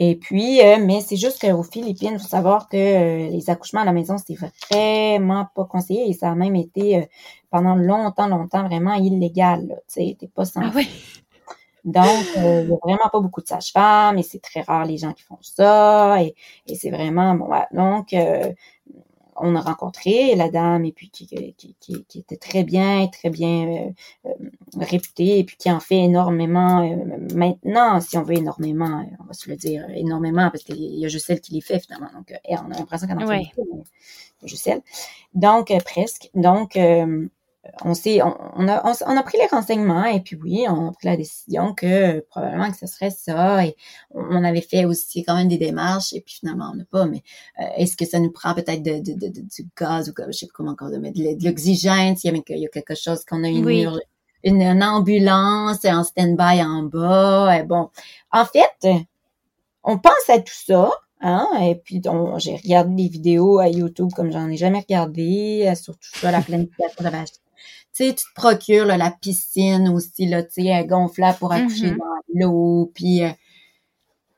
Et 0.02 0.16
puis, 0.16 0.62
euh, 0.62 0.78
mais 0.80 1.02
c'est 1.02 1.18
juste 1.18 1.42
qu'aux 1.42 1.64
Philippines, 1.64 2.14
il 2.14 2.20
faut 2.20 2.28
savoir 2.28 2.70
que 2.70 2.78
euh, 2.78 3.30
les 3.30 3.50
accouchements 3.50 3.82
à 3.82 3.86
la 3.86 3.92
maison, 3.92 4.16
c'est 4.18 4.36
vraiment 4.72 5.46
pas 5.54 5.66
conseillé 5.66 6.10
et 6.10 6.14
ça 6.14 6.32
a 6.32 6.36
même 6.36 6.56
été 6.56 6.98
euh, 6.98 7.02
pendant 7.50 7.76
longtemps, 7.76 8.28
longtemps 8.28 8.64
vraiment 8.64 8.94
illégal. 8.94 9.82
C'était 9.88 10.28
pas 10.28 10.46
sans. 10.46 10.62
Ah 10.62 10.72
oui. 10.74 10.88
Donc, 11.84 12.04
il 12.36 12.42
n'y 12.42 12.74
a 12.74 12.78
vraiment 12.84 13.10
pas 13.12 13.20
beaucoup 13.20 13.42
de 13.42 13.48
sages-femmes 13.48 14.18
et 14.18 14.24
c'est 14.24 14.42
très 14.42 14.62
rare 14.62 14.86
les 14.86 14.98
gens 14.98 15.14
qui 15.14 15.24
font 15.24 15.38
ça 15.42 16.22
et, 16.22 16.36
et 16.68 16.76
c'est 16.76 16.92
vraiment 16.92 17.36
bon. 17.36 17.50
Donc, 17.72 18.14
on 19.42 19.56
a 19.56 19.62
rencontré 19.62 20.36
la 20.36 20.50
dame 20.50 20.86
et 20.86 20.92
puis 20.92 21.10
qui, 21.10 21.28
qui, 21.58 21.76
qui, 21.80 22.20
était 22.20 22.38
très 22.38 22.64
bien, 22.64 23.08
très 23.08 23.30
bien 23.30 23.94
euh, 24.26 24.30
réputée 24.78 25.40
et 25.40 25.44
puis 25.44 25.58
qui 25.58 25.72
en 25.72 25.80
fait 25.80 25.98
énormément 25.98 26.88
maintenant, 27.34 28.00
si 28.02 28.18
on 28.18 28.24
veut 28.24 28.38
énormément, 28.38 29.06
on 29.20 29.24
va 29.26 29.34
se 29.34 29.50
le 29.50 29.56
dire 29.56 29.86
énormément 29.96 30.50
parce 30.50 30.64
qu'il 30.64 30.78
y 30.78 31.06
a 31.06 31.10
juste 31.10 31.40
qui 31.42 31.54
les 31.54 31.62
fait 31.62 31.80
finalement. 31.80 32.10
Donc, 32.14 32.34
on 32.50 32.72
a 32.72 32.78
l'impression 32.78 33.08
qu'elle 33.08 33.24
en 33.24 33.28
fait 33.28 33.50
beaucoup, 33.56 33.84
mais 34.42 34.48
juste 34.48 34.68
elle. 34.68 34.82
Donc, 35.34 35.72
presque. 35.84 36.30
Donc, 36.34 36.78
on 37.84 37.94
s'est, 37.94 38.22
on, 38.22 38.68
a, 38.68 38.94
on, 39.06 39.18
a 39.18 39.24
pris 39.24 39.38
les 39.38 39.48
renseignements 39.48 40.06
et 40.06 40.22
puis 40.22 40.36
oui, 40.36 40.66
on 40.68 40.90
a 40.90 40.92
pris 40.92 41.08
la 41.08 41.18
décision 41.18 41.74
que 41.74 42.20
probablement 42.30 42.72
que 42.72 42.78
ce 42.78 42.88
serait 42.88 43.10
ça. 43.10 43.66
Et 43.66 43.76
on, 44.12 44.44
avait 44.44 44.62
fait 44.62 44.86
aussi 44.86 45.24
quand 45.24 45.36
même 45.36 45.48
des 45.48 45.58
démarches 45.58 46.14
et 46.14 46.22
puis 46.22 46.36
finalement 46.36 46.72
on 46.74 46.76
n'a 46.76 46.86
pas. 46.86 47.06
Mais 47.06 47.24
euh, 47.60 47.66
est-ce 47.78 47.98
que 47.98 48.06
ça 48.06 48.20
nous 48.20 48.32
prend 48.32 48.54
peut-être 48.54 48.84
de, 48.84 49.00
de, 49.00 49.14
de, 49.14 49.30
du 49.30 49.68
gaz 49.78 50.10
ou 50.10 50.14
je 50.28 50.32
sais 50.32 50.46
pas 50.48 50.54
comment 50.54 50.72
encore 50.72 50.92
de 50.92 50.98
mettre 50.98 51.18
de, 51.18 51.46
l'oxygène 51.46 52.16
s'il 52.16 52.34
y 52.34 52.60
y 52.60 52.66
a 52.66 52.70
quelque 52.70 52.96
chose 52.96 53.24
qu'on 53.26 53.44
a 53.44 53.48
une, 53.48 53.68
une, 54.44 54.62
une, 54.62 54.84
ambulance 54.84 55.84
en 55.86 56.04
stand-by 56.04 56.62
en 56.64 56.84
bas. 56.84 57.58
Et 57.58 57.64
bon, 57.64 57.90
en 58.32 58.46
fait, 58.46 59.06
on 59.84 59.98
pense 59.98 60.30
à 60.30 60.40
tout 60.40 60.54
ça. 60.54 60.92
Hein? 61.22 61.48
Et 61.62 61.76
puis, 61.76 62.02
j'ai 62.38 62.56
regardé 62.56 63.04
des 63.04 63.10
vidéos 63.10 63.60
à 63.60 63.68
YouTube 63.68 64.10
comme 64.16 64.32
j'en 64.32 64.50
ai 64.50 64.58
jamais 64.58 64.80
regardé, 64.80 65.72
surtout 65.76 66.10
ça, 66.14 66.32
la 66.32 66.42
planification 66.42 66.96
de 67.00 67.04
la 67.04 67.12
sais, 67.94 68.16
tu 68.16 68.24
te 68.24 68.34
procures 68.36 68.86
la 68.86 69.12
piscine 69.12 69.90
aussi, 69.90 70.26
là, 70.26 70.44
tu 70.44 70.64
sais, 70.64 70.86
gonflable 70.86 71.38
pour 71.38 71.52
accoucher 71.52 71.92
mm-hmm. 71.92 71.98
dans 71.98 72.48
l'eau. 72.48 72.92
Puis, 72.94 73.24
euh, 73.24 73.32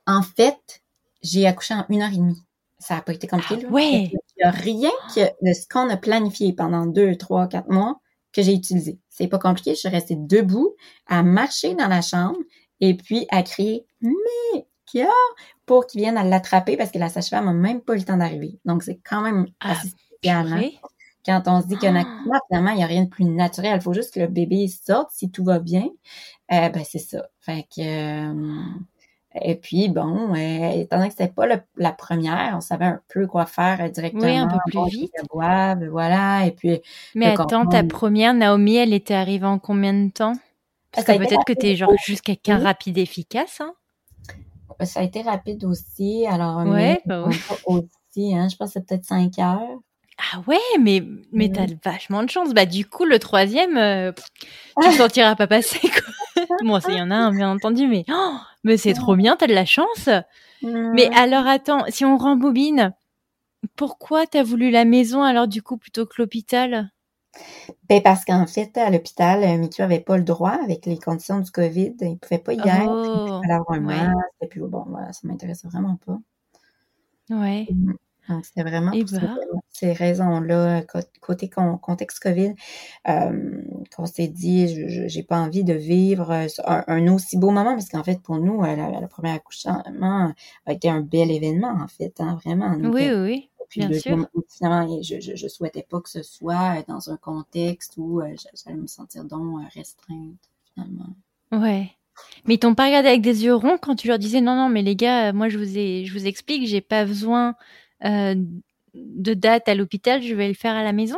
en 0.07 0.21
fait, 0.21 0.81
j'ai 1.21 1.47
accouché 1.47 1.73
en 1.73 1.85
une 1.89 2.01
heure 2.01 2.11
et 2.11 2.17
demie. 2.17 2.41
Ça 2.79 2.95
n'a 2.95 3.01
pas 3.01 3.13
été 3.13 3.27
compliqué. 3.27 3.63
Ah, 3.67 3.71
ouais. 3.71 4.11
Il 4.11 4.19
n'y 4.37 4.43
a 4.43 4.51
rien 4.51 4.89
que 5.13 5.21
de 5.21 5.53
ce 5.53 5.67
qu'on 5.67 5.89
a 5.89 5.97
planifié 5.97 6.53
pendant 6.53 6.85
deux, 6.87 7.15
trois, 7.15 7.47
quatre 7.47 7.69
mois 7.69 7.99
que 8.33 8.41
j'ai 8.41 8.53
utilisé. 8.53 8.99
C'est 9.09 9.27
pas 9.27 9.37
compliqué. 9.37 9.75
Je 9.75 9.79
suis 9.81 9.89
restée 9.89 10.15
debout 10.15 10.75
à 11.05 11.21
marcher 11.21 11.75
dans 11.75 11.87
la 11.87 12.01
chambre 12.01 12.39
et 12.79 12.95
puis 12.95 13.27
à 13.29 13.43
crier 13.43 13.85
«Mais 14.01 14.65
qui 14.85 15.01
a?» 15.01 15.09
pour 15.67 15.85
qu'ils 15.85 16.01
viennent 16.01 16.17
à 16.17 16.23
l'attraper 16.23 16.75
parce 16.75 16.91
que 16.91 16.97
la 16.97 17.09
sage-femme 17.09 17.45
n'a 17.45 17.53
même 17.53 17.81
pas 17.81 17.93
eu 17.93 17.99
le 17.99 18.03
temps 18.03 18.17
d'arriver. 18.17 18.59
Donc, 18.65 18.83
c'est 18.83 18.99
quand 19.07 19.21
même 19.21 19.45
ah, 19.59 19.73
assez 19.73 19.89
spécial. 19.89 20.71
Quand 21.25 21.43
on 21.47 21.61
se 21.61 21.67
dit 21.67 21.77
qu'un 21.77 21.95
accouchement, 21.95 22.33
ah! 22.35 22.39
finalement, 22.47 22.71
il 22.71 22.77
n'y 22.77 22.83
a 22.83 22.87
rien 22.87 23.03
de 23.03 23.09
plus 23.09 23.25
naturel. 23.25 23.75
Il 23.75 23.81
faut 23.81 23.93
juste 23.93 24.13
que 24.13 24.19
le 24.19 24.27
bébé 24.27 24.67
sorte 24.67 25.09
si 25.11 25.29
tout 25.29 25.43
va 25.43 25.59
bien. 25.59 25.87
Euh, 26.51 26.69
ben, 26.69 26.83
c'est 26.83 26.99
ça. 26.99 27.27
Fait 27.39 27.67
que, 27.75 28.31
euh, 28.31 28.63
et 29.41 29.55
puis, 29.55 29.87
bon, 29.87 30.33
euh, 30.33 30.81
étant 30.81 30.97
donné 30.97 31.09
que 31.09 31.15
c'était 31.15 31.31
pas 31.31 31.45
la 31.77 31.91
première, 31.91 32.53
on 32.57 32.61
savait 32.61 32.85
un 32.85 32.99
peu 33.07 33.27
quoi 33.27 33.45
faire 33.45 33.89
directement. 33.89 34.23
Oui, 34.23 34.37
un 34.37 34.47
peu 34.47 34.57
plus 34.65 34.89
vite. 34.89 35.13
voilà. 35.31 36.45
Et 36.45 36.51
puis. 36.51 36.81
Mais 37.15 37.27
attends, 37.27 37.65
ta 37.65 37.83
première, 37.83 38.33
Naomi, 38.33 38.75
elle 38.75 38.93
était 38.93 39.13
arrivée 39.13 39.45
en 39.45 39.59
combien 39.59 39.93
de 39.93 40.09
temps? 40.09 40.33
Parce 40.91 41.07
que 41.07 41.17
peut-être 41.17 41.45
que 41.45 41.53
tu 41.53 41.67
es 41.67 41.75
genre 41.75 41.93
juste 42.05 42.21
quelqu'un 42.21 42.57
rapide, 42.57 42.97
efficace, 42.97 43.61
hein? 43.61 43.73
Ça 44.83 45.01
a 45.01 45.03
été 45.03 45.21
rapide 45.21 45.63
aussi. 45.63 46.25
Alors, 46.27 46.65
ouais, 46.65 46.99
bah 47.05 47.29
aussi, 47.65 48.35
hein, 48.35 48.47
je 48.49 48.55
pense 48.55 48.69
que 48.69 48.73
c'est 48.73 48.85
peut-être 48.85 49.05
cinq 49.05 49.37
heures. 49.37 49.79
Ah 50.17 50.41
ouais, 50.47 50.59
mais, 50.79 51.03
mais 51.31 51.49
t'as 51.49 51.65
vachement 51.83 52.23
de 52.23 52.29
chance. 52.29 52.53
Bah, 52.53 52.65
du 52.65 52.85
coup, 52.85 53.05
le 53.05 53.19
troisième, 53.19 53.77
euh, 53.77 54.11
tu 54.81 54.87
ne 54.87 54.93
sentiras 54.93 55.35
pas 55.35 55.47
passer, 55.47 55.79
quoi. 55.79 56.45
bon, 56.63 56.79
il 56.87 56.95
y 56.95 57.01
en 57.01 57.11
a 57.11 57.15
un, 57.15 57.33
bien 57.33 57.51
entendu, 57.51 57.87
mais, 57.87 58.05
oh, 58.09 58.37
mais 58.63 58.77
c'est 58.77 58.93
trop 58.93 59.15
bien, 59.15 59.35
t'as 59.35 59.47
de 59.47 59.53
la 59.53 59.65
chance. 59.65 60.09
Mais 60.61 61.09
alors, 61.15 61.47
attends, 61.47 61.85
si 61.89 62.05
on 62.05 62.17
rembobine, 62.17 62.93
pourquoi 63.75 64.27
t'as 64.27 64.43
voulu 64.43 64.69
la 64.69 64.85
maison, 64.85 65.23
alors, 65.23 65.47
du 65.47 65.61
coup, 65.61 65.77
plutôt 65.77 66.05
que 66.05 66.21
l'hôpital? 66.21 66.91
Ben 67.89 68.01
parce 68.03 68.25
qu'en 68.25 68.45
fait, 68.45 68.77
à 68.77 68.89
l'hôpital, 68.89 69.43
euh, 69.43 69.57
Mickey 69.57 69.81
avait 69.81 70.01
pas 70.01 70.17
le 70.17 70.23
droit 70.23 70.57
avec 70.63 70.85
les 70.85 70.97
conditions 70.97 71.39
du 71.39 71.49
COVID. 71.49 71.95
Il 72.01 72.17
pouvait 72.17 72.39
pas 72.39 72.53
y 72.53 72.59
aller. 72.59 72.85
Oh, 72.87 73.41
il 73.43 73.51
avoir 73.51 73.77
un 73.77 73.79
masque. 73.79 74.15
Et 74.41 74.47
puis, 74.47 74.59
bon, 74.59 74.83
voilà, 74.87 75.13
ça 75.13 75.27
m'intéressait 75.27 75.67
vraiment 75.69 75.97
pas. 76.05 76.19
Ouais. 77.29 77.67
Mmh. 77.71 77.93
Donc, 78.29 78.45
c'était 78.45 78.63
vraiment 78.63 78.91
pour 78.91 79.19
bah. 79.19 79.60
Ces, 79.81 79.93
raisons-là, 79.93 80.83
côté 81.21 81.49
contexte 81.49 82.21
COVID, 82.21 82.53
euh, 83.07 83.61
qu'on 83.95 84.05
s'est 84.05 84.27
dit, 84.27 84.67
je 84.67 85.07
j'ai 85.07 85.23
pas 85.23 85.39
envie 85.39 85.63
de 85.63 85.73
vivre 85.73 86.31
euh, 86.31 86.47
un, 86.87 87.07
aussi 87.13 87.37
beau 87.37 87.51
moment, 87.51 87.73
parce 87.73 87.89
qu'en 87.89 88.03
fait, 88.03 88.21
pour 88.21 88.37
nous, 88.37 88.63
euh, 88.63 88.75
le 88.75 89.07
premier 89.07 89.31
accouchement 89.31 90.33
a 90.65 90.73
été 90.73 90.89
un 90.89 91.01
bel 91.01 91.31
événement, 91.31 91.75
en 91.81 91.87
fait, 91.87 92.19
hein, 92.19 92.37
vraiment. 92.43 92.75
oui, 92.75 93.09
oui, 93.09 93.21
oui. 93.21 93.47
Puis 93.69 93.87
Bien 93.87 93.97
sûr. 93.97 94.27
finalement, 94.49 95.01
je, 95.01 95.21
je, 95.21 95.47
souhaitais 95.47 95.87
pas 95.89 96.01
que 96.01 96.09
ce 96.09 96.23
soit 96.23 96.83
dans 96.89 97.09
un 97.09 97.15
contexte 97.15 97.93
où 97.95 98.21
j'allais 98.21 98.75
me 98.75 98.85
sentir 98.85 99.23
donc 99.23 99.61
restreinte, 99.73 100.49
finalement. 100.73 101.15
Ouais. 101.53 101.89
Mais 102.45 102.55
ils 102.55 102.59
t'ont 102.59 102.75
pas 102.75 102.87
regardé 102.87 103.07
avec 103.07 103.21
des 103.21 103.45
yeux 103.45 103.55
ronds 103.55 103.77
quand 103.81 103.95
tu 103.95 104.09
leur 104.09 104.19
disais 104.19 104.41
non, 104.41 104.55
non, 104.55 104.67
mais 104.67 104.81
les 104.81 104.97
gars, 104.97 105.31
moi 105.31 105.47
je 105.47 105.57
vous 105.57 105.77
ai, 105.77 106.03
je 106.03 106.11
vous 106.11 106.27
explique, 106.27 106.67
j'ai 106.67 106.81
pas 106.81 107.05
besoin 107.05 107.55
euh, 108.03 108.35
de 108.93 109.33
date 109.33 109.69
à 109.69 109.75
l'hôpital, 109.75 110.21
je 110.21 110.35
vais 110.35 110.47
le 110.47 110.53
faire 110.53 110.75
à 110.75 110.83
la 110.83 110.93
maison 110.93 111.17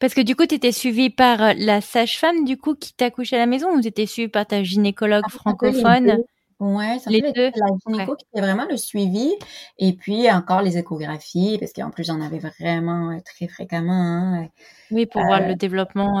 Parce 0.00 0.14
que 0.14 0.20
du 0.20 0.36
coup, 0.36 0.46
tu 0.46 0.54
étais 0.54 0.72
suivie 0.72 1.10
par 1.10 1.42
euh, 1.42 1.52
la 1.56 1.80
sage-femme 1.80 2.44
du 2.44 2.56
coup 2.56 2.74
qui 2.74 2.94
t'accouche 2.94 3.32
à 3.32 3.38
la 3.38 3.46
maison 3.46 3.70
ou 3.70 3.80
tu 3.80 3.88
étais 3.88 4.06
suivie 4.06 4.28
par 4.28 4.46
ta 4.46 4.62
gynécologue 4.62 5.24
ah, 5.26 5.30
francophone? 5.30 6.22
Ouais, 6.60 6.98
ça 6.98 7.10
les 7.10 7.20
deux? 7.32 7.52
La 7.54 7.66
gynéco 7.86 8.16
qui 8.16 8.26
fait 8.34 8.40
vraiment 8.40 8.66
le 8.68 8.76
suivi 8.76 9.32
et 9.78 9.92
puis 9.92 10.28
encore 10.28 10.60
les 10.60 10.76
échographies 10.76 11.56
parce 11.60 11.72
qu'en 11.72 11.90
plus 11.90 12.02
j'en 12.02 12.20
avais 12.20 12.40
vraiment 12.40 13.12
euh, 13.12 13.20
très 13.24 13.46
fréquemment. 13.46 13.92
Hein, 13.92 14.48
oui, 14.90 15.06
pour 15.06 15.22
voir 15.22 15.46
le 15.46 15.54
développement 15.54 16.18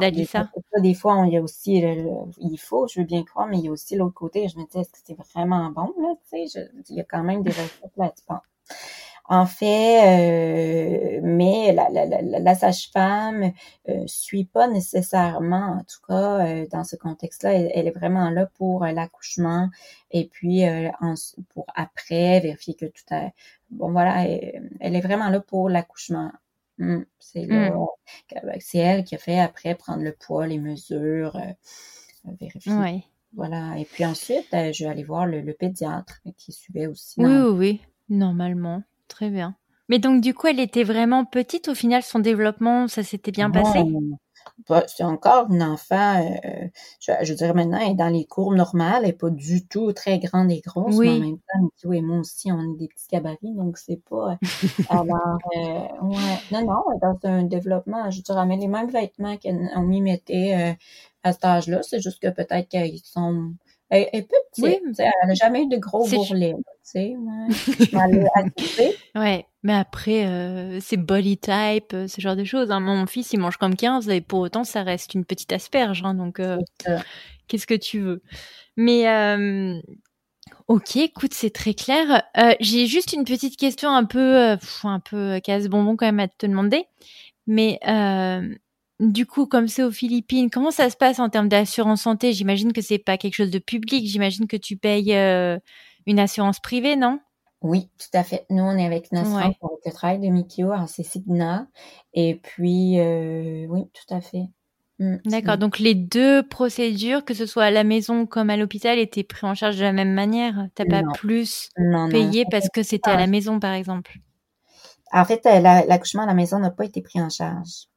d'Alissa. 0.00 0.50
Des, 0.82 0.94
fois, 0.94 1.24
il 1.26 1.32
y 1.32 1.36
a 1.36 1.40
aussi, 1.40 1.82
il 2.40 2.56
faut, 2.58 2.88
je 2.88 3.00
veux 3.00 3.06
bien 3.06 3.22
croire, 3.22 3.46
mais 3.46 3.58
il 3.58 3.64
y 3.64 3.68
a 3.68 3.70
aussi 3.70 3.96
l'autre 3.96 4.14
côté. 4.14 4.48
Je 4.48 4.58
me 4.58 4.64
dis, 4.68 4.78
est-ce 4.78 4.90
que 4.90 4.98
c'est 5.02 5.16
vraiment 5.32 5.70
bon 5.70 5.94
là 6.02 6.14
Tu 6.30 6.48
sais, 6.48 6.60
il 6.90 6.96
y 6.96 7.00
a 7.00 7.04
quand 7.04 7.22
même 7.22 7.42
des 7.42 7.50
recettes 7.50 7.96
là-dessus. 7.96 8.24
En 9.32 9.46
fait, 9.46 11.16
euh, 11.16 11.20
mais 11.22 11.72
la, 11.72 11.88
la, 11.88 12.04
la, 12.04 12.20
la 12.20 12.54
sage-femme 12.54 13.52
euh, 13.88 14.04
suit 14.06 14.44
pas 14.44 14.68
nécessairement, 14.68 15.78
en 15.78 15.84
tout 15.84 16.06
cas 16.06 16.46
euh, 16.46 16.66
dans 16.70 16.84
ce 16.84 16.96
contexte-là, 16.96 17.54
elle, 17.54 17.86
est 17.86 17.96
vraiment 17.96 18.28
là 18.28 18.44
pour 18.44 18.84
euh, 18.84 18.92
l'accouchement 18.92 19.70
et 20.10 20.28
puis 20.28 20.64
pour 21.54 21.64
après 21.74 22.40
vérifier 22.40 22.74
que 22.74 22.84
tout 22.84 23.04
est 23.10 23.32
bon. 23.70 23.90
Voilà, 23.90 24.26
elle, 24.26 24.96
est 24.96 25.00
vraiment 25.00 25.30
là 25.30 25.40
pour 25.40 25.70
l'accouchement. 25.70 26.30
Hum, 26.78 27.06
c'est 27.18 27.46
mmh. 27.46 27.74
c'est 28.60 28.78
elle 28.78 29.04
qui 29.04 29.14
a 29.14 29.18
fait 29.18 29.40
après 29.40 29.74
prendre 29.76 30.02
le 30.02 30.12
poids, 30.12 30.46
les 30.46 30.58
mesures, 30.58 31.40
vérifier. 32.38 33.06
Voilà. 33.34 33.78
Et 33.78 33.86
puis 33.86 34.04
ensuite, 34.04 34.48
je 34.52 34.84
vais 34.84 34.90
aller 34.90 35.04
voir 35.04 35.24
le, 35.24 35.40
le 35.40 35.54
pédiatre 35.54 36.20
qui 36.36 36.52
suivait 36.52 36.86
aussi. 36.86 37.14
Oui, 37.16 37.32
oui, 37.32 37.56
oui. 37.56 37.80
Normalement, 38.10 38.82
très 39.08 39.30
bien. 39.30 39.56
Mais 39.88 39.98
donc 39.98 40.20
du 40.22 40.34
coup, 40.34 40.46
elle 40.46 40.60
était 40.60 40.84
vraiment 40.84 41.24
petite. 41.24 41.68
Au 41.68 41.74
final, 41.74 42.02
son 42.02 42.18
développement, 42.18 42.88
ça 42.88 43.02
s'était 43.02 43.32
bien 43.32 43.50
passé? 43.50 43.80
C'est 44.86 45.04
encore 45.04 45.50
une 45.50 45.62
enfant, 45.62 46.20
euh, 46.20 46.68
je, 47.00 47.32
dirais 47.32 47.52
maintenant, 47.52 47.78
elle 47.78 47.92
est 47.92 47.94
dans 47.94 48.08
les 48.08 48.24
courbes 48.24 48.54
normales, 48.54 49.02
elle 49.02 49.08
n'est 49.08 49.12
pas 49.12 49.30
du 49.30 49.66
tout 49.66 49.92
très 49.92 50.18
grande 50.18 50.50
et 50.50 50.60
grosse, 50.60 50.96
mais 50.98 51.10
en 51.10 51.20
même 51.20 51.36
temps, 51.36 51.60
Nico 51.60 51.92
et 51.92 52.00
moi 52.00 52.18
aussi, 52.18 52.52
on 52.52 52.60
est 52.60 52.78
des 52.78 52.88
petits 52.88 53.08
gabarits, 53.10 53.54
donc 53.54 53.76
c'est 53.76 54.00
pas... 54.08 54.32
Euh, 54.32 54.36
alors, 54.88 55.38
euh, 55.56 56.06
ouais, 56.06 56.38
non, 56.52 56.64
non, 56.64 56.98
dans 57.00 57.18
un 57.24 57.42
développement, 57.42 58.10
je 58.10 58.22
dirais, 58.22 58.46
mais 58.46 58.56
les 58.56 58.68
mêmes 58.68 58.90
vêtements 58.90 59.36
qu'on 59.36 59.82
m'y 59.82 60.00
mettait 60.00 60.76
à 61.22 61.32
cet 61.32 61.44
âge-là, 61.44 61.82
c'est 61.82 62.00
juste 62.00 62.22
que 62.22 62.28
peut-être 62.28 62.68
qu'ils 62.68 63.00
sont 63.04 63.52
elle 63.92 64.08
est 64.12 64.22
petite. 64.22 64.64
Oui. 64.64 64.78
Elle 64.98 65.28
n'a 65.28 65.34
jamais 65.34 65.64
eu 65.64 65.68
de 65.68 65.76
gros 65.76 66.08
bourrelets. 66.08 66.54
Tu 66.56 66.64
sais, 66.82 67.16
ouais. 67.92 68.94
ouais, 69.14 69.46
mais 69.62 69.74
après, 69.74 70.26
euh, 70.26 70.80
c'est 70.80 70.96
body 70.96 71.36
type, 71.36 71.92
euh, 71.92 72.08
ce 72.08 72.20
genre 72.20 72.34
de 72.34 72.44
choses. 72.44 72.70
Hein. 72.70 72.80
Mon 72.80 73.06
fils, 73.06 73.32
il 73.32 73.38
mange 73.38 73.58
comme 73.58 73.76
15 73.76 74.08
et 74.08 74.20
pour 74.20 74.40
autant, 74.40 74.64
ça 74.64 74.82
reste 74.82 75.14
une 75.14 75.24
petite 75.24 75.52
asperge. 75.52 76.02
Hein, 76.04 76.14
donc, 76.14 76.40
euh, 76.40 76.58
qu'est-ce 77.48 77.66
que 77.66 77.74
tu 77.74 78.00
veux 78.00 78.22
Mais, 78.76 79.04
ok, 80.68 80.96
écoute, 80.96 81.34
c'est 81.34 81.52
très 81.52 81.74
clair. 81.74 82.22
J'ai 82.60 82.86
juste 82.86 83.12
une 83.12 83.24
petite 83.24 83.58
question 83.58 83.90
un 83.90 84.04
peu, 84.04 84.56
un 84.84 85.00
peu 85.00 85.38
casse-bonbon 85.40 85.96
quand 85.96 86.06
même 86.06 86.20
à 86.20 86.28
te 86.28 86.46
demander. 86.46 86.86
Mais 87.46 87.78
du 89.02 89.26
coup, 89.26 89.46
comme 89.46 89.66
c'est 89.66 89.82
aux 89.82 89.90
Philippines, 89.90 90.48
comment 90.48 90.70
ça 90.70 90.88
se 90.88 90.96
passe 90.96 91.18
en 91.18 91.28
termes 91.28 91.48
d'assurance 91.48 92.02
santé? 92.02 92.32
J'imagine 92.32 92.72
que 92.72 92.80
c'est 92.80 92.98
pas 92.98 93.18
quelque 93.18 93.34
chose 93.34 93.50
de 93.50 93.58
public. 93.58 94.06
J'imagine 94.06 94.46
que 94.46 94.56
tu 94.56 94.76
payes 94.76 95.14
euh, 95.14 95.58
une 96.06 96.20
assurance 96.20 96.60
privée, 96.60 96.94
non? 96.94 97.18
Oui, 97.62 97.88
tout 97.98 98.16
à 98.16 98.22
fait. 98.22 98.46
Nous, 98.48 98.62
on 98.62 98.76
est 98.76 98.86
avec 98.86 99.10
ouais. 99.12 99.56
pour 99.60 99.78
le 99.84 99.92
travail 99.92 100.20
de 100.20 100.28
Mikio, 100.28 100.70
alors 100.70 100.88
c'est 100.88 101.02
Signa. 101.02 101.66
Et 102.14 102.36
puis, 102.36 102.98
euh, 103.00 103.66
oui, 103.68 103.86
tout 103.92 104.14
à 104.14 104.20
fait. 104.20 104.48
Mm, 104.98 105.16
D'accord. 105.24 105.58
Donc 105.58 105.78
les 105.78 105.94
deux 105.94 106.42
procédures, 106.42 107.24
que 107.24 107.34
ce 107.34 107.46
soit 107.46 107.64
à 107.64 107.70
la 107.70 107.84
maison 107.84 108.26
comme 108.26 108.50
à 108.50 108.56
l'hôpital, 108.56 108.98
étaient 108.98 109.24
prises 109.24 109.44
en 109.44 109.54
charge 109.54 109.78
de 109.78 109.82
la 109.82 109.92
même 109.92 110.12
manière? 110.12 110.68
T'as 110.74 110.84
pas 110.84 111.02
plus 111.14 111.70
payé 112.10 112.44
parce 112.50 112.68
que 112.68 112.82
c'était 112.82 113.10
à 113.10 113.16
la 113.16 113.26
maison, 113.26 113.58
par 113.58 113.74
exemple? 113.74 114.18
En 115.12 115.24
fait, 115.24 115.44
l'accouchement 115.44 116.22
à 116.22 116.26
la 116.26 116.34
maison 116.34 116.58
n'a 116.58 116.70
pas 116.70 116.84
été 116.84 117.02
pris 117.02 117.20
en 117.20 117.30
charge. 117.30 117.88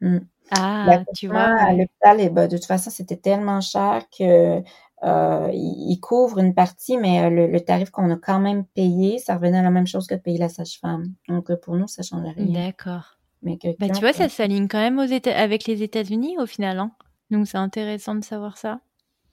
Hmm. 0.00 0.18
Ah, 0.50 1.02
tu 1.14 1.28
vois. 1.28 1.40
À 1.40 1.72
l'hôpital, 1.72 2.30
ben, 2.30 2.46
de 2.46 2.56
toute 2.56 2.66
façon, 2.66 2.90
c'était 2.90 3.16
tellement 3.16 3.60
cher 3.60 4.02
que 4.16 4.62
euh, 5.04 5.50
il, 5.52 5.98
couvre 6.00 6.38
une 6.38 6.54
partie, 6.54 6.96
mais 6.96 7.24
euh, 7.24 7.48
le, 7.48 7.60
tarif 7.60 7.90
qu'on 7.90 8.10
a 8.10 8.16
quand 8.16 8.40
même 8.40 8.64
payé, 8.64 9.18
ça 9.18 9.34
revenait 9.34 9.58
à 9.58 9.62
la 9.62 9.70
même 9.70 9.86
chose 9.86 10.06
que 10.06 10.14
de 10.14 10.20
payer 10.20 10.38
la 10.38 10.48
sage-femme. 10.48 11.12
Donc 11.28 11.50
euh, 11.50 11.56
pour 11.56 11.76
nous, 11.76 11.86
ça 11.86 12.02
change 12.02 12.26
rien. 12.36 12.46
D'accord. 12.46 13.18
Mais 13.42 13.58
bah, 13.78 13.90
tu 13.90 14.00
vois, 14.00 14.14
ça 14.14 14.28
s'aligne 14.28 14.68
quand 14.68 14.78
même 14.78 14.98
aux 14.98 15.04
États 15.04 15.38
avec 15.38 15.66
les 15.66 15.82
États-Unis 15.82 16.38
au 16.38 16.46
final. 16.46 16.78
Hein 16.78 16.92
donc 17.30 17.46
c'est 17.46 17.58
intéressant 17.58 18.14
de 18.14 18.24
savoir 18.24 18.56
ça. 18.56 18.80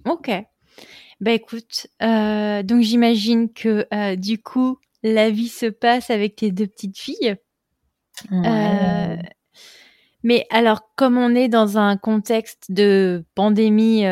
Ok. 0.05 0.29
Bah 1.21 1.31
écoute, 1.31 1.87
donc 2.01 2.81
j'imagine 2.81 3.51
que 3.51 4.15
du 4.15 4.41
coup, 4.41 4.77
la 5.03 5.29
vie 5.29 5.47
se 5.47 5.67
passe 5.67 6.09
avec 6.09 6.35
tes 6.35 6.51
deux 6.51 6.67
petites 6.67 6.97
filles. 6.97 7.37
Mais 10.23 10.45
alors, 10.49 10.81
comme 10.95 11.17
on 11.17 11.35
est 11.35 11.49
dans 11.49 11.77
un 11.77 11.97
contexte 11.97 12.71
de 12.71 13.25
pandémie 13.35 14.05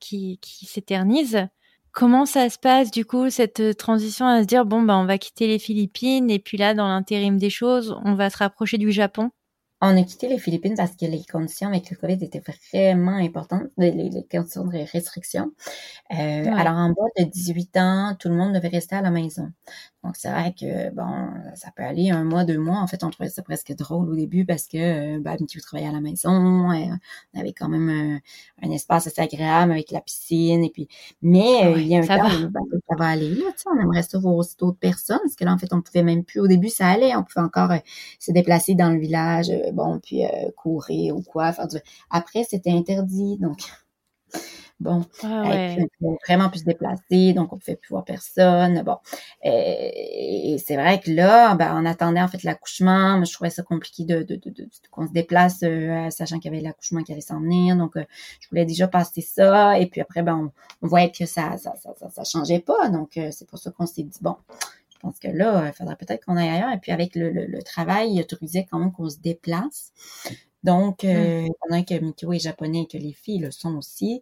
qui, 0.00 0.38
qui 0.40 0.66
s'éternise. 0.66 1.48
Comment 1.92 2.26
ça 2.26 2.50
se 2.50 2.58
passe 2.58 2.90
du 2.90 3.04
coup 3.04 3.30
cette 3.30 3.60
euh, 3.60 3.72
transition 3.72 4.26
à 4.26 4.42
se 4.42 4.46
dire 4.46 4.66
bon 4.66 4.82
bah 4.82 4.98
on 4.98 5.06
va 5.06 5.16
quitter 5.18 5.46
les 5.46 5.58
Philippines 5.58 6.30
et 6.30 6.38
puis 6.38 6.58
là 6.58 6.74
dans 6.74 6.88
l'intérim 6.88 7.38
des 7.38 7.48
choses 7.48 7.98
on 8.04 8.14
va 8.14 8.28
se 8.28 8.36
rapprocher 8.36 8.76
du 8.76 8.92
Japon? 8.92 9.30
On 9.82 9.96
a 9.96 10.02
quitté 10.04 10.28
les 10.28 10.38
Philippines 10.38 10.74
parce 10.74 10.96
que 10.96 11.04
les 11.04 11.22
conditions 11.30 11.68
avec 11.68 11.90
le 11.90 11.96
COVID 11.96 12.24
étaient 12.24 12.42
vraiment 12.72 13.16
importantes, 13.16 13.64
les, 13.76 13.92
les 13.92 14.26
conditions 14.30 14.64
de 14.64 14.90
restriction. 14.90 15.52
Euh, 16.12 16.46
Alors, 16.46 16.76
en 16.76 16.88
bas 16.88 17.02
de 17.18 17.24
18 17.24 17.76
ans, 17.76 18.16
tout 18.18 18.30
le 18.30 18.36
monde 18.36 18.54
devait 18.54 18.68
rester 18.68 18.96
à 18.96 19.02
la 19.02 19.10
maison. 19.10 19.50
Donc, 20.06 20.14
c'est 20.16 20.30
vrai 20.30 20.54
que, 20.58 20.90
bon, 20.94 21.30
ça 21.56 21.72
peut 21.74 21.82
aller 21.82 22.10
un 22.10 22.22
mois, 22.22 22.44
deux 22.44 22.58
mois. 22.58 22.78
En 22.78 22.86
fait, 22.86 23.02
on 23.02 23.10
trouvait 23.10 23.28
ça 23.28 23.42
presque 23.42 23.74
drôle 23.74 24.08
au 24.08 24.14
début 24.14 24.46
parce 24.46 24.68
que, 24.68 25.18
bah, 25.18 25.36
tu 25.36 25.60
travaillait 25.60 25.88
à 25.88 25.92
la 25.92 26.00
maison. 26.00 26.72
Et 26.72 26.88
on 27.34 27.40
avait 27.40 27.52
quand 27.52 27.68
même 27.68 28.20
un, 28.62 28.70
espace 28.70 29.08
assez 29.08 29.20
agréable 29.20 29.72
avec 29.72 29.90
la 29.90 30.00
piscine. 30.00 30.62
Et 30.62 30.70
puis, 30.70 30.86
mais 31.22 31.66
euh, 31.66 31.80
il 31.80 31.88
y 31.88 31.96
a 31.96 31.98
un 31.98 32.06
temps 32.06 32.24
où 32.24 32.48
ben, 32.50 32.60
ça 32.88 32.94
va 32.96 33.06
aller. 33.06 33.30
Là, 33.30 33.46
tu 33.50 33.62
sais, 33.62 33.68
on 33.68 33.80
aimerait 33.80 34.04
ça 34.04 34.16
voir 34.20 34.36
aussi 34.36 34.56
d'autres 34.56 34.78
personnes. 34.78 35.18
Parce 35.24 35.34
que 35.34 35.44
là, 35.44 35.52
en 35.52 35.58
fait, 35.58 35.72
on 35.72 35.82
pouvait 35.82 36.04
même 36.04 36.22
plus. 36.22 36.38
Au 36.38 36.46
début, 36.46 36.68
ça 36.68 36.86
allait. 36.86 37.16
On 37.16 37.24
pouvait 37.24 37.44
encore 37.44 37.72
euh, 37.72 37.78
se 38.20 38.30
déplacer 38.30 38.76
dans 38.76 38.90
le 38.90 39.00
village, 39.00 39.50
bon, 39.72 39.98
puis 39.98 40.22
courir 40.54 41.16
ou 41.16 41.22
quoi. 41.22 41.52
Faire 41.52 41.66
Après, 42.10 42.44
c'était 42.44 42.70
interdit. 42.70 43.38
Donc, 43.38 43.58
Bon, 44.78 45.06
ah 45.22 45.44
on 46.02 46.18
vraiment 46.26 46.50
plus 46.50 46.60
se 46.60 46.64
déplacer, 46.64 47.32
donc 47.32 47.50
on 47.54 47.56
pouvait 47.56 47.76
plus 47.76 47.88
voir 47.88 48.04
personne. 48.04 48.82
Bon, 48.82 48.98
et, 49.42 50.58
c'est 50.62 50.76
vrai 50.76 51.00
que 51.00 51.10
là, 51.10 51.54
ben, 51.54 51.74
on 51.80 51.86
attendait 51.86 52.20
en 52.20 52.28
fait 52.28 52.42
l'accouchement. 52.42 53.24
je 53.24 53.32
trouvais 53.32 53.48
ça 53.48 53.62
compliqué 53.62 54.04
de, 54.04 54.22
de, 54.22 54.36
de, 54.36 54.68
qu'on 54.90 55.06
se 55.06 55.12
déplace, 55.12 55.60
euh, 55.62 56.10
sachant 56.10 56.38
qu'il 56.38 56.52
y 56.52 56.54
avait 56.54 56.62
l'accouchement 56.62 57.02
qui 57.02 57.12
allait 57.12 57.22
s'en 57.22 57.40
venir. 57.40 57.74
Donc, 57.74 57.96
euh, 57.96 58.04
je 58.40 58.48
voulais 58.50 58.66
déjà 58.66 58.86
passer 58.86 59.22
ça. 59.22 59.78
Et 59.78 59.86
puis 59.86 60.02
après, 60.02 60.22
ben, 60.22 60.52
on, 60.82 60.86
voyait 60.86 61.10
que 61.10 61.24
ça, 61.24 61.56
ça, 61.56 61.72
ça, 61.76 62.10
ça, 62.10 62.24
changeait 62.24 62.60
pas. 62.60 62.90
Donc, 62.90 63.16
euh, 63.16 63.30
c'est 63.32 63.48
pour 63.48 63.58
ça 63.58 63.70
qu'on 63.70 63.86
s'est 63.86 64.02
dit 64.02 64.18
bon. 64.20 64.36
Je 64.92 64.98
pense 65.00 65.18
que 65.18 65.28
là, 65.28 65.68
il 65.68 65.72
faudrait 65.72 65.96
peut-être 65.96 66.24
qu'on 66.26 66.36
aille 66.36 66.48
ailleurs. 66.50 66.72
Et 66.72 66.78
puis 66.78 66.92
avec 66.92 67.14
le, 67.14 67.30
le, 67.30 67.62
travail, 67.62 68.12
il 68.12 68.20
autorisait 68.20 68.66
quand 68.70 68.78
même 68.78 68.92
qu'on 68.92 69.08
se 69.08 69.18
déplace. 69.18 69.92
Donc, 70.66 71.04
mmh. 71.04 71.48
pendant 71.60 71.84
que 71.84 71.94
Mikio 71.94 72.32
est 72.32 72.40
japonais 72.40 72.82
et 72.82 72.86
que 72.88 72.98
les 72.98 73.12
filles 73.12 73.38
le 73.38 73.52
sont 73.52 73.76
aussi, 73.76 74.20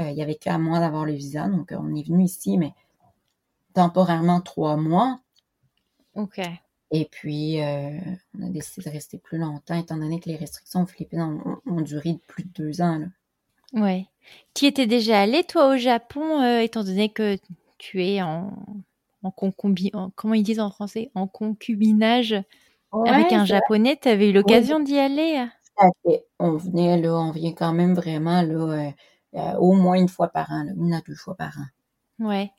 euh, 0.00 0.10
il 0.10 0.16
y 0.16 0.22
avait 0.22 0.34
qu'à 0.34 0.58
moi 0.58 0.78
d'avoir 0.78 1.06
le 1.06 1.12
visa, 1.12 1.48
donc 1.48 1.72
euh, 1.72 1.78
on 1.80 1.94
est 1.94 2.06
venu 2.06 2.24
ici, 2.24 2.58
mais 2.58 2.72
temporairement 3.72 4.42
trois 4.42 4.76
mois. 4.76 5.20
OK. 6.14 6.40
Et 6.90 7.06
puis, 7.06 7.62
euh, 7.62 7.98
on 8.38 8.46
a 8.46 8.50
décidé 8.50 8.90
de 8.90 8.92
rester 8.92 9.16
plus 9.16 9.38
longtemps, 9.38 9.74
étant 9.74 9.96
donné 9.96 10.20
que 10.20 10.28
les 10.28 10.36
restrictions 10.36 10.82
aux 10.82 10.86
Philippines 10.86 11.40
ont, 11.64 11.80
duré 11.80 12.18
plus 12.26 12.44
de 12.44 12.50
deux 12.50 12.82
ans. 12.82 13.04
Ouais. 13.72 14.06
Tu 14.52 14.66
étais 14.66 14.86
déjà 14.86 15.22
allé, 15.22 15.44
toi, 15.44 15.74
au 15.74 15.76
Japon, 15.78 16.60
étant 16.60 16.84
donné 16.84 17.08
que 17.08 17.38
tu 17.78 18.04
es 18.04 18.20
en, 18.22 18.52
en, 19.22 19.30
comment 20.14 20.34
ils 20.34 20.42
disent 20.42 20.60
en 20.60 20.70
français, 20.70 21.10
en 21.14 21.26
concubinage 21.26 22.36
avec 22.92 23.32
un 23.32 23.46
japonais. 23.46 23.98
Tu 24.00 24.08
avais 24.08 24.30
eu 24.30 24.32
l'occasion 24.32 24.78
d'y 24.78 24.98
aller 24.98 25.44
On 26.38 26.52
venait, 26.52 27.00
là, 27.00 27.14
on 27.14 27.30
vient 27.30 27.52
quand 27.52 27.72
même 27.72 27.94
vraiment, 27.94 28.42
là, 28.42 28.92
euh, 29.34 29.54
au 29.58 29.72
moins 29.74 29.96
une 29.96 30.08
fois 30.08 30.28
par 30.28 30.50
an, 30.50 30.66
une 30.76 30.94
à 30.94 31.00
deux 31.06 31.14
fois 31.14 31.34
par 31.34 31.52
an. 31.58 32.26
Ouais. 32.26 32.50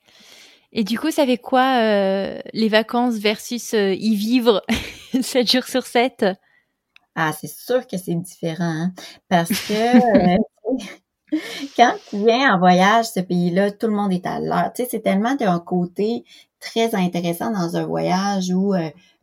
Et 0.72 0.84
du 0.84 1.00
coup, 1.00 1.12
ça 1.12 1.26
fait 1.26 1.38
quoi 1.38 1.82
euh, 1.82 2.40
les 2.54 2.70
vacances 2.70 3.16
versus 3.16 3.74
euh, 3.74 3.94
y 3.94 4.16
vivre 4.16 4.64
7 5.22 5.50
jours 5.50 5.64
sur 5.64 5.86
7 5.86 6.26
Ah, 7.16 7.32
c'est 7.34 7.48
sûr 7.50 7.88
que 7.88 7.98
c'est 7.98 8.16
différent, 8.16 8.66
hein, 8.66 8.94
parce 9.30 9.50
que 9.50 10.38
quand 11.78 11.96
tu 12.10 12.18
viens 12.18 12.54
en 12.54 12.60
voyage, 12.60 13.06
ce 13.06 13.20
pays-là, 13.20 13.72
tout 13.72 13.88
le 13.88 13.94
monde 13.94 14.14
est 14.14 14.26
à 14.26 14.40
l'heure. 14.40 14.72
Tu 14.74 14.84
sais, 14.84 14.90
c'est 14.92 15.02
tellement 15.02 15.36
d'un 15.36 15.60
côté 15.60 16.24
très 16.60 16.96
intéressant 16.96 17.52
dans 17.52 17.76
un 17.76 17.86
voyage 17.86 18.52
où 18.52 18.74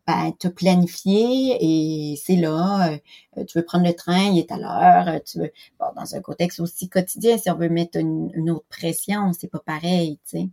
ben, 0.07 0.33
te 0.39 0.49
planifié 0.49 1.57
et 1.61 2.17
c'est 2.17 2.37
là. 2.37 2.99
Euh, 3.39 3.45
tu 3.45 3.59
veux 3.59 3.65
prendre 3.65 3.87
le 3.87 3.95
train, 3.95 4.31
il 4.31 4.39
est 4.39 4.53
à 4.53 4.59
l'heure. 4.59 5.09
Euh, 5.09 5.19
tu 5.25 5.39
veux, 5.39 5.51
bon, 5.81 5.87
dans 5.97 6.15
un 6.15 6.21
contexte 6.21 6.61
aussi 6.61 6.89
quotidien, 6.89 7.39
si 7.39 7.51
on 7.51 7.57
veut 7.57 7.71
mettre 7.71 7.99
une, 7.99 8.51
autre 8.51 8.67
pression, 8.69 9.33
c'est 9.33 9.49
pas 9.49 9.61
pareil, 9.61 10.19
tu 10.29 10.39
sais. 10.39 10.49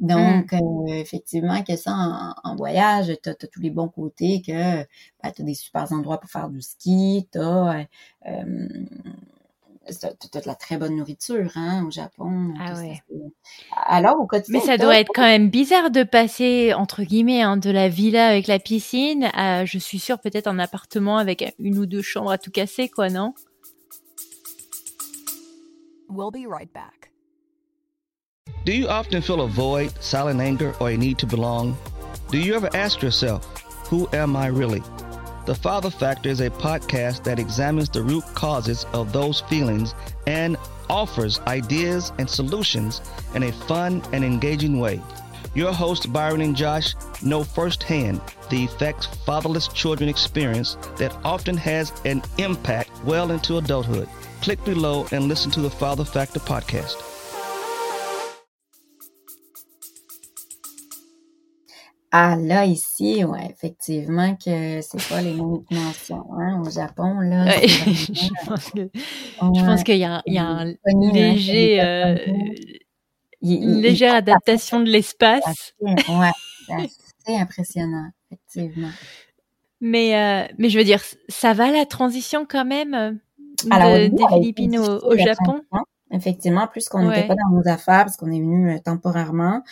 Donc, 0.00 0.52
mmh. 0.52 0.56
euh, 0.56 0.94
effectivement, 0.94 1.62
que 1.62 1.76
ça, 1.76 2.34
en, 2.44 2.56
voyage, 2.56 3.12
tu 3.22 3.28
as, 3.28 3.34
tous 3.34 3.60
les 3.60 3.70
bons 3.70 3.88
côtés, 3.88 4.42
que 4.42 4.52
ben, 4.52 5.32
tu 5.34 5.42
as 5.42 5.44
des 5.44 5.54
super 5.54 5.90
endroits 5.92 6.18
pour 6.20 6.30
faire 6.30 6.48
du 6.48 6.62
ski, 6.62 7.28
tu 7.32 7.38
as 7.38 7.86
tu 9.88 10.06
as 10.06 10.40
de 10.40 10.46
la 10.46 10.54
très 10.54 10.76
bonne 10.76 10.96
nourriture 10.96 11.50
hein, 11.56 11.84
au 11.86 11.90
Japon. 11.90 12.54
Ah 12.60 12.74
ouais. 12.74 13.02
Alors 13.86 14.18
au 14.20 14.26
quotidien. 14.26 14.60
Mais 14.60 14.64
ça 14.64 14.78
doit 14.78 14.98
être 14.98 15.10
quand 15.14 15.22
même 15.22 15.50
bizarre 15.50 15.90
de 15.90 16.02
passer 16.02 16.72
entre 16.74 17.02
guillemets 17.02 17.42
hein, 17.42 17.56
de 17.56 17.70
la 17.70 17.88
villa 17.88 18.28
avec 18.28 18.46
la 18.46 18.58
piscine 18.58 19.30
à, 19.34 19.64
je 19.64 19.78
suis 19.78 19.98
sûre, 19.98 20.18
peut-être 20.18 20.46
un 20.46 20.58
appartement 20.58 21.18
avec 21.18 21.54
une 21.58 21.78
ou 21.78 21.86
deux 21.86 22.02
chambres 22.02 22.30
à 22.30 22.38
tout 22.38 22.50
casser, 22.50 22.88
quoi, 22.88 23.08
non? 23.08 23.34
We'll 26.08 26.30
be 26.30 26.46
right 26.48 26.72
back. 26.72 27.10
Do 28.64 28.72
you 28.72 28.86
often 28.88 29.20
feel 29.20 29.42
a 29.42 29.46
void, 29.46 29.90
silent 30.00 30.40
anger, 30.40 30.72
or 30.80 30.88
a 30.88 30.96
need 30.96 31.18
to 31.18 31.26
belong? 31.26 31.76
Do 32.30 32.38
you 32.38 32.54
ever 32.54 32.68
ask 32.74 33.02
yourself, 33.02 33.44
who 33.90 34.08
am 34.12 34.36
I 34.36 34.46
really? 34.46 34.82
The 35.46 35.54
Father 35.54 35.90
Factor 35.90 36.30
is 36.30 36.40
a 36.40 36.48
podcast 36.48 37.22
that 37.24 37.38
examines 37.38 37.90
the 37.90 38.02
root 38.02 38.24
causes 38.34 38.86
of 38.94 39.12
those 39.12 39.40
feelings 39.42 39.94
and 40.26 40.56
offers 40.88 41.38
ideas 41.40 42.12
and 42.18 42.28
solutions 42.28 43.02
in 43.34 43.42
a 43.42 43.52
fun 43.52 44.02
and 44.12 44.24
engaging 44.24 44.80
way. 44.80 45.02
Your 45.54 45.72
hosts, 45.72 46.06
Byron 46.06 46.40
and 46.40 46.56
Josh, 46.56 46.94
know 47.22 47.44
firsthand 47.44 48.22
the 48.48 48.64
effects 48.64 49.06
fatherless 49.26 49.68
children 49.68 50.08
experience 50.08 50.76
that 50.96 51.14
often 51.24 51.58
has 51.58 51.92
an 52.06 52.22
impact 52.38 52.90
well 53.04 53.30
into 53.30 53.58
adulthood. 53.58 54.08
Click 54.40 54.64
below 54.64 55.06
and 55.12 55.28
listen 55.28 55.50
to 55.52 55.60
the 55.60 55.70
Father 55.70 56.04
Factor 56.04 56.40
podcast. 56.40 57.13
Ah 62.16 62.36
là, 62.36 62.64
ici, 62.64 63.24
ouais, 63.24 63.48
effectivement 63.50 64.36
que 64.36 64.80
c'est 64.82 65.08
pas 65.08 65.20
les 65.20 65.32
mêmes 65.32 65.64
dimensions. 65.68 66.24
Hein, 66.38 66.62
au 66.64 66.70
Japon, 66.70 67.18
là. 67.18 67.44
je 67.66 68.46
pense 68.46 68.70
que 68.70 68.88
je 68.94 69.64
pense 69.66 69.82
qu'il 69.82 69.96
y 69.96 70.04
a, 70.04 70.22
il 70.24 70.34
y 70.34 70.38
a 70.38 70.46
un 70.46 70.74
léger, 71.12 71.82
euh, 71.82 72.16
une 73.42 73.80
légère 73.80 74.14
adaptation 74.14 74.78
de 74.78 74.90
l'espace. 74.90 75.74
Ouais, 75.80 76.84
c'est 77.26 77.36
impressionnant, 77.36 78.10
effectivement. 78.30 78.90
Mais, 79.80 80.16
euh, 80.16 80.54
mais 80.56 80.68
je 80.68 80.78
veux 80.78 80.84
dire, 80.84 81.02
ça 81.28 81.52
va 81.52 81.72
la 81.72 81.84
transition 81.84 82.46
quand 82.48 82.64
même 82.64 82.94
euh, 82.94 83.10
de, 83.64 84.16
des 84.16 84.24
Philippines 84.28 84.78
au, 84.78 85.16
Japon? 85.16 85.62
Effectivement, 86.12 86.68
plus 86.68 86.88
qu'on 86.88 87.08
n'était 87.08 87.26
pas 87.26 87.34
dans 87.34 87.56
nos 87.56 87.68
affaires 87.68 88.04
parce 88.04 88.16
qu'on 88.16 88.30
est 88.30 88.38
venu 88.38 88.80
temporairement. 88.84 89.64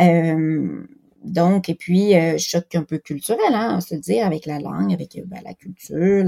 Euh, 0.00 0.86
donc, 1.24 1.68
et 1.68 1.74
puis, 1.74 2.14
euh, 2.16 2.38
choc 2.38 2.74
un 2.74 2.84
peu 2.84 2.98
culturel, 2.98 3.52
hein, 3.52 3.74
on 3.76 3.80
se 3.80 3.96
dire, 3.96 4.24
avec 4.24 4.46
la 4.46 4.60
langue, 4.60 4.92
avec 4.92 5.16
euh, 5.16 5.22
ben, 5.26 5.40
la 5.44 5.52
culture, 5.52 6.24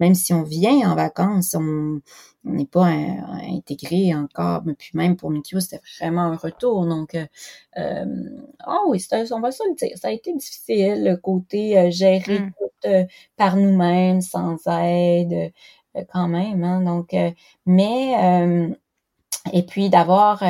même 0.00 0.14
si 0.14 0.32
on 0.32 0.42
vient 0.42 0.90
en 0.90 0.94
vacances, 0.94 1.54
on 1.54 2.00
n'est 2.44 2.66
pas 2.66 2.86
intégré 2.86 4.14
encore, 4.14 4.62
mais 4.64 4.74
puis 4.74 4.90
même 4.94 5.16
pour 5.16 5.30
Mikio, 5.30 5.60
c'était 5.60 5.82
vraiment 5.98 6.22
un 6.22 6.36
retour. 6.36 6.86
Donc, 6.86 7.14
euh, 7.14 7.26
euh 7.78 8.04
oh 8.66 8.84
oui, 8.88 9.04
on 9.32 9.40
va 9.40 9.52
ça 9.52 9.64
le 9.68 9.74
dire, 9.74 9.96
ça 9.98 10.08
a 10.08 10.12
été 10.12 10.34
difficile, 10.34 11.04
le 11.04 11.16
côté 11.16 11.78
euh, 11.78 11.90
gérer 11.90 12.40
mmh. 12.40 12.52
tout 12.58 13.06
par 13.36 13.56
nous-mêmes, 13.56 14.22
sans 14.22 14.56
aide, 14.66 15.52
quand 16.12 16.26
même. 16.26 16.64
Hein, 16.64 16.80
donc, 16.80 17.14
mais, 17.66 18.72
et 19.52 19.62
puis 19.62 19.88
d'avoir 19.90 20.42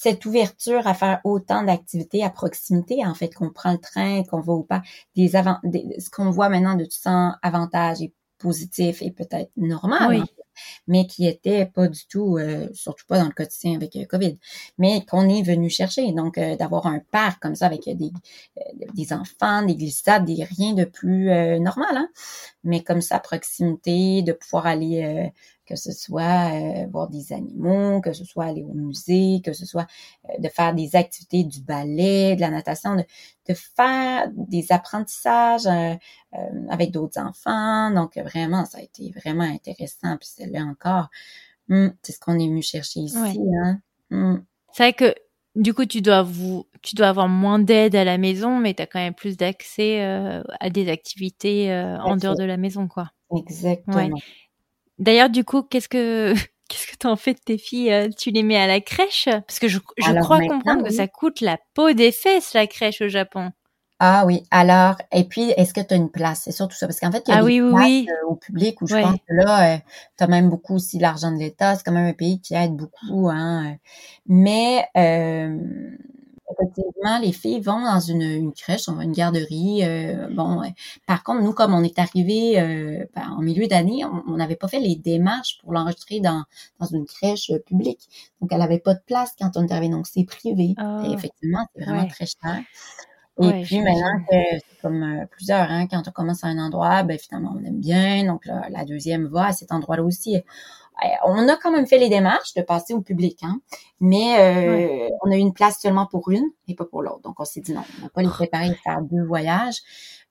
cette 0.00 0.24
ouverture 0.26 0.86
à 0.86 0.94
faire 0.94 1.20
autant 1.24 1.64
d'activités 1.64 2.22
à 2.22 2.30
proximité, 2.30 3.04
en 3.04 3.14
fait, 3.14 3.34
qu'on 3.34 3.50
prend 3.50 3.72
le 3.72 3.78
train, 3.78 4.22
qu'on 4.22 4.40
va 4.40 4.52
ou 4.52 4.62
pas, 4.62 4.80
des, 5.16 5.34
avant 5.34 5.58
ce 5.64 6.08
qu'on 6.08 6.30
voit 6.30 6.48
maintenant 6.48 6.76
de 6.76 6.84
tout 6.84 7.00
ça, 7.00 7.36
avantages 7.42 8.00
et 8.00 8.12
positifs 8.38 9.02
et 9.02 9.10
peut-être 9.10 9.50
normal, 9.56 10.08
oui 10.08 10.22
mais 10.86 11.06
qui 11.06 11.26
était 11.26 11.66
pas 11.66 11.88
du 11.88 12.06
tout, 12.08 12.36
euh, 12.36 12.68
surtout 12.72 13.06
pas 13.06 13.18
dans 13.18 13.26
le 13.26 13.32
quotidien 13.32 13.76
avec 13.76 13.94
euh, 13.96 14.04
COVID, 14.06 14.36
mais 14.76 15.04
qu'on 15.04 15.28
est 15.28 15.42
venu 15.42 15.70
chercher. 15.70 16.12
Donc, 16.12 16.38
euh, 16.38 16.56
d'avoir 16.56 16.86
un 16.86 16.98
parc 16.98 17.40
comme 17.40 17.54
ça 17.54 17.66
avec 17.66 17.84
des, 17.84 18.10
des 18.94 19.12
enfants, 19.12 19.62
des 19.62 19.76
glissades, 19.76 20.24
des 20.24 20.42
rien 20.42 20.72
de 20.72 20.84
plus 20.84 21.26
normal, 21.60 21.96
hein? 21.96 22.08
mais 22.64 22.82
comme 22.82 23.00
ça, 23.00 23.20
proximité, 23.20 24.22
de 24.22 24.32
pouvoir 24.32 24.66
aller 24.66 25.32
que 25.68 25.76
ce 25.76 25.92
soit 25.92 26.50
euh, 26.54 26.86
voir 26.90 27.08
des 27.08 27.32
animaux, 27.32 28.00
que 28.00 28.14
ce 28.14 28.24
soit 28.24 28.46
aller 28.46 28.62
au 28.62 28.72
musée, 28.72 29.42
que 29.44 29.52
ce 29.52 29.66
soit 29.66 29.86
euh, 30.24 30.38
de 30.38 30.48
faire 30.48 30.74
des 30.74 30.96
activités 30.96 31.44
du 31.44 31.60
ballet, 31.60 32.36
de 32.36 32.40
la 32.40 32.48
natation, 32.48 32.96
de, 32.96 33.04
de 33.48 33.54
faire 33.54 34.30
des 34.34 34.72
apprentissages 34.72 35.66
euh, 35.66 35.94
avec 36.70 36.90
d'autres 36.90 37.20
enfants. 37.20 37.90
Donc 37.90 38.16
vraiment, 38.16 38.64
ça 38.64 38.78
a 38.78 38.80
été 38.80 39.12
vraiment 39.14 39.44
intéressant. 39.44 40.16
Puis 40.16 40.30
c'est 40.36 40.46
là 40.46 40.62
encore, 40.62 41.08
hmm, 41.68 41.88
c'est 42.02 42.12
ce 42.12 42.18
qu'on 42.18 42.38
est 42.38 42.48
venu 42.48 42.62
chercher 42.62 43.00
ici. 43.00 43.38
Hein? 43.62 43.80
Hmm. 44.10 44.38
C'est 44.72 44.84
vrai 44.84 44.92
que 44.94 45.14
du 45.54 45.74
coup, 45.74 45.84
tu 45.84 46.00
dois 46.00 46.22
vous, 46.22 46.66
tu 46.80 46.94
dois 46.94 47.08
avoir 47.08 47.28
moins 47.28 47.58
d'aide 47.58 47.94
à 47.94 48.04
la 48.04 48.16
maison, 48.16 48.58
mais 48.58 48.72
tu 48.72 48.82
as 48.82 48.86
quand 48.86 49.00
même 49.00 49.14
plus 49.14 49.36
d'accès 49.36 50.00
à 50.00 50.70
des 50.70 50.88
activités 50.88 51.72
en 52.00 52.16
dehors 52.16 52.36
de 52.36 52.44
la 52.44 52.56
maison, 52.56 52.86
quoi. 52.86 53.10
Exactement. 53.36 54.08
D'ailleurs, 54.98 55.30
du 55.30 55.44
coup, 55.44 55.62
qu'est-ce 55.62 55.88
que 55.88 56.34
qu'est-ce 56.68 56.86
que 56.86 56.96
t'en 56.96 57.16
fais 57.16 57.34
de 57.34 57.38
tes 57.38 57.58
filles 57.58 57.92
euh, 57.92 58.08
Tu 58.16 58.30
les 58.30 58.42
mets 58.42 58.58
à 58.58 58.66
la 58.66 58.80
crèche? 58.80 59.28
Parce 59.46 59.58
que 59.58 59.68
je, 59.68 59.78
je 59.96 60.20
crois 60.20 60.40
comprendre 60.40 60.84
que 60.84 60.92
ça 60.92 61.06
coûte 61.06 61.40
la 61.40 61.58
peau 61.74 61.92
des 61.92 62.12
fesses 62.12 62.54
la 62.54 62.66
crèche 62.66 63.00
au 63.00 63.08
Japon. 63.08 63.52
Ah 64.00 64.22
oui, 64.24 64.44
alors, 64.52 64.94
et 65.10 65.24
puis, 65.24 65.50
est-ce 65.56 65.74
que 65.74 65.80
tu 65.80 65.92
as 65.92 65.96
une 65.96 66.10
place? 66.10 66.42
C'est 66.44 66.52
surtout 66.52 66.76
ça, 66.76 66.86
parce 66.86 67.00
qu'en 67.00 67.10
fait, 67.10 67.24
il 67.26 67.32
y 67.32 67.34
a 67.34 67.38
ah, 67.38 67.40
des 67.40 67.46
oui, 67.46 67.60
oui. 67.60 68.06
Euh, 68.08 68.28
au 68.28 68.36
public 68.36 68.80
où 68.80 68.86
je 68.86 68.94
pense 68.94 69.16
que 69.16 69.34
là, 69.34 69.74
euh, 69.74 69.78
tu 70.16 70.22
as 70.22 70.28
même 70.28 70.50
beaucoup 70.50 70.76
aussi 70.76 71.00
l'argent 71.00 71.32
de 71.32 71.38
l'État, 71.38 71.74
c'est 71.74 71.82
quand 71.82 71.90
même 71.90 72.06
un 72.06 72.12
pays 72.12 72.40
qui 72.40 72.54
aide 72.54 72.76
beaucoup, 72.76 73.28
hein. 73.28 73.74
Mais 74.26 74.86
effectivement, 76.60 77.18
les 77.20 77.32
filles 77.32 77.60
vont 77.60 77.80
dans 77.80 78.00
une, 78.00 78.22
une 78.22 78.52
crèche, 78.52 78.88
une 78.88 79.12
garderie. 79.12 79.84
Euh, 79.84 80.28
bon, 80.30 80.62
par 81.06 81.22
contre, 81.22 81.42
nous, 81.42 81.52
comme 81.52 81.74
on 81.74 81.82
est 81.82 81.98
arrivé 81.98 82.60
euh, 82.60 83.04
ben, 83.14 83.30
en 83.30 83.42
milieu 83.42 83.66
d'année, 83.66 84.04
on 84.04 84.36
n'avait 84.36 84.56
pas 84.56 84.68
fait 84.68 84.80
les 84.80 84.96
démarches 84.96 85.58
pour 85.62 85.72
l'enregistrer 85.72 86.20
dans, 86.20 86.44
dans 86.80 86.86
une 86.86 87.06
crèche 87.06 87.52
publique. 87.66 88.08
Donc, 88.40 88.52
elle 88.52 88.62
avait 88.62 88.80
pas 88.80 88.94
de 88.94 89.02
place 89.06 89.32
quand 89.38 89.50
on 89.56 89.66
est 89.66 89.72
arrivé. 89.72 89.92
Donc, 89.92 90.06
c'est 90.06 90.24
privé. 90.24 90.74
Ah. 90.76 91.02
Et 91.06 91.12
effectivement, 91.12 91.66
c'est 91.74 91.84
vraiment 91.84 92.06
très 92.06 92.26
cher. 92.26 92.62
Et 93.40 93.62
puis 93.62 93.80
maintenant, 93.80 94.24
c'est 94.28 94.60
comme 94.82 95.02
euh, 95.02 95.26
plusieurs, 95.30 95.70
hein, 95.70 95.86
quand 95.86 96.02
on 96.08 96.10
commence 96.10 96.42
à 96.42 96.48
un 96.48 96.58
endroit, 96.58 97.04
ben 97.04 97.16
finalement 97.16 97.54
on 97.56 97.64
aime 97.64 97.78
bien. 97.78 98.24
Donc 98.24 98.46
la 98.46 98.84
deuxième 98.84 99.26
va 99.26 99.46
à 99.46 99.52
cet 99.52 99.70
endroit-là 99.70 100.02
aussi. 100.02 100.38
Euh, 101.04 101.06
on 101.24 101.48
a 101.48 101.56
quand 101.56 101.70
même 101.70 101.86
fait 101.86 101.98
les 101.98 102.08
démarches 102.08 102.54
de 102.54 102.62
passer 102.62 102.92
au 102.92 103.00
public, 103.00 103.40
hein, 103.42 103.60
mais 104.00 104.38
euh, 104.40 105.08
on 105.24 105.30
a 105.30 105.36
eu 105.36 105.40
une 105.40 105.52
place 105.52 105.78
seulement 105.80 106.06
pour 106.06 106.30
une 106.30 106.44
et 106.66 106.74
pas 106.74 106.84
pour 106.84 107.02
l'autre. 107.02 107.20
Donc, 107.22 107.38
on 107.38 107.44
s'est 107.44 107.60
dit 107.60 107.72
non, 107.72 107.82
on 107.98 108.04
n'a 108.04 108.08
pas 108.08 108.22
les 108.22 108.28
préparer 108.28 108.70
à 108.70 108.74
faire 108.74 109.02
deux 109.02 109.24
voyages. 109.24 109.78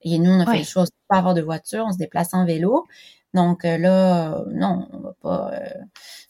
Et 0.02 0.18
nous, 0.18 0.30
on 0.30 0.40
a 0.40 0.46
fait 0.46 0.58
les 0.58 0.64
choses 0.64 0.90
pas 1.08 1.18
avoir 1.18 1.34
de 1.34 1.42
voiture, 1.42 1.84
on 1.86 1.92
se 1.92 1.98
déplace 1.98 2.34
en 2.34 2.44
vélo. 2.44 2.86
Donc 3.34 3.64
euh, 3.64 3.76
là, 3.76 4.42
non, 4.52 4.88
on 4.92 4.98
va 5.00 5.14
pas. 5.20 5.52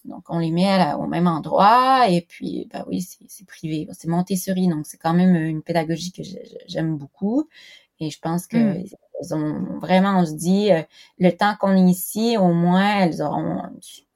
donc, 0.05 0.25
on 0.29 0.39
les 0.39 0.51
met 0.51 0.95
au 0.95 1.07
même 1.07 1.27
endroit 1.27 2.09
et 2.09 2.23
puis, 2.23 2.69
bah 2.73 2.85
oui, 2.89 3.03
c'est 3.03 3.47
privé. 3.47 3.89
C'est 3.93 4.09
Montessori, 4.09 4.69
donc 4.69 4.87
c'est 4.87 4.99
quand 4.99 5.15
même 5.15 5.37
une 5.37 5.63
pédagogie 5.63 6.13
que 6.13 6.23
j'aime 6.67 6.97
beaucoup. 6.97 7.49
Et 8.01 8.11
je 8.11 8.19
pense 8.21 8.47
que 8.47 8.57
mmh. 8.57 8.85
Elles 9.21 9.35
ont 9.35 9.79
vraiment, 9.79 10.21
on 10.21 10.27
se 10.27 10.33
dit, 10.33 10.71
le 11.19 11.31
temps 11.31 11.55
qu'on 11.59 11.77
est 11.77 11.91
ici, 11.91 12.37
au 12.39 12.53
moins, 12.53 13.01
elles 13.01 13.23
auront 13.23 13.63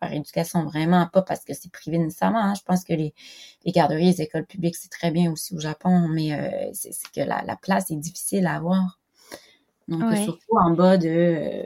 par 0.02 0.12
éducation, 0.12 0.64
vraiment 0.64 1.06
pas 1.06 1.22
parce 1.22 1.44
que 1.44 1.54
c'est 1.54 1.70
privé 1.70 1.96
nécessairement. 1.96 2.40
Hein. 2.40 2.54
Je 2.54 2.62
pense 2.62 2.82
que 2.82 2.92
les, 2.92 3.14
les 3.64 3.70
garderies, 3.70 4.06
les 4.06 4.22
écoles 4.22 4.46
publiques, 4.46 4.74
c'est 4.74 4.90
très 4.90 5.12
bien 5.12 5.30
aussi 5.30 5.54
au 5.54 5.60
Japon, 5.60 6.08
mais 6.08 6.32
euh, 6.34 6.70
c'est 6.72 6.90
que 7.14 7.20
la, 7.20 7.42
la, 7.42 7.54
place 7.54 7.88
est 7.92 7.96
difficile 7.96 8.48
à 8.48 8.56
avoir. 8.56 8.98
Donc, 9.86 10.12
surtout 10.16 10.58
en 10.58 10.70
bas 10.70 10.96
de, 10.96 11.64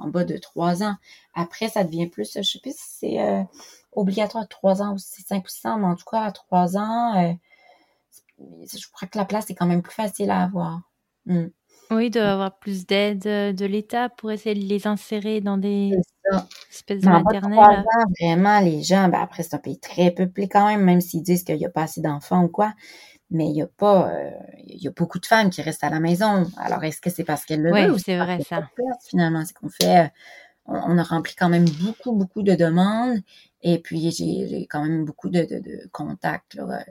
en 0.00 0.08
bas 0.08 0.24
de 0.24 0.36
trois 0.36 0.82
ans. 0.82 0.96
Après, 1.32 1.68
ça 1.68 1.84
devient 1.84 2.08
plus, 2.08 2.32
je 2.34 2.42
sais 2.42 2.58
plus 2.58 2.72
si 2.72 2.98
c'est 2.98 3.20
euh, 3.20 3.42
obligatoire 3.92 4.44
à 4.44 4.46
trois 4.46 4.82
ans 4.82 4.94
ou 4.94 4.98
si 4.98 5.10
c'est 5.12 5.26
cinq 5.26 5.44
ou 5.44 5.48
six 5.48 5.64
ans, 5.66 5.78
mais 5.78 5.86
en 5.86 5.94
tout 5.94 6.06
cas, 6.10 6.22
à 6.22 6.32
trois 6.32 6.76
ans, 6.76 7.22
euh, 7.22 7.32
je 8.38 8.88
crois 8.92 9.06
que 9.06 9.16
la 9.16 9.24
place 9.24 9.48
est 9.50 9.54
quand 9.54 9.66
même 9.66 9.82
plus 9.82 9.94
facile 9.94 10.30
à 10.30 10.42
avoir. 10.42 10.80
Hmm. 11.26 11.46
Oui, 11.90 12.10
de 12.10 12.20
avoir 12.20 12.58
plus 12.58 12.86
d'aide 12.86 13.20
de 13.20 13.66
l'État 13.66 14.08
pour 14.08 14.30
essayer 14.30 14.54
de 14.54 14.66
les 14.66 14.86
insérer 14.86 15.40
dans 15.40 15.58
des 15.58 15.92
espèces 16.70 17.00
de 17.00 17.08
maternelles. 17.08 17.84
Vraiment, 18.20 18.60
les 18.60 18.82
gens, 18.82 19.08
ben 19.08 19.20
après, 19.20 19.42
c'est 19.42 19.54
un 19.54 19.58
pays 19.58 19.78
très 19.78 20.10
peuplé 20.10 20.48
quand 20.48 20.66
même, 20.66 20.82
même 20.82 21.00
s'ils 21.00 21.22
disent 21.22 21.44
qu'il 21.44 21.56
n'y 21.56 21.66
a 21.66 21.70
pas 21.70 21.82
assez 21.82 22.00
d'enfants 22.00 22.44
ou 22.44 22.48
quoi. 22.48 22.72
Mais 23.30 23.46
il 23.46 23.56
y 23.56 23.62
a 23.62 23.66
pas, 23.66 24.10
euh, 24.10 24.30
il 24.64 24.82
y 24.82 24.86
a 24.86 24.90
beaucoup 24.90 25.18
de 25.18 25.26
femmes 25.26 25.50
qui 25.50 25.62
restent 25.62 25.84
à 25.84 25.90
la 25.90 26.00
maison. 26.00 26.46
Alors, 26.58 26.84
est-ce 26.84 27.00
que 27.00 27.10
c'est 27.10 27.24
parce 27.24 27.44
qu'elles 27.44 27.62
le 27.62 27.72
veulent 27.72 27.92
Oui, 27.92 28.02
c'est 28.04 28.18
vrai 28.18 28.38
ça. 28.42 28.68
finalement, 29.08 29.44
c'est 29.44 29.54
qu'on 29.54 29.70
fait, 29.70 29.98
euh, 29.98 30.08
on, 30.66 30.98
a 30.98 31.02
rempli 31.02 31.34
quand 31.34 31.48
même 31.48 31.64
beaucoup, 31.64 32.12
beaucoup 32.12 32.42
de 32.42 32.54
demandes. 32.54 33.18
Et 33.62 33.78
puis, 33.78 34.10
j'ai 34.10 34.66
quand 34.68 34.82
même 34.82 35.04
beaucoup 35.04 35.30
de, 35.30 35.40
de, 35.40 35.58
de 35.58 35.88
contacts 35.90 36.54
là, 36.54 36.64
euh, 36.64 36.90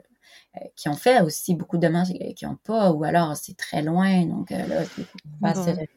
qui 0.76 0.88
ont 0.88 0.96
fait 0.96 1.20
aussi 1.20 1.54
beaucoup 1.54 1.76
de 1.76 1.86
demandes 1.86 2.08
et 2.10 2.34
qui 2.34 2.46
n'ont 2.46 2.56
pas, 2.56 2.92
ou 2.92 3.04
alors 3.04 3.36
c'est 3.36 3.56
très 3.56 3.82
loin. 3.82 4.24
Donc 4.26 4.52
euh, 4.52 4.66
là, 4.66 4.82
il 4.98 5.04
faut 5.04 5.18
passer 5.40 5.88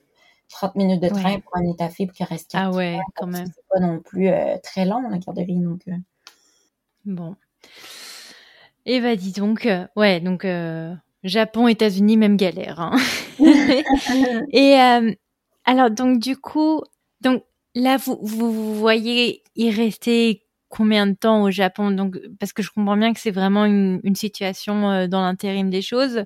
30 0.50 0.76
minutes 0.76 1.02
de 1.02 1.10
train 1.10 1.40
pour 1.40 1.58
un 1.58 1.64
état 1.70 1.90
fibre 1.90 2.14
qui 2.14 2.24
reste 2.24 2.52
Ah 2.54 2.72
ouais, 2.72 3.00
quand 3.16 3.28
même. 3.28 3.46
C'est 3.46 3.68
pas 3.70 3.80
non 3.80 4.00
plus 4.00 4.30
euh, 4.30 4.58
très 4.64 4.86
long, 4.86 5.08
la 5.10 5.18
garderie. 5.18 5.60
Donc, 5.60 5.84
Bon. 7.06 7.36
Et 8.86 9.00
bah 9.00 9.16
dis 9.16 9.32
donc, 9.32 9.68
ouais, 9.96 10.20
donc 10.20 10.46
Japon, 11.24 11.68
États-Unis, 11.68 12.18
même 12.18 12.38
galère. 12.38 12.80
Hein. 12.80 12.98
et 14.52 14.76
alors, 15.66 15.92
donc 15.92 16.20
du 16.20 16.38
coup, 16.38 16.82
donc 17.22 17.44
là, 17.76 17.98
vous, 17.98 18.18
vous 18.22 18.76
voyez 18.76 19.44
y 19.56 19.70
rester 19.70 20.47
combien 20.70 21.08
de 21.08 21.14
temps 21.14 21.44
au 21.44 21.52
Japon. 21.52 21.92
Donc, 21.92 22.18
parce 22.40 22.54
que 22.54 22.64
je 22.64 22.72
comprends 22.72 22.98
bien 22.98 23.14
que 23.14 23.20
c'est 23.20 23.32
vraiment 23.32 23.66
une, 23.66 24.00
une 24.04 24.16
situation 24.16 24.90
euh, 24.90 25.08
dans 25.08 25.22
l'intérim 25.22 25.70
des 25.70 25.82
choses. 25.82 26.24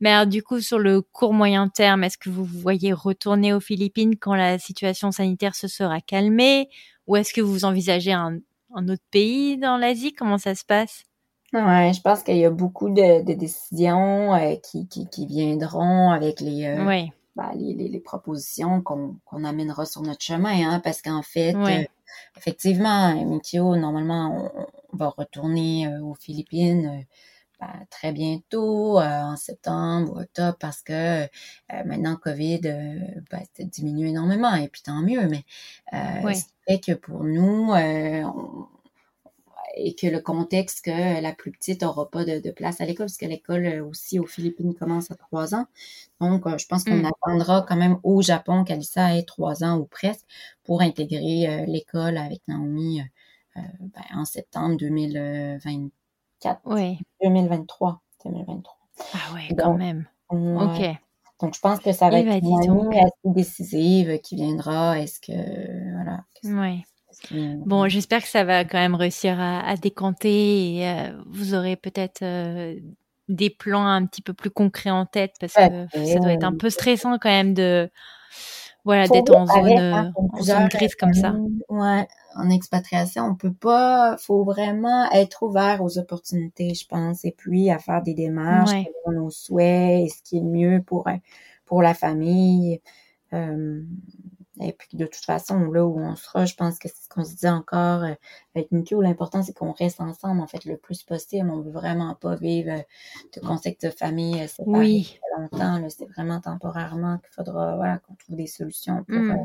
Mais 0.00 0.10
alors, 0.10 0.26
du 0.26 0.42
coup, 0.42 0.60
sur 0.60 0.78
le 0.78 1.00
court 1.00 1.32
moyen 1.32 1.68
terme, 1.68 2.02
est-ce 2.02 2.18
que 2.18 2.28
vous 2.28 2.44
voyez 2.44 2.92
retourner 2.92 3.52
aux 3.52 3.60
Philippines 3.60 4.16
quand 4.16 4.34
la 4.34 4.58
situation 4.58 5.12
sanitaire 5.12 5.54
se 5.54 5.68
sera 5.68 6.00
calmée? 6.00 6.68
Ou 7.06 7.16
est-ce 7.16 7.32
que 7.32 7.40
vous 7.40 7.64
envisagez 7.64 8.12
un, 8.12 8.38
un 8.74 8.88
autre 8.88 9.04
pays 9.12 9.58
dans 9.58 9.76
l'Asie? 9.76 10.12
Comment 10.12 10.38
ça 10.38 10.54
se 10.54 10.64
passe? 10.64 11.04
Ouais, 11.52 11.92
je 11.94 12.00
pense 12.00 12.22
qu'il 12.22 12.38
y 12.38 12.44
a 12.46 12.50
beaucoup 12.50 12.88
de, 12.88 13.22
de 13.22 13.34
décisions 13.34 14.34
euh, 14.34 14.54
qui, 14.56 14.88
qui, 14.88 15.06
qui, 15.08 15.26
viendront 15.26 16.10
avec 16.10 16.40
les, 16.40 16.64
euh, 16.64 17.06
bah, 17.36 17.52
les, 17.54 17.74
les, 17.74 17.88
les, 17.88 18.00
propositions 18.00 18.80
qu'on 18.80 19.16
qu'on 19.26 19.44
amènera 19.44 19.84
sur 19.84 20.00
notre 20.00 20.22
chemin, 20.22 20.68
hein, 20.68 20.80
parce 20.80 21.02
qu'en 21.02 21.20
fait, 21.20 21.54
effectivement, 22.36 23.14
Mikio, 23.24 23.76
normalement, 23.76 24.50
on, 24.92 24.96
va 24.96 25.08
retourner 25.08 25.86
euh, 25.86 26.02
aux 26.02 26.14
Philippines 26.14 26.86
euh, 26.86 27.04
ben, 27.60 27.86
très 27.90 28.12
bientôt, 28.12 28.98
euh, 29.00 29.02
en 29.02 29.36
septembre 29.36 30.12
ou 30.12 30.20
octobre, 30.20 30.56
parce 30.58 30.82
que 30.82 31.26
maintenant, 31.84 32.16
COVID 32.16 32.60
ben, 32.60 33.42
diminue 33.60 34.08
énormément, 34.08 34.54
et 34.54 34.68
puis 34.68 34.82
tant 34.82 35.00
mieux, 35.00 35.28
mais 35.28 35.44
euh, 35.94 36.34
fait 36.66 36.80
que 36.80 36.92
pour 36.92 37.24
nous, 37.24 37.72
et 39.74 39.94
que 39.94 40.06
le 40.06 40.20
contexte 40.20 40.84
que 40.84 41.20
la 41.20 41.32
plus 41.32 41.50
petite 41.50 41.82
aura 41.82 42.10
pas 42.10 42.24
de, 42.24 42.50
place 42.50 42.80
à 42.80 42.84
l'école, 42.84 43.06
parce 43.06 43.16
que 43.16 43.26
l'école 43.26 43.82
aussi 43.82 44.18
aux 44.18 44.26
Philippines 44.26 44.74
commence 44.74 45.10
à 45.10 45.14
trois 45.14 45.54
ans. 45.54 45.66
Donc, 46.20 46.46
je 46.58 46.66
pense 46.66 46.84
qu'on 46.84 46.96
mm. 46.96 47.06
attendra 47.06 47.62
quand 47.62 47.76
même 47.76 47.98
au 48.02 48.22
Japon 48.22 48.64
qu'Alissa 48.64 49.16
ait 49.16 49.22
trois 49.22 49.64
ans 49.64 49.78
ou 49.78 49.84
presque 49.84 50.26
pour 50.64 50.82
intégrer 50.82 51.46
euh, 51.48 51.64
l'école 51.66 52.16
avec 52.16 52.40
Naomi 52.48 53.00
euh, 53.00 53.04
euh, 53.58 53.60
ben, 53.80 54.02
en 54.14 54.24
septembre 54.24 54.76
2024. 54.76 56.60
Oui. 56.66 56.98
2023. 57.22 58.00
2023. 58.24 58.76
Ah 59.14 59.34
ouais, 59.34 59.48
quand 59.58 59.74
même. 59.76 60.06
Ok. 60.30 60.96
Donc, 61.40 61.54
je 61.54 61.60
pense 61.60 61.80
que 61.80 61.92
ça 61.92 62.08
va 62.08 62.20
être 62.20 62.44
une 62.44 62.70
année 62.70 63.00
assez 63.00 63.34
décisive 63.34 64.20
qui 64.20 64.36
viendra. 64.36 65.00
Est-ce 65.00 65.18
que, 65.18 65.32
voilà. 65.94 66.24
Oui. 66.44 66.84
Bon, 67.66 67.88
j'espère 67.88 68.22
que 68.22 68.28
ça 68.28 68.44
va 68.44 68.64
quand 68.64 68.78
même 68.78 68.94
réussir 68.94 69.38
à, 69.38 69.60
à 69.60 69.76
décanter 69.76 70.76
et 70.78 71.10
vous 71.26 71.54
aurez 71.54 71.76
peut-être 71.76 72.24
des 73.28 73.50
plans 73.50 73.86
un 73.86 74.06
petit 74.06 74.22
peu 74.22 74.32
plus 74.32 74.50
concrets 74.50 74.90
en 74.90 75.06
tête 75.06 75.34
parce 75.40 75.54
que 75.54 75.86
ça 75.92 76.18
doit 76.18 76.32
être 76.32 76.44
un 76.44 76.56
peu 76.56 76.70
stressant 76.70 77.18
quand 77.18 77.30
même 77.30 77.54
de 77.54 77.90
voilà, 78.84 79.06
d'être 79.06 79.34
en 79.34 79.46
zone, 79.46 79.78
hein, 79.78 80.12
en 80.16 80.42
zone 80.42 80.66
grise 80.66 80.96
comme 80.96 81.14
ça. 81.14 81.36
Ouais, 81.68 82.08
en 82.34 82.50
expatriation, 82.50 83.26
on 83.26 83.36
peut 83.36 83.52
pas, 83.52 84.16
faut 84.18 84.42
vraiment 84.44 85.08
être 85.12 85.44
ouvert 85.44 85.82
aux 85.82 85.98
opportunités, 85.98 86.74
je 86.74 86.86
pense, 86.88 87.24
et 87.24 87.30
puis 87.30 87.70
à 87.70 87.78
faire 87.78 88.02
des 88.02 88.14
démarches 88.14 88.70
selon 88.70 89.22
nos 89.22 89.30
souhaits 89.30 90.04
et 90.04 90.08
ce 90.08 90.20
qui 90.24 90.38
est 90.38 90.42
mieux 90.42 90.82
pour 90.84 91.08
pour 91.64 91.80
la 91.80 91.94
famille. 91.94 92.80
Euh, 93.32 93.82
et 94.60 94.72
puis 94.72 94.96
de 94.96 95.06
toute 95.06 95.24
façon, 95.24 95.58
là 95.70 95.84
où 95.84 95.98
on 95.98 96.14
sera, 96.14 96.44
je 96.44 96.54
pense 96.54 96.78
que 96.78 96.88
c'est 96.88 97.04
ce 97.04 97.08
qu'on 97.08 97.24
se 97.24 97.34
dit 97.34 97.48
encore 97.48 98.04
euh, 98.04 98.14
avec 98.54 98.70
Nico, 98.70 99.00
l'important 99.00 99.42
c'est 99.42 99.54
qu'on 99.54 99.72
reste 99.72 100.00
ensemble 100.00 100.40
en 100.40 100.46
fait 100.46 100.64
le 100.64 100.76
plus 100.76 101.02
possible. 101.02 101.50
On 101.50 101.60
veut 101.60 101.70
vraiment 101.70 102.14
pas 102.14 102.36
vivre 102.36 102.70
euh, 102.70 102.82
de 103.34 103.40
concept 103.40 103.86
de 103.86 103.90
famille 103.90 104.46
séparés 104.48 104.78
oui. 104.78 105.20
longtemps. 105.38 105.82
C'est 105.88 106.06
vraiment 106.10 106.40
temporairement 106.40 107.18
qu'il 107.18 107.30
faudra 107.30 107.76
voilà, 107.76 107.98
qu'on 107.98 108.14
trouve 108.14 108.36
des 108.36 108.46
solutions 108.46 109.04
pour 109.04 109.16
mm 109.16 109.44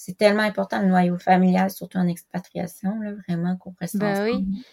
c'est 0.00 0.16
tellement 0.16 0.44
important 0.44 0.80
le 0.80 0.88
noyau 0.88 1.18
familial, 1.18 1.70
surtout 1.70 1.98
en 1.98 2.08
expatriation, 2.08 2.98
là, 3.00 3.12
vraiment 3.28 3.56
qu'on 3.58 3.74
reste 3.78 3.98
bah 3.98 4.24
Oui. 4.24 4.64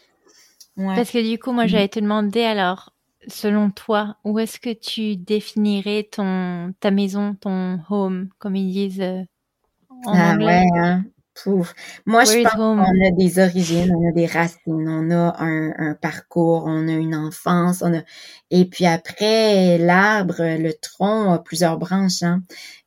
Parce 0.78 1.12
que 1.12 1.30
du 1.30 1.38
coup, 1.38 1.52
moi, 1.52 1.68
j'allais 1.68 1.90
te 1.90 2.00
demander 2.00 2.44
alors, 2.44 2.94
selon 3.28 3.70
toi, 3.70 4.16
où 4.24 4.40
est-ce 4.40 4.58
que 4.58 4.72
tu 4.72 5.18
définirais 5.18 6.08
ton 6.10 6.74
ta 6.80 6.92
maison, 6.92 7.36
ton 7.36 7.82
home, 7.90 8.30
comme 8.38 8.56
ils 8.56 8.72
disent 8.72 9.02
euh, 9.02 9.24
en 10.06 10.14
ah 10.14 10.34
anglais? 10.34 10.64
Ouais, 10.74 10.80
hein? 10.80 11.04
Pouf. 11.44 11.76
Moi, 12.08 12.24
je 12.24 12.42
pense 12.42 12.54
qu'on 12.54 12.80
a 12.80 13.12
des 13.12 13.38
origines, 13.38 13.94
on 13.96 14.10
a 14.10 14.12
des 14.12 14.26
racines, 14.26 14.90
on 14.90 15.12
a 15.12 15.36
un, 15.38 15.72
un, 15.78 15.94
parcours, 15.94 16.64
on 16.66 16.88
a 16.88 16.94
une 16.94 17.14
enfance, 17.14 17.84
on 17.84 17.94
a 17.94 18.02
et 18.50 18.66
puis 18.66 18.86
après 18.86 19.78
l'arbre, 19.78 20.38
le 20.40 20.74
tronc 20.74 21.34
a 21.34 21.40
plusieurs 21.40 21.78
branches, 21.78 22.24
hein, 22.24 22.42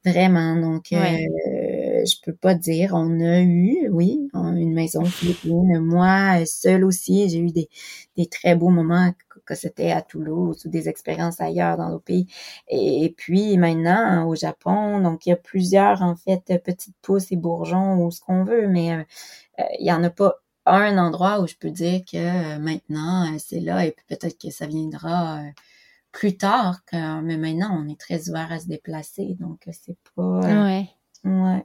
vraiment. 0.04 0.56
Donc, 0.56 0.86
ouais. 0.90 1.28
euh, 1.46 2.04
je 2.04 2.16
peux 2.24 2.34
pas 2.34 2.54
dire. 2.54 2.92
On 2.94 3.20
a 3.20 3.40
eu, 3.42 3.88
oui, 3.90 4.28
une 4.34 4.72
maison 4.72 5.04
philippine. 5.04 5.78
Moi, 5.80 6.44
seule 6.46 6.84
aussi, 6.84 7.28
j'ai 7.28 7.38
eu 7.38 7.52
des, 7.52 7.68
des 8.16 8.26
très 8.26 8.56
beaux 8.56 8.70
moments 8.70 9.12
que 9.44 9.54
c'était 9.54 9.90
à 9.90 10.02
Toulouse 10.02 10.64
ou 10.64 10.68
des 10.68 10.88
expériences 10.88 11.40
ailleurs 11.40 11.76
dans 11.76 11.90
nos 11.90 11.98
pays. 11.98 12.26
Et, 12.68 13.14
puis 13.16 13.56
maintenant, 13.56 14.26
au 14.26 14.34
Japon, 14.34 15.00
donc 15.00 15.26
il 15.26 15.30
y 15.30 15.32
a 15.32 15.36
plusieurs, 15.36 16.02
en 16.02 16.16
fait, 16.16 16.62
petites 16.62 16.96
pousses 17.02 17.32
et 17.32 17.36
bourgeons 17.36 18.04
ou 18.04 18.10
ce 18.10 18.20
qu'on 18.20 18.44
veut, 18.44 18.68
mais 18.68 18.92
euh, 18.92 19.02
euh, 19.60 19.64
il 19.78 19.86
y 19.86 19.92
en 19.92 20.02
a 20.04 20.10
pas 20.10 20.36
un 20.66 20.98
endroit 20.98 21.40
où 21.40 21.46
je 21.46 21.56
peux 21.56 21.70
dire 21.70 22.00
que 22.10 22.16
euh, 22.16 22.58
maintenant, 22.58 23.26
c'est 23.38 23.60
là 23.60 23.86
et 23.86 23.96
peut-être 24.08 24.38
que 24.38 24.50
ça 24.50 24.66
viendra 24.66 25.40
plus 26.12 26.36
tard, 26.36 26.80
mais 26.92 27.36
maintenant, 27.36 27.82
on 27.82 27.88
est 27.88 28.00
très 28.00 28.28
ouvert 28.28 28.50
à 28.52 28.58
se 28.58 28.66
déplacer, 28.66 29.36
donc 29.38 29.68
c'est 29.72 29.96
pas... 30.16 30.40
Ouais. 30.40 30.88
Ouais. 31.24 31.64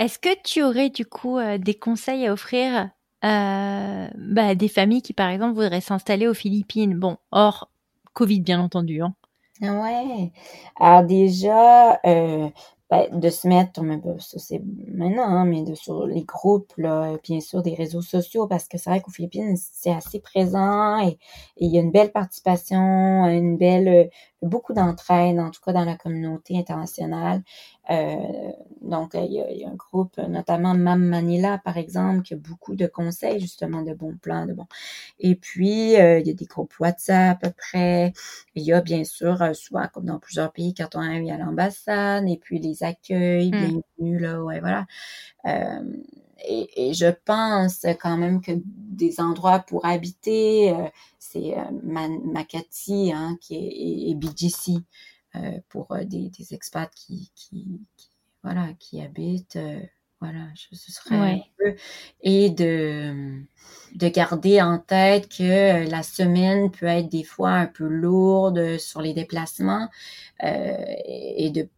Est-ce 0.00 0.18
que 0.18 0.30
tu 0.42 0.62
aurais 0.62 0.88
du 0.88 1.04
coup 1.04 1.36
euh, 1.36 1.58
des 1.58 1.74
conseils 1.74 2.26
à 2.26 2.32
offrir 2.32 2.88
euh, 3.24 4.08
bah, 4.16 4.54
des 4.54 4.68
familles 4.68 5.02
qui, 5.02 5.12
par 5.12 5.28
exemple, 5.28 5.54
voudraient 5.54 5.80
s'installer 5.80 6.26
aux 6.26 6.34
Philippines 6.34 6.98
Bon, 6.98 7.16
hors 7.30 7.70
Covid, 8.14 8.40
bien 8.40 8.60
entendu. 8.60 9.02
Hein. 9.02 9.14
Ouais. 9.60 10.32
Alors 10.76 11.04
déjà, 11.04 12.00
euh, 12.06 12.48
ben, 12.90 13.06
de 13.12 13.28
se 13.28 13.46
mettre, 13.46 13.82
mais 13.82 14.00
ça 14.18 14.38
c'est 14.38 14.62
maintenant, 14.88 15.24
hein, 15.24 15.44
mais 15.44 15.62
de, 15.62 15.74
sur 15.74 16.06
les 16.06 16.24
groupes, 16.24 16.72
là, 16.78 17.16
bien 17.22 17.40
sûr, 17.40 17.62
des 17.62 17.74
réseaux 17.74 18.02
sociaux, 18.02 18.46
parce 18.46 18.68
que 18.68 18.78
c'est 18.78 18.90
vrai 18.90 19.00
qu'aux 19.00 19.10
Philippines, 19.10 19.56
c'est 19.56 19.92
assez 19.92 20.18
présent 20.18 20.98
et, 21.06 21.18
il 21.58 21.70
y 21.70 21.78
a 21.78 21.82
une 21.82 21.92
belle 21.92 22.10
participation, 22.10 23.26
une 23.26 23.58
belle, 23.58 24.10
beaucoup 24.42 24.72
d'entraide, 24.72 25.38
en 25.38 25.50
tout 25.50 25.60
cas 25.60 25.72
dans 25.72 25.84
la 25.84 25.96
communauté 25.96 26.58
internationale. 26.58 27.42
Euh, 27.90 28.16
donc, 28.82 29.12
il 29.14 29.32
y, 29.32 29.40
a, 29.40 29.50
il 29.50 29.58
y, 29.58 29.64
a, 29.64 29.68
un 29.68 29.74
groupe, 29.74 30.16
notamment 30.18 30.74
Mam 30.74 31.02
Manila, 31.02 31.58
par 31.58 31.76
exemple, 31.76 32.22
qui 32.22 32.34
a 32.34 32.36
beaucoup 32.36 32.76
de 32.76 32.86
conseils, 32.86 33.40
justement, 33.40 33.82
de 33.82 33.92
bons 33.92 34.16
plans, 34.16 34.46
de 34.46 34.52
bons. 34.52 34.68
Et 35.18 35.34
puis, 35.34 35.96
euh, 35.96 36.20
il 36.20 36.26
y 36.26 36.30
a 36.30 36.34
des 36.34 36.46
groupes 36.46 36.74
WhatsApp 36.78 37.38
après. 37.42 38.12
Il 38.54 38.62
y 38.62 38.72
a, 38.72 38.80
bien 38.80 39.04
sûr, 39.04 39.42
euh, 39.42 39.52
soit 39.54 39.88
comme 39.88 40.06
dans 40.06 40.18
plusieurs 40.18 40.52
pays, 40.52 40.74
quand 40.74 40.94
on 40.94 41.00
arrive 41.00 41.30
à 41.30 41.36
l'ambassade, 41.36 42.28
et 42.28 42.36
puis 42.36 42.58
les 42.58 42.82
accueils, 42.84 43.50
mmh. 43.50 43.82
bienvenue, 43.98 44.18
là, 44.20 44.42
ouais, 44.42 44.60
voilà. 44.60 44.86
Euh, 46.40 46.48
et, 46.48 46.90
et, 46.90 46.94
je 46.94 47.06
pense 47.24 47.86
quand 48.00 48.16
même 48.16 48.40
que 48.40 48.52
des 48.64 49.20
endroits 49.20 49.60
pour 49.60 49.84
habiter, 49.86 50.70
euh, 50.70 50.88
c'est 51.18 51.54
Makati, 51.82 53.12
hein, 53.14 53.36
qui 53.40 53.56
est, 53.56 54.10
et 54.10 54.14
BGC. 54.14 54.78
Euh, 55.36 55.60
pour 55.68 55.92
euh, 55.92 56.02
des, 56.04 56.28
des, 56.28 56.54
expats 56.54 56.90
qui, 56.92 57.30
qui, 57.36 57.86
qui, 57.96 58.10
voilà, 58.42 58.66
qui 58.80 59.00
habitent. 59.00 59.54
Euh, 59.56 59.78
voilà, 60.20 60.48
ce 60.54 60.92
serait 60.92 61.16
un 61.16 61.40
peu 61.56 61.76
et 62.20 62.50
de 62.50 63.40
de 63.94 64.08
garder 64.08 64.60
en 64.60 64.78
tête 64.78 65.28
que 65.34 65.88
la 65.88 66.02
semaine 66.02 66.70
peut 66.70 66.84
être 66.84 67.08
des 67.08 67.22
fois 67.22 67.52
un 67.52 67.66
peu 67.66 67.86
lourde 67.86 68.76
sur 68.76 69.00
les 69.00 69.14
déplacements 69.14 69.88
euh, 70.42 70.76
et 71.06 71.50
de 71.50 71.70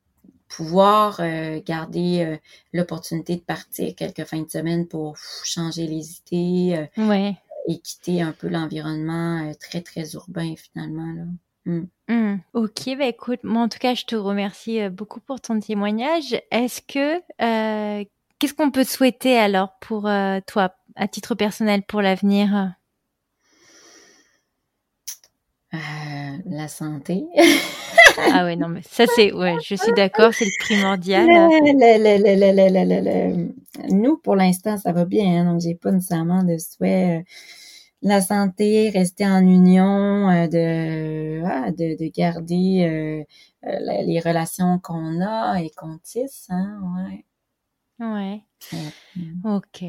pouvoir 0.57 1.20
euh, 1.20 1.61
garder 1.64 2.38
l'opportunité 2.72 3.36
de 3.36 3.40
partir 3.40 3.94
quelques 3.94 4.24
fins 4.24 4.42
de 4.42 4.50
semaine 4.50 4.86
pour 4.86 5.16
changer 5.44 5.86
les 5.86 6.18
idées 6.18 6.88
ouais. 6.98 7.36
et 7.68 7.78
quitter 7.78 8.22
un 8.22 8.32
peu 8.32 8.48
l'environnement 8.48 9.53
très 9.61 9.80
très 9.80 10.12
urbain 10.12 10.55
finalement 10.57 11.12
là. 11.12 11.24
Mm. 11.64 11.82
Mm. 12.09 12.40
Ok, 12.55 12.96
bah 12.98 13.07
écoute, 13.07 13.40
moi 13.44 13.62
en 13.62 13.68
tout 13.68 13.78
cas, 13.78 13.94
je 13.94 14.05
te 14.05 14.16
remercie 14.16 14.80
euh, 14.80 14.90
beaucoup 14.90 15.20
pour 15.20 15.40
ton 15.40 15.61
témoignage. 15.61 16.36
Est-ce 16.50 16.82
que 16.82 17.16
euh, 17.40 18.05
qu'est-ce 18.38 18.55
qu'on 18.55 18.70
peut 18.70 18.84
souhaiter 18.84 19.36
alors 19.38 19.78
pour 19.80 20.07
euh, 20.09 20.40
toi, 20.46 20.74
à 20.96 21.09
titre 21.09 21.34
personnel, 21.34 21.82
pour 21.82 22.03
l'avenir? 22.03 22.74
La 26.44 26.68
santé. 26.68 27.24
ah 28.19 28.45
ouais, 28.45 28.57
non 28.57 28.69
mais 28.69 28.83
ça 28.83 29.05
c'est, 29.15 29.33
ouais, 29.33 29.57
je 29.65 29.75
suis 29.75 29.93
d'accord, 29.93 30.33
c'est 30.35 30.45
le 30.45 30.51
primordial. 30.61 31.27
Nous, 33.91 34.19
pour 34.19 34.37
l'instant, 34.37 34.77
ça 34.79 34.93
va 34.93 35.05
bien, 35.05 35.41
hein, 35.41 35.53
donc 35.53 35.61
j'ai 35.61 35.75
pas 35.75 35.91
nécessairement 35.91 36.43
de 36.43 36.59
souhait 36.59 37.25
la 38.03 38.21
santé, 38.21 38.91
rester 38.91 39.27
en 39.27 39.41
union, 39.41 40.29
euh, 40.29 40.47
de, 40.49 41.71
de, 41.71 42.05
de, 42.05 42.11
garder 42.11 42.85
euh, 42.85 43.69
euh, 43.69 44.03
les 44.05 44.21
relations 44.21 44.79
qu'on 44.81 45.21
a 45.21 45.63
et 45.63 45.71
qu'on 45.71 45.99
tisse, 45.99 46.47
hein, 46.51 46.81
ouais. 46.97 47.25
Ouais. 48.01 48.43
Ok. 49.45 49.85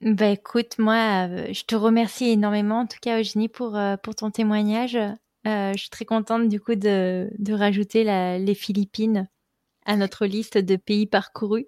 Ben 0.00 0.32
écoute, 0.32 0.78
moi, 0.78 1.26
je 1.50 1.64
te 1.64 1.74
remercie 1.74 2.28
énormément, 2.28 2.80
en 2.80 2.86
tout 2.86 2.98
cas 3.02 3.18
Eugénie, 3.18 3.48
pour, 3.48 3.76
pour 4.04 4.14
ton 4.14 4.30
témoignage. 4.30 4.96
Je 5.72 5.78
suis 5.78 5.90
très 5.90 6.04
contente 6.04 6.48
du 6.48 6.60
coup 6.60 6.74
de, 6.74 7.30
de 7.38 7.52
rajouter 7.52 8.04
la, 8.04 8.38
les 8.38 8.54
Philippines 8.54 9.28
à 9.84 9.96
notre 9.96 10.26
liste 10.26 10.58
de 10.58 10.76
pays 10.76 11.06
parcourus. 11.06 11.66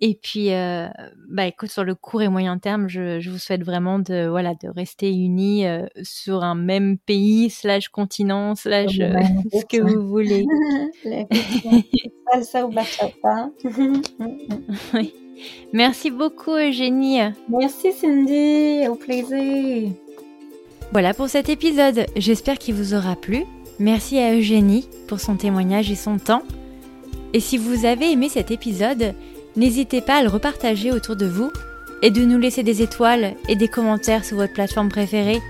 Et 0.00 0.18
puis, 0.22 0.52
euh, 0.52 0.88
bah 1.30 1.46
écoute, 1.46 1.70
sur 1.70 1.82
le 1.82 1.94
court 1.94 2.20
et 2.20 2.28
moyen 2.28 2.58
terme, 2.58 2.86
je, 2.86 3.18
je 3.18 3.30
vous 3.30 3.38
souhaite 3.38 3.64
vraiment 3.64 3.98
de 3.98 4.28
voilà 4.28 4.52
de 4.54 4.68
rester 4.68 5.10
unis 5.10 5.66
euh, 5.66 5.86
sur 6.02 6.44
un 6.44 6.54
même 6.54 6.98
pays 6.98 7.48
slash 7.48 7.88
continent 7.88 8.54
slash 8.54 9.00
euh, 9.00 9.14
ce 9.54 9.64
que 9.64 9.80
vous 9.80 10.06
voulez. 10.06 10.44
Salsa 12.30 12.66
ou 12.66 12.70
bachata. 12.70 13.50
oui. 14.94 15.14
Merci 15.72 16.10
beaucoup 16.10 16.52
Eugénie. 16.52 17.20
Merci 17.48 17.92
Cindy, 17.92 18.86
au 18.88 18.96
plaisir. 18.96 19.92
Voilà 20.92 21.14
pour 21.14 21.28
cet 21.28 21.48
épisode. 21.48 22.06
J'espère 22.16 22.58
qu'il 22.58 22.74
vous 22.74 22.94
aura 22.94 23.16
plu. 23.16 23.44
Merci 23.78 24.18
à 24.18 24.34
Eugénie 24.34 24.88
pour 25.08 25.20
son 25.20 25.36
témoignage 25.36 25.90
et 25.90 25.96
son 25.96 26.18
temps. 26.18 26.42
Et 27.32 27.40
si 27.40 27.58
vous 27.58 27.84
avez 27.84 28.12
aimé 28.12 28.28
cet 28.28 28.50
épisode, 28.50 29.14
N'hésitez 29.56 30.02
pas 30.02 30.16
à 30.16 30.22
le 30.22 30.28
repartager 30.28 30.92
autour 30.92 31.16
de 31.16 31.26
vous 31.26 31.50
et 32.02 32.10
de 32.10 32.24
nous 32.24 32.38
laisser 32.38 32.62
des 32.62 32.82
étoiles 32.82 33.34
et 33.48 33.56
des 33.56 33.68
commentaires 33.68 34.24
sur 34.24 34.36
votre 34.36 34.52
plateforme 34.52 34.90
préférée. 34.90 35.40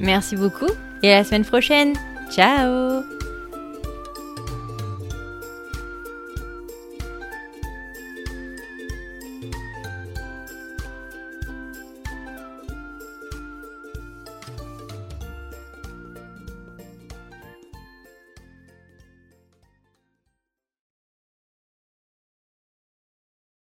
Merci 0.00 0.36
beaucoup 0.36 0.70
et 1.02 1.12
à 1.12 1.18
la 1.18 1.24
semaine 1.24 1.44
prochaine. 1.44 1.94
Ciao 2.30 3.02